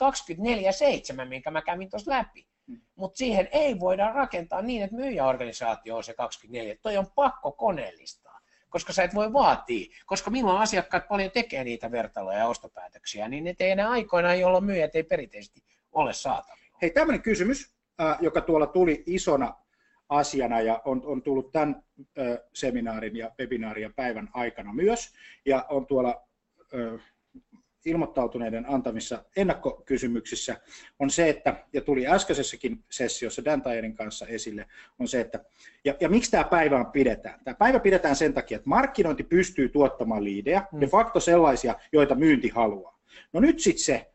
24-7, 1.25 1.29
minkä 1.29 1.51
mä 1.51 1.63
kävin 1.63 1.91
tuossa 1.91 2.11
läpi. 2.11 2.47
Hmm. 2.67 2.81
Mutta 2.95 3.19
siihen 3.19 3.49
ei 3.53 3.81
voida 3.81 4.13
rakentaa 4.13 4.63
niin, 4.63 4.83
että 4.83 4.97
myyjäorganisaatio 4.97 5.97
on 5.97 6.05
se 6.05 6.15
24. 6.15 6.77
Toi 6.83 6.97
on 6.97 7.07
pakko 7.15 7.53
koneellistaa, 7.53 8.41
koska 8.69 8.93
sä 8.93 9.03
et 9.03 9.15
voi 9.15 9.33
vaatia. 9.33 9.97
Koska 10.07 10.31
milloin 10.31 10.59
asiakkaat 10.59 11.09
paljon 11.09 11.31
tekee 11.31 11.65
niitä 11.65 11.91
vertailuja 11.91 12.39
ja 12.39 12.47
ostopäätöksiä, 12.47 13.29
niin 13.29 13.45
ne 13.45 13.55
tehdään 13.55 13.91
aikoina, 13.91 14.35
jolloin 14.35 14.65
myyjät 14.65 14.97
ei 14.97 15.03
perinteisesti 15.03 15.63
ole 15.93 16.13
saatavilla. 16.13 16.77
Hei, 16.83 16.91
tämmöinen 16.91 17.23
kysymys, 17.23 17.75
äh, 18.01 18.17
joka 18.21 18.41
tuolla 18.41 18.67
tuli 18.67 19.03
isona 19.07 19.55
asiana 20.09 20.61
ja 20.61 20.83
on, 20.85 21.03
on 21.05 21.23
tullut 21.23 21.53
tämän 21.53 21.83
äh, 22.01 22.39
seminaarin 22.55 23.17
ja 23.17 23.31
webinaarin 23.39 23.83
ja 23.83 23.91
päivän 23.97 24.29
aikana 24.35 24.73
myös, 24.73 25.15
ja 25.47 25.67
on 25.69 25.87
tuolla 25.87 26.23
äh, 26.75 27.01
ilmoittautuneiden 27.85 28.65
antamissa 28.69 29.25
ennakkokysymyksissä 29.37 30.57
on 30.99 31.11
se, 31.11 31.29
että, 31.29 31.65
ja 31.73 31.81
tuli 31.81 32.07
äskeisessäkin 32.07 32.85
sessiossa 32.91 33.45
Dan 33.45 33.63
Tajerin 33.63 33.95
kanssa 33.95 34.27
esille, 34.27 34.67
on 34.99 35.09
se, 35.09 35.21
että, 35.21 35.45
ja, 35.85 35.95
ja 36.01 36.09
miksi 36.09 36.31
tämä 36.31 36.45
päivä 36.45 36.79
on 36.79 36.87
pidetään? 36.87 37.41
Tämä 37.45 37.55
päivä 37.55 37.81
pidetään 37.81 38.17
sen 38.17 38.35
takia, 38.35 38.57
että 38.57 38.69
markkinointi 38.69 39.23
pystyy 39.23 39.69
tuottamaan 39.69 40.25
liidejä, 40.25 40.63
mm. 40.73 40.81
de 40.81 40.87
facto 40.87 41.21
sellaisia, 41.21 41.75
joita 41.93 42.15
myynti 42.15 42.49
haluaa. 42.49 42.99
No 43.33 43.41
nyt 43.41 43.61
sitten 43.61 43.85
se, 43.85 44.11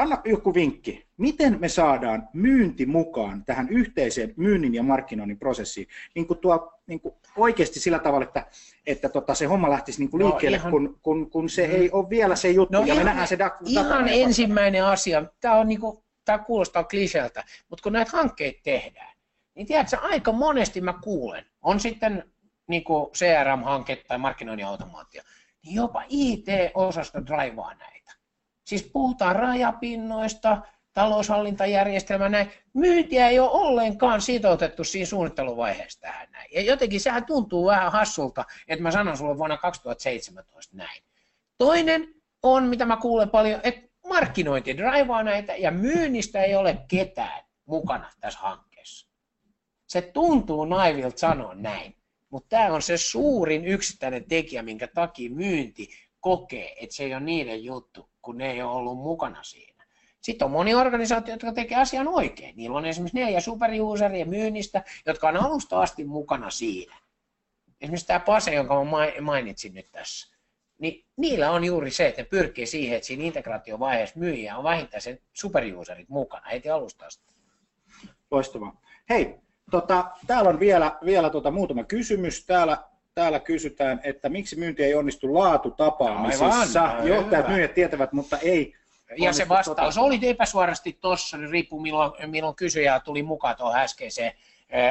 anna 0.00 0.20
joku 0.24 0.54
vinkki, 0.54 1.06
miten 1.16 1.60
me 1.60 1.68
saadaan 1.68 2.28
myynti 2.32 2.86
mukaan 2.86 3.44
tähän 3.44 3.68
yhteiseen 3.68 4.34
myynnin 4.36 4.74
ja 4.74 4.82
markkinoinnin 4.82 5.38
prosessiin, 5.38 5.86
niin 6.14 6.26
kuin 6.26 6.38
tuo, 6.38 6.72
niin 6.86 7.00
kuin 7.00 7.14
oikeasti 7.36 7.80
sillä 7.80 7.98
tavalla, 7.98 8.26
että, 8.26 8.46
että 8.86 9.08
tota, 9.08 9.34
se 9.34 9.46
homma 9.46 9.70
lähtisi 9.70 10.00
niin 10.00 10.10
kuin 10.10 10.20
no 10.20 10.26
liikkeelle, 10.26 10.56
no, 10.56 10.60
ihan... 10.60 10.70
kun, 10.70 10.98
kun, 11.02 11.30
kun 11.30 11.48
se 11.48 11.66
mm. 11.66 11.74
ei 11.74 11.90
ole 11.90 12.10
vielä 12.10 12.36
se 12.36 12.50
juttu, 12.50 12.72
no, 12.72 12.80
ja 12.80 12.86
ihan, 12.86 12.98
me 12.98 13.04
nähdään 13.04 13.28
se 13.28 13.36
da- 13.36 13.56
Ihan 13.66 14.08
ensimmäinen 14.08 14.84
asia, 14.84 15.24
tämä, 15.40 15.54
on 15.54 15.68
niin 15.68 15.80
kuin, 15.80 15.98
tämä 16.24 16.38
kuulostaa 16.38 16.84
kliseeltä, 16.84 17.44
mutta 17.68 17.82
kun 17.82 17.92
näitä 17.92 18.10
hankkeita 18.10 18.60
tehdään, 18.62 19.16
niin 19.54 19.66
tiedätkö, 19.66 19.96
aika 19.98 20.32
monesti 20.32 20.80
mä 20.80 20.94
kuulen, 21.02 21.44
on 21.62 21.80
sitten 21.80 22.24
niin 22.68 22.84
kuin 22.84 23.10
CRM-hanke 23.12 23.96
tai 23.96 24.18
markkinoinnin 24.18 24.66
automaatio, 24.66 25.22
niin 25.64 25.74
jopa 25.74 26.02
IT-osasto 26.08 27.26
draivaa 27.26 27.74
näitä. 27.74 27.99
Siis 28.70 28.90
puhutaan 28.92 29.36
rajapinnoista, 29.36 30.62
taloushallintajärjestelmä, 30.92 32.28
näin. 32.28 32.50
Myyntiä 32.74 33.28
ei 33.28 33.38
ole 33.38 33.50
ollenkaan 33.50 34.20
sitoutettu 34.20 34.84
siinä 34.84 35.06
suunnitteluvaiheessa 35.06 36.00
tähän 36.00 36.28
näin. 36.32 36.48
Ja 36.52 36.60
jotenkin 36.60 37.00
sehän 37.00 37.26
tuntuu 37.26 37.66
vähän 37.66 37.92
hassulta, 37.92 38.44
että 38.68 38.82
mä 38.82 38.90
sanon 38.90 39.16
sulle 39.16 39.38
vuonna 39.38 39.56
2017 39.56 40.76
näin. 40.76 41.02
Toinen 41.58 42.14
on, 42.42 42.64
mitä 42.64 42.84
mä 42.84 42.96
kuulen 42.96 43.30
paljon, 43.30 43.60
että 43.62 43.88
markkinointi 44.08 44.76
draivaa 44.76 45.22
näitä 45.22 45.56
ja 45.56 45.70
myynnistä 45.70 46.42
ei 46.42 46.54
ole 46.56 46.78
ketään 46.88 47.42
mukana 47.66 48.10
tässä 48.20 48.40
hankkeessa. 48.40 49.06
Se 49.86 50.02
tuntuu 50.02 50.64
naivilta 50.64 51.18
sanoa 51.18 51.54
näin, 51.54 51.96
mutta 52.28 52.48
tämä 52.48 52.74
on 52.74 52.82
se 52.82 52.96
suurin 52.96 53.64
yksittäinen 53.64 54.24
tekijä, 54.24 54.62
minkä 54.62 54.88
takia 54.88 55.30
myynti 55.30 55.88
kokee, 56.20 56.76
että 56.80 56.96
se 56.96 57.04
ei 57.04 57.14
ole 57.14 57.20
niiden 57.20 57.64
juttu, 57.64 58.09
kun 58.22 58.38
ne 58.38 58.50
ei 58.50 58.62
ole 58.62 58.72
ollut 58.72 58.98
mukana 58.98 59.42
siinä. 59.42 59.84
Sitten 60.20 60.44
on 60.44 60.50
moni 60.50 60.74
organisaatio, 60.74 61.34
jotka 61.34 61.52
tekee 61.52 61.78
asian 61.78 62.08
oikein. 62.08 62.56
Niillä 62.56 62.78
on 62.78 62.86
esimerkiksi 62.86 63.18
neljä 63.18 63.40
superuseria 63.40 64.26
myynnistä, 64.26 64.84
jotka 65.06 65.28
on 65.28 65.36
alusta 65.36 65.80
asti 65.80 66.04
mukana 66.04 66.50
siinä. 66.50 66.96
Esimerkiksi 67.80 68.06
tämä 68.06 68.20
Pase, 68.20 68.54
jonka 68.54 68.74
mainitsin 69.20 69.74
nyt 69.74 69.92
tässä. 69.92 70.36
Niin 70.78 71.04
niillä 71.16 71.50
on 71.50 71.64
juuri 71.64 71.90
se, 71.90 72.06
että 72.06 72.22
ne 72.22 72.28
pyrkii 72.28 72.66
siihen, 72.66 72.96
että 72.96 73.06
siinä 73.06 73.24
integraatiovaiheessa 73.24 74.18
myyjä 74.18 74.56
on 74.56 74.64
vähintään 74.64 75.00
sen 75.00 75.18
superuserit 75.32 76.08
mukana 76.08 76.48
heti 76.48 76.70
alusta 76.70 77.06
asti. 77.06 77.24
Loistavaa. 78.30 78.80
Hei, 79.08 79.34
tota, 79.70 80.10
täällä 80.26 80.50
on 80.50 80.60
vielä, 80.60 80.98
vielä 81.04 81.30
tota, 81.30 81.50
muutama 81.50 81.84
kysymys. 81.84 82.46
Täällä 82.46 82.89
täällä 83.14 83.40
kysytään, 83.40 84.00
että 84.04 84.28
miksi 84.28 84.56
myynti 84.56 84.84
ei 84.84 84.94
onnistu 84.94 85.34
laatutapaamisissa. 85.34 86.84
Aivan, 86.84 87.08
Johtajat 87.08 87.48
myyjät 87.48 87.74
tietävät, 87.74 88.12
mutta 88.12 88.38
ei 88.38 88.74
ja 89.18 89.32
se 89.32 89.48
vastaus 89.48 89.94
tota... 89.94 90.06
oli 90.06 90.18
epäsuorasti 90.22 90.98
tuossa, 91.00 91.36
niin 91.36 91.50
riippuu 91.50 91.80
milloin, 91.80 92.30
milloin 92.30 92.56
kysyjä 92.56 93.00
tuli 93.00 93.22
mukaan 93.22 93.56
tuohon 93.56 93.80
äskeiseen 93.80 94.32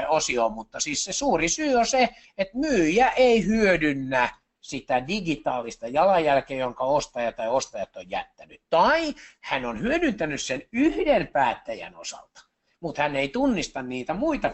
osioon, 0.08 0.54
mutta 0.54 0.80
siis 0.80 1.04
se 1.04 1.14
suuri 1.14 1.50
syy 1.50 1.76
on 1.76 1.86
se, 1.86 2.10
että 2.38 2.58
myyjä 2.58 3.10
ei 3.10 3.46
hyödynnä 3.46 4.30
sitä 4.62 5.08
digitaalista 5.08 5.88
jalanjälkeä, 5.88 6.58
jonka 6.58 6.84
ostaja 6.84 7.32
tai 7.32 7.50
ostajat 7.50 7.96
on 7.96 8.10
jättänyt. 8.10 8.62
Tai 8.70 9.14
hän 9.40 9.66
on 9.66 9.82
hyödyntänyt 9.82 10.42
sen 10.42 10.62
yhden 10.72 11.28
päättäjän 11.28 11.96
osalta, 11.96 12.42
mutta 12.80 13.02
hän 13.02 13.16
ei 13.16 13.30
tunnista 13.30 13.82
niitä 13.82 14.14
muita 14.14 14.54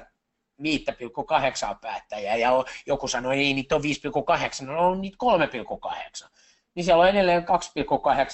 5,8 0.64 1.80
päättäjää, 1.82 2.36
ja 2.36 2.52
joku 2.86 3.08
sanoi, 3.08 3.38
ei 3.38 3.54
niitä 3.54 3.76
on 3.76 3.82
5,8, 4.62 4.66
no 4.66 4.88
on 4.88 5.02
niitä 5.02 5.18
3,8 6.26 6.30
niin 6.76 6.84
siellä 6.84 7.04
on 7.04 7.10
edelleen 7.10 7.46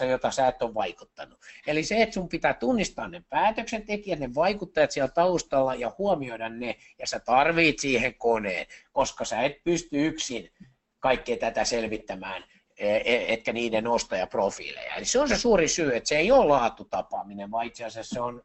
2,8, 0.04 0.06
jota 0.06 0.32
sä 0.32 0.48
et 0.48 0.62
ole 0.62 0.74
vaikuttanut. 0.74 1.40
Eli 1.68 1.84
se, 1.84 2.02
että 2.02 2.14
sun 2.14 2.30
pitää 2.30 2.54
tunnistaa 2.54 3.08
ne 3.08 3.24
päätöksentekijät, 3.30 4.20
ne 4.20 4.36
vaikuttajat 4.36 4.92
siellä 4.92 5.12
taustalla 5.12 5.76
ja 5.76 5.96
huomioida 5.98 6.50
ne, 6.50 6.76
ja 7.00 7.08
sä 7.08 7.20
tarvit 7.20 7.80
siihen 7.80 8.16
koneen, 8.16 8.66
koska 8.92 9.26
sä 9.26 9.42
et 9.42 9.64
pysty 9.64 10.08
yksin 10.08 10.52
kaikkea 11.00 11.38
tätä 11.38 11.66
selvittämään, 11.66 12.44
e, 12.78 12.96
e, 12.96 13.34
etkä 13.34 13.54
niiden 13.54 13.88
ostajaprofiileja. 13.88 14.96
Eli 14.96 15.06
se 15.06 15.20
on 15.20 15.30
se 15.30 15.38
suuri 15.38 15.68
syy, 15.68 15.96
että 15.96 16.08
se 16.08 16.18
ei 16.18 16.32
ole 16.32 16.46
laatutapaaminen, 16.46 17.52
vaan 17.52 17.68
itse 17.68 17.86
asiassa 17.86 18.14
se 18.14 18.22
on 18.22 18.44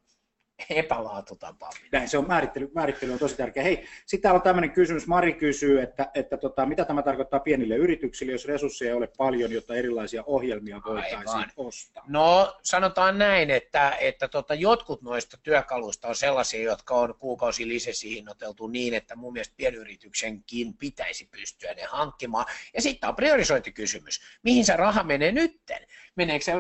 epälaatutapa. 0.70 1.70
Näin, 1.92 2.09
se 2.09 2.18
on 2.18 2.26
määrittely, 2.26 2.70
määrittely 2.74 3.12
on 3.12 3.18
tosi 3.18 3.36
tärkeä. 3.36 3.62
Hei, 3.62 3.86
sitten 4.07 4.22
täällä 4.22 4.38
on 4.38 4.42
tämmöinen 4.42 4.70
kysymys, 4.70 5.07
Mari 5.07 5.32
kysyy, 5.32 5.80
että, 5.80 6.11
että 6.14 6.36
tota, 6.36 6.66
mitä 6.66 6.84
tämä 6.84 7.02
tarkoittaa 7.02 7.40
pienille 7.40 7.76
yrityksille, 7.76 8.32
jos 8.32 8.44
resursseja 8.44 8.90
ei 8.90 8.96
ole 8.96 9.09
paljon, 9.16 9.52
jotta 9.52 9.74
erilaisia 9.74 10.24
ohjelmia 10.26 10.80
voitaisiin 10.86 11.28
Aivan. 11.28 11.50
ostaa? 11.57 12.04
No 12.09 12.57
sanotaan 12.62 13.18
näin, 13.18 13.50
että, 13.50 13.90
että 14.00 14.28
tota, 14.28 14.54
jotkut 14.54 15.02
noista 15.02 15.36
työkaluista 15.42 16.09
on 16.09 16.16
sellaisia, 16.16 16.62
jotka 16.62 16.94
on 16.94 17.14
kuukausi 17.18 17.68
lisäsi 17.68 18.11
hinnoiteltu 18.14 18.66
niin, 18.66 18.94
että 18.94 19.16
mun 19.16 19.32
mielestä 19.32 19.54
pienyrityksenkin 19.57 20.74
pitäisi 20.74 21.28
pystyä 21.30 21.74
ne 21.74 21.82
hankkimaan. 21.84 22.46
Ja 22.74 22.82
sitten 22.82 23.09
on 23.09 23.16
priorisointikysymys, 23.16 24.20
mihin 24.42 24.64
se 24.64 24.76
raha 24.76 25.02
menee 25.02 25.32
nytten? 25.32 25.86
Meneekö 26.17 26.45
se 26.45 26.53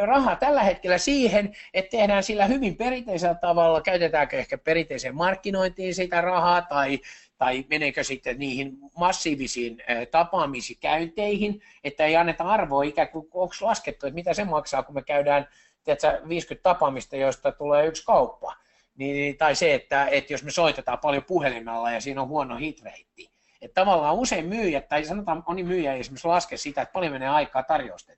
raha 0.00 0.36
tällä 0.36 0.62
hetkellä 0.62 0.98
siihen, 0.98 1.56
että 1.74 1.90
tehdään 1.90 2.22
sillä 2.22 2.46
hyvin 2.46 2.76
perinteisellä 2.76 3.34
tavalla, 3.34 3.80
käytetäänkö 3.80 4.38
ehkä 4.38 4.58
perinteiseen 4.58 5.14
markkinointiin 5.14 5.94
sitä 5.94 6.20
rahaa 6.20 6.62
tai, 6.62 7.00
tai 7.38 7.64
meneekö 7.70 8.04
sitten 8.04 8.38
niihin 8.38 8.78
massiivisiin 8.98 9.82
tapaamisikäynteihin, 10.10 11.62
että 11.84 12.04
ei 12.04 12.16
anneta 12.16 12.44
arvoa 12.44 12.82
ikään 12.82 13.08
kuin, 13.08 13.28
onko 13.34 13.54
laskettu, 13.60 14.06
että 14.06 14.14
mitä 14.14 14.34
se 14.34 14.44
maksaa, 14.44 14.82
kun 14.82 14.94
me 14.94 15.02
käydään 15.02 15.48
tiedätkö, 15.84 16.28
50 16.28 16.62
tapaamista, 16.62 17.16
joista 17.16 17.52
tulee 17.52 17.86
yksi 17.86 18.04
kauppa. 18.04 18.56
Niin, 18.96 19.36
tai 19.36 19.54
se, 19.54 19.74
että, 19.74 20.06
että 20.06 20.32
jos 20.32 20.42
me 20.42 20.50
soitetaan 20.50 20.98
paljon 20.98 21.24
puhelimella 21.24 21.90
ja 21.90 22.00
siinä 22.00 22.22
on 22.22 22.28
huono 22.28 22.56
hitreitti, 22.56 23.30
että 23.62 23.80
tavallaan 23.80 24.14
usein 24.14 24.46
myyjät, 24.46 24.88
tai 24.88 25.04
sanotaan 25.04 25.44
moni 25.48 25.62
myyjä 25.62 25.94
ei 25.94 26.00
esimerkiksi 26.00 26.28
laske 26.28 26.56
sitä, 26.56 26.82
että 26.82 26.92
paljon 26.92 27.12
menee 27.12 27.28
aikaa 27.28 27.62
tarjousten. 27.62 28.16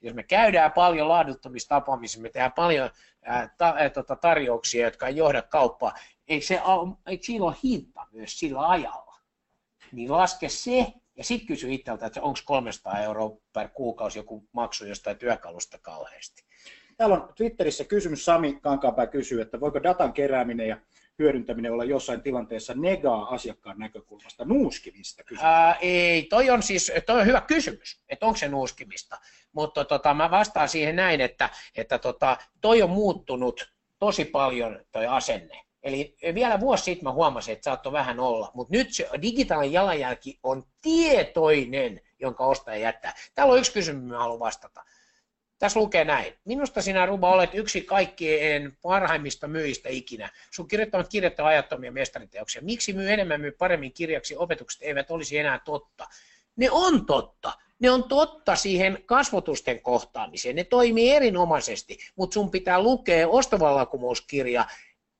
Jos 0.00 0.14
me 0.14 0.22
käydään 0.22 0.72
paljon 0.72 1.08
laaduttomissa 1.08 1.68
tapaamissa, 1.68 2.20
me 2.20 2.28
tehdään 2.28 2.52
paljon 2.52 2.90
tota, 3.94 4.16
tarjouksia, 4.16 4.84
jotka 4.84 5.06
ei 5.06 5.16
johda 5.16 5.42
kauppaa, 5.42 5.92
eikö, 6.28 6.46
se, 6.46 6.60
eikö 7.06 7.24
sillä 7.24 7.46
ole 7.46 7.54
hinta 7.64 8.06
myös 8.12 8.38
sillä 8.38 8.68
ajalla? 8.68 9.14
Niin 9.92 10.12
laske 10.12 10.48
se, 10.48 10.86
ja 11.16 11.24
sitten 11.24 11.46
kysy 11.46 11.72
itseltä, 11.72 12.06
että 12.06 12.22
onko 12.22 12.40
300 12.44 13.00
euroa 13.02 13.36
per 13.52 13.68
kuukausi 13.68 14.18
joku 14.18 14.48
maksu 14.52 14.86
jostain 14.86 15.16
työkalusta 15.16 15.78
kauheasti. 15.82 16.42
Täällä 16.96 17.16
on 17.16 17.32
Twitterissä 17.36 17.84
kysymys, 17.84 18.24
Sami 18.24 18.58
Kankaanpää 18.60 19.06
kysyy, 19.06 19.40
että 19.40 19.60
voiko 19.60 19.82
datan 19.82 20.12
kerääminen 20.12 20.68
ja 20.68 20.76
hyödyntäminen 21.18 21.72
olla 21.72 21.84
jossain 21.84 22.22
tilanteessa 22.22 22.74
negaa 22.74 23.34
asiakkaan 23.34 23.78
näkökulmasta 23.78 24.44
nuuskimista? 24.44 25.22
Ää, 25.40 25.74
ei, 25.80 26.22
toi 26.22 26.50
on 26.50 26.62
siis 26.62 26.92
toi 27.06 27.20
on 27.20 27.26
hyvä 27.26 27.40
kysymys, 27.40 28.00
että 28.08 28.26
onko 28.26 28.36
se 28.36 28.48
nuuskimista, 28.48 29.18
mutta 29.52 29.84
tota, 29.84 30.14
mä 30.14 30.30
vastaan 30.30 30.68
siihen 30.68 30.96
näin, 30.96 31.20
että, 31.20 31.50
että 31.76 31.98
tota, 31.98 32.36
toi 32.60 32.82
on 32.82 32.90
muuttunut 32.90 33.72
tosi 33.98 34.24
paljon 34.24 34.84
toi 34.92 35.06
asenne. 35.06 35.64
Eli 35.82 36.16
vielä 36.34 36.60
vuosi 36.60 36.84
sitten 36.84 37.04
mä 37.04 37.12
huomasin, 37.12 37.52
että 37.52 37.64
saattoi 37.64 37.92
vähän 37.92 38.20
olla, 38.20 38.50
mutta 38.54 38.76
nyt 38.76 38.94
se 38.94 39.08
digitaalinen 39.22 39.72
jalanjälki 39.72 40.38
on 40.42 40.62
tietoinen, 40.80 42.00
jonka 42.20 42.46
ostaja 42.46 42.76
jättää. 42.76 43.14
Täällä 43.34 43.52
on 43.52 43.58
yksi 43.58 43.72
kysymys, 43.72 44.02
mä 44.02 44.18
haluan 44.18 44.38
vastata. 44.38 44.84
Tässä 45.58 45.80
lukee 45.80 46.04
näin. 46.04 46.34
Minusta 46.44 46.82
sinä, 46.82 47.06
Ruba, 47.06 47.32
olet 47.32 47.54
yksi 47.54 47.80
kaikkien 47.80 48.76
parhaimmista 48.82 49.48
myistä 49.48 49.88
ikinä. 49.88 50.30
Sun 50.50 50.68
kirjoittamat 50.68 51.08
kirjat 51.08 51.40
ovat 51.40 51.50
ajattomia 51.50 51.92
mestariteoksia. 51.92 52.62
Miksi 52.62 52.92
myy 52.92 53.12
enemmän, 53.12 53.40
myy 53.40 53.52
paremmin 53.52 53.92
kirjaksi 53.92 54.36
opetukset 54.36 54.82
eivät 54.82 55.10
olisi 55.10 55.38
enää 55.38 55.60
totta? 55.64 56.06
Ne 56.56 56.70
on 56.70 57.06
totta. 57.06 57.52
Ne 57.78 57.90
on 57.90 58.04
totta 58.04 58.56
siihen 58.56 59.02
kasvotusten 59.06 59.82
kohtaamiseen. 59.82 60.56
Ne 60.56 60.64
toimii 60.64 61.10
erinomaisesti, 61.10 61.98
mutta 62.16 62.34
sun 62.34 62.50
pitää 62.50 62.82
lukea 62.82 63.28
ostovallakumouskirja, 63.28 64.64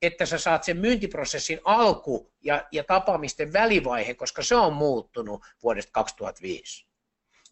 että 0.02 0.26
sä 0.26 0.38
saat 0.38 0.64
sen 0.64 0.76
myyntiprosessin 0.76 1.60
alku 1.64 2.32
ja, 2.40 2.66
ja 2.72 2.84
tapaamisten 2.84 3.52
välivaihe, 3.52 4.14
koska 4.14 4.42
se 4.42 4.54
on 4.56 4.72
muuttunut 4.72 5.42
vuodesta 5.62 5.92
2005. 5.92 6.86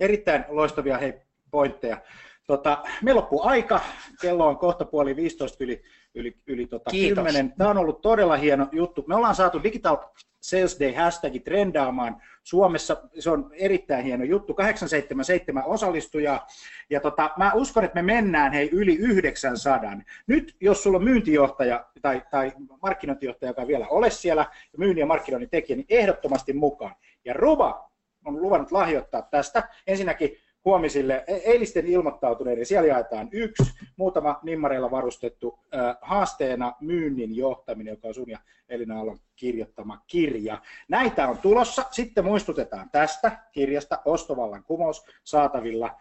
Erittäin 0.01 0.45
loistavia 0.49 0.99
hei, 0.99 1.13
pointteja. 1.51 2.01
Tota, 2.47 2.83
me 3.03 3.13
loppuu 3.13 3.43
aika, 3.43 3.81
kello 4.21 4.47
on 4.47 4.59
kohta 4.59 4.85
puoli 4.85 5.17
15 5.17 5.65
yli, 5.65 5.83
yli, 6.15 6.37
yli 6.47 6.67
tota 6.67 6.91
10. 6.91 7.53
Tämä 7.53 7.71
on 7.71 7.79
ollut 7.79 8.01
todella 8.01 8.37
hieno 8.37 8.69
juttu. 8.73 9.05
Me 9.07 9.15
ollaan 9.15 9.35
saatu 9.35 9.63
Digital 9.63 9.97
Sales 10.41 10.81
Day 10.81 10.93
hashtagi 10.93 11.41
trendaamaan 11.41 12.23
Suomessa. 12.45 12.97
Se 13.19 13.31
on 13.31 13.51
erittäin 13.53 14.05
hieno 14.05 14.25
juttu. 14.25 14.55
877 14.55 15.65
osallistujaa. 15.67 16.47
Ja 16.91 17.01
tota, 17.01 17.31
mä 17.37 17.53
uskon, 17.55 17.85
että 17.85 18.03
me 18.03 18.15
mennään 18.15 18.53
hei 18.53 18.69
yli 18.73 18.97
900. 18.97 19.81
Nyt 20.27 20.57
jos 20.61 20.83
sulla 20.83 20.99
on 20.99 21.05
myyntijohtaja 21.05 21.87
tai, 22.03 22.23
tai 22.31 22.53
markkinointijohtaja, 22.83 23.51
joka 23.51 23.67
vielä 23.67 23.87
ole 23.89 24.11
siellä, 24.11 24.47
ja 24.73 24.79
myynnin 24.79 25.01
ja 25.01 25.07
markkinoinnin 25.07 25.51
tekijä, 25.51 25.77
niin 25.77 25.87
ehdottomasti 25.89 26.53
mukaan. 26.53 26.95
Ja 27.25 27.35
Ruba 27.35 27.91
on 28.25 28.43
luvannut 28.43 28.73
lahjoittaa 28.73 29.23
tästä. 29.23 29.69
Ensinnäkin 29.87 30.37
huomisille 30.67 31.25
e- 31.27 31.35
eilisten 31.37 31.87
ilmoittautuneiden, 31.87 32.67
siellä 32.67 32.89
jaetaan 32.89 33.29
yksi, 33.33 33.65
muutama 33.97 34.41
nimmareilla 34.43 34.91
varustettu 34.91 35.59
haasteena 36.01 36.73
myynnin 36.81 37.37
johtaminen, 37.37 37.93
joka 37.93 38.09
on 38.09 38.15
sun 38.15 38.31
ja 38.31 38.39
Elina 38.69 38.99
Aallon 38.99 39.19
kirjoittama 39.37 40.03
kirja. 40.07 40.63
Näitä 40.89 41.29
on 41.29 41.39
tulossa. 41.39 41.85
Sitten 41.91 42.25
muistutetaan 42.25 42.91
tästä 42.91 43.39
kirjasta 43.53 43.99
Ostovallan 44.05 44.65
kumous 44.65 45.07
saatavilla 45.25 45.99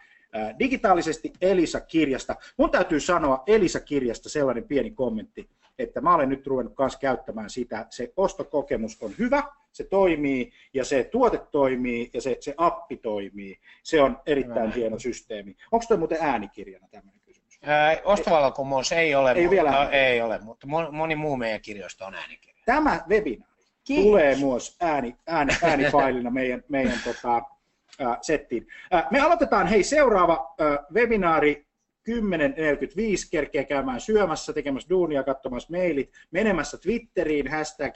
digitaalisesti 0.58 1.32
Elisa-kirjasta. 1.40 2.36
Mun 2.56 2.70
täytyy 2.70 3.00
sanoa 3.00 3.42
Elisa-kirjasta 3.46 4.28
sellainen 4.28 4.64
pieni 4.64 4.90
kommentti, 4.90 5.48
että 5.78 6.00
mä 6.00 6.14
olen 6.14 6.28
nyt 6.28 6.46
ruvennut 6.46 6.74
myös 6.78 6.96
käyttämään 6.96 7.50
sitä. 7.50 7.86
Se 7.90 8.12
ostokokemus 8.16 9.02
on 9.02 9.12
hyvä, 9.18 9.42
se 9.72 9.84
toimii 9.84 10.52
ja 10.74 10.84
se 10.84 11.04
tuote 11.04 11.38
toimii 11.38 12.10
ja 12.14 12.20
se, 12.20 12.36
se 12.40 12.54
appi 12.56 12.96
toimii. 12.96 13.58
Se 13.82 14.02
on 14.02 14.18
erittäin 14.26 14.66
hyvä. 14.66 14.74
hieno 14.74 14.98
systeemi. 14.98 15.56
Onko 15.72 15.84
tuo 15.88 15.96
muuten 15.96 16.18
äänikirjana 16.20 16.88
tämmöinen 16.90 17.20
kysymys? 17.26 17.60
Ostovallankumous 18.04 18.92
ei 18.92 19.14
ole, 19.14 19.32
ei, 19.32 19.42
mutta, 19.42 19.50
vielä 19.50 19.88
ei 19.90 20.22
ole, 20.22 20.38
mutta 20.38 20.66
moni 20.92 21.16
muu 21.16 21.36
meidän 21.36 21.60
kirjoista 21.60 22.06
on 22.06 22.14
äänikirja. 22.14 22.62
Tämä 22.66 23.00
webinaari 23.08 23.56
Kiitos. 23.84 24.04
tulee 24.04 24.36
myös 24.36 24.76
ääni, 24.80 25.16
ääni, 25.26 25.52
äänifailina 25.62 26.30
meidän, 26.30 26.64
meidän 26.68 26.98
tota, 27.04 27.42
settiin. 28.20 28.66
Me 29.10 29.20
aloitetaan 29.20 29.66
hei 29.66 29.82
seuraava 29.82 30.54
webinaari 30.92 31.65
10.45 32.10 32.16
kerkeä 33.30 33.64
käymään 33.64 34.00
syömässä, 34.00 34.52
tekemässä 34.52 34.88
duunia, 34.90 35.22
katsomassa 35.22 35.76
mailit, 35.76 36.10
menemässä 36.30 36.78
Twitteriin, 36.78 37.50
hashtag 37.50 37.94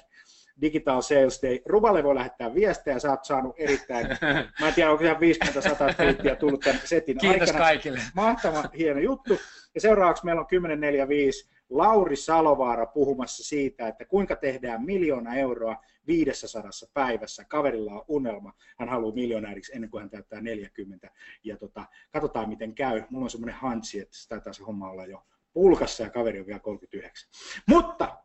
Digital 0.61 1.03
Sales 1.03 1.41
Day. 1.43 1.59
Ruballe 1.67 2.05
voi 2.05 2.15
lähettää 2.15 2.55
viestejä, 2.55 2.99
sä 2.99 3.11
oot 3.11 3.25
saanut 3.25 3.55
erittäin, 3.59 4.07
mä 4.61 4.69
en 4.69 4.75
tiedä 4.75 4.91
onko 4.91 5.05
ihan 5.05 5.17
50-100 5.17 5.95
twiittiä 5.97 6.37
tullut 6.37 6.61
tämän 6.61 6.81
setin 6.85 7.19
Kiitos 7.19 7.41
aikana. 7.41 7.59
kaikille. 7.65 8.01
Mahtava, 8.15 8.65
hieno 8.79 9.01
juttu. 9.01 9.39
Ja 9.75 9.81
seuraavaksi 9.81 10.25
meillä 10.25 10.41
on 10.41 10.47
10.45 11.47 11.60
Lauri 11.71 12.17
Salovaara 12.17 12.87
puhumassa 12.87 13.45
siitä, 13.45 13.89
että 13.89 14.05
kuinka 14.05 14.37
tehdään 14.37 14.85
miljoona 14.85 15.35
euroa 15.35 15.77
500 16.07 16.71
päivässä. 16.95 17.45
Kaverilla 17.45 17.93
on 17.93 18.05
unelma, 18.09 18.53
hän 18.79 18.89
haluaa 18.89 19.15
miljonääriksi 19.15 19.73
ennen 19.75 19.91
kuin 19.91 20.01
hän 20.01 20.11
täyttää 20.11 20.41
40. 20.41 21.11
Ja 21.45 21.57
tota, 21.57 21.85
katsotaan 22.13 22.49
miten 22.49 22.75
käy. 22.75 23.03
Mulla 23.11 23.25
on 23.25 23.31
semmoinen 23.31 23.55
hansi, 23.55 24.01
että 24.01 24.17
se 24.17 24.29
taitaa 24.29 24.53
se 24.53 24.65
homma 24.65 24.91
olla 24.91 25.07
jo 25.07 25.23
pulkassa 25.53 26.03
ja 26.03 26.11
kaveri 26.11 26.41
on 26.41 26.47
vielä 26.47 26.61
39. 26.61 27.31
Mutta 27.67 28.19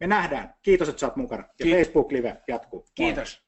me 0.00 0.06
nähdään. 0.06 0.54
Kiitos, 0.62 0.88
että 0.88 1.00
sä 1.00 1.06
oot 1.06 1.16
mukana. 1.16 1.44
Ja 1.58 1.76
Facebook 1.76 2.12
Live 2.12 2.42
jatkuu. 2.48 2.86
Kiitos. 2.94 3.43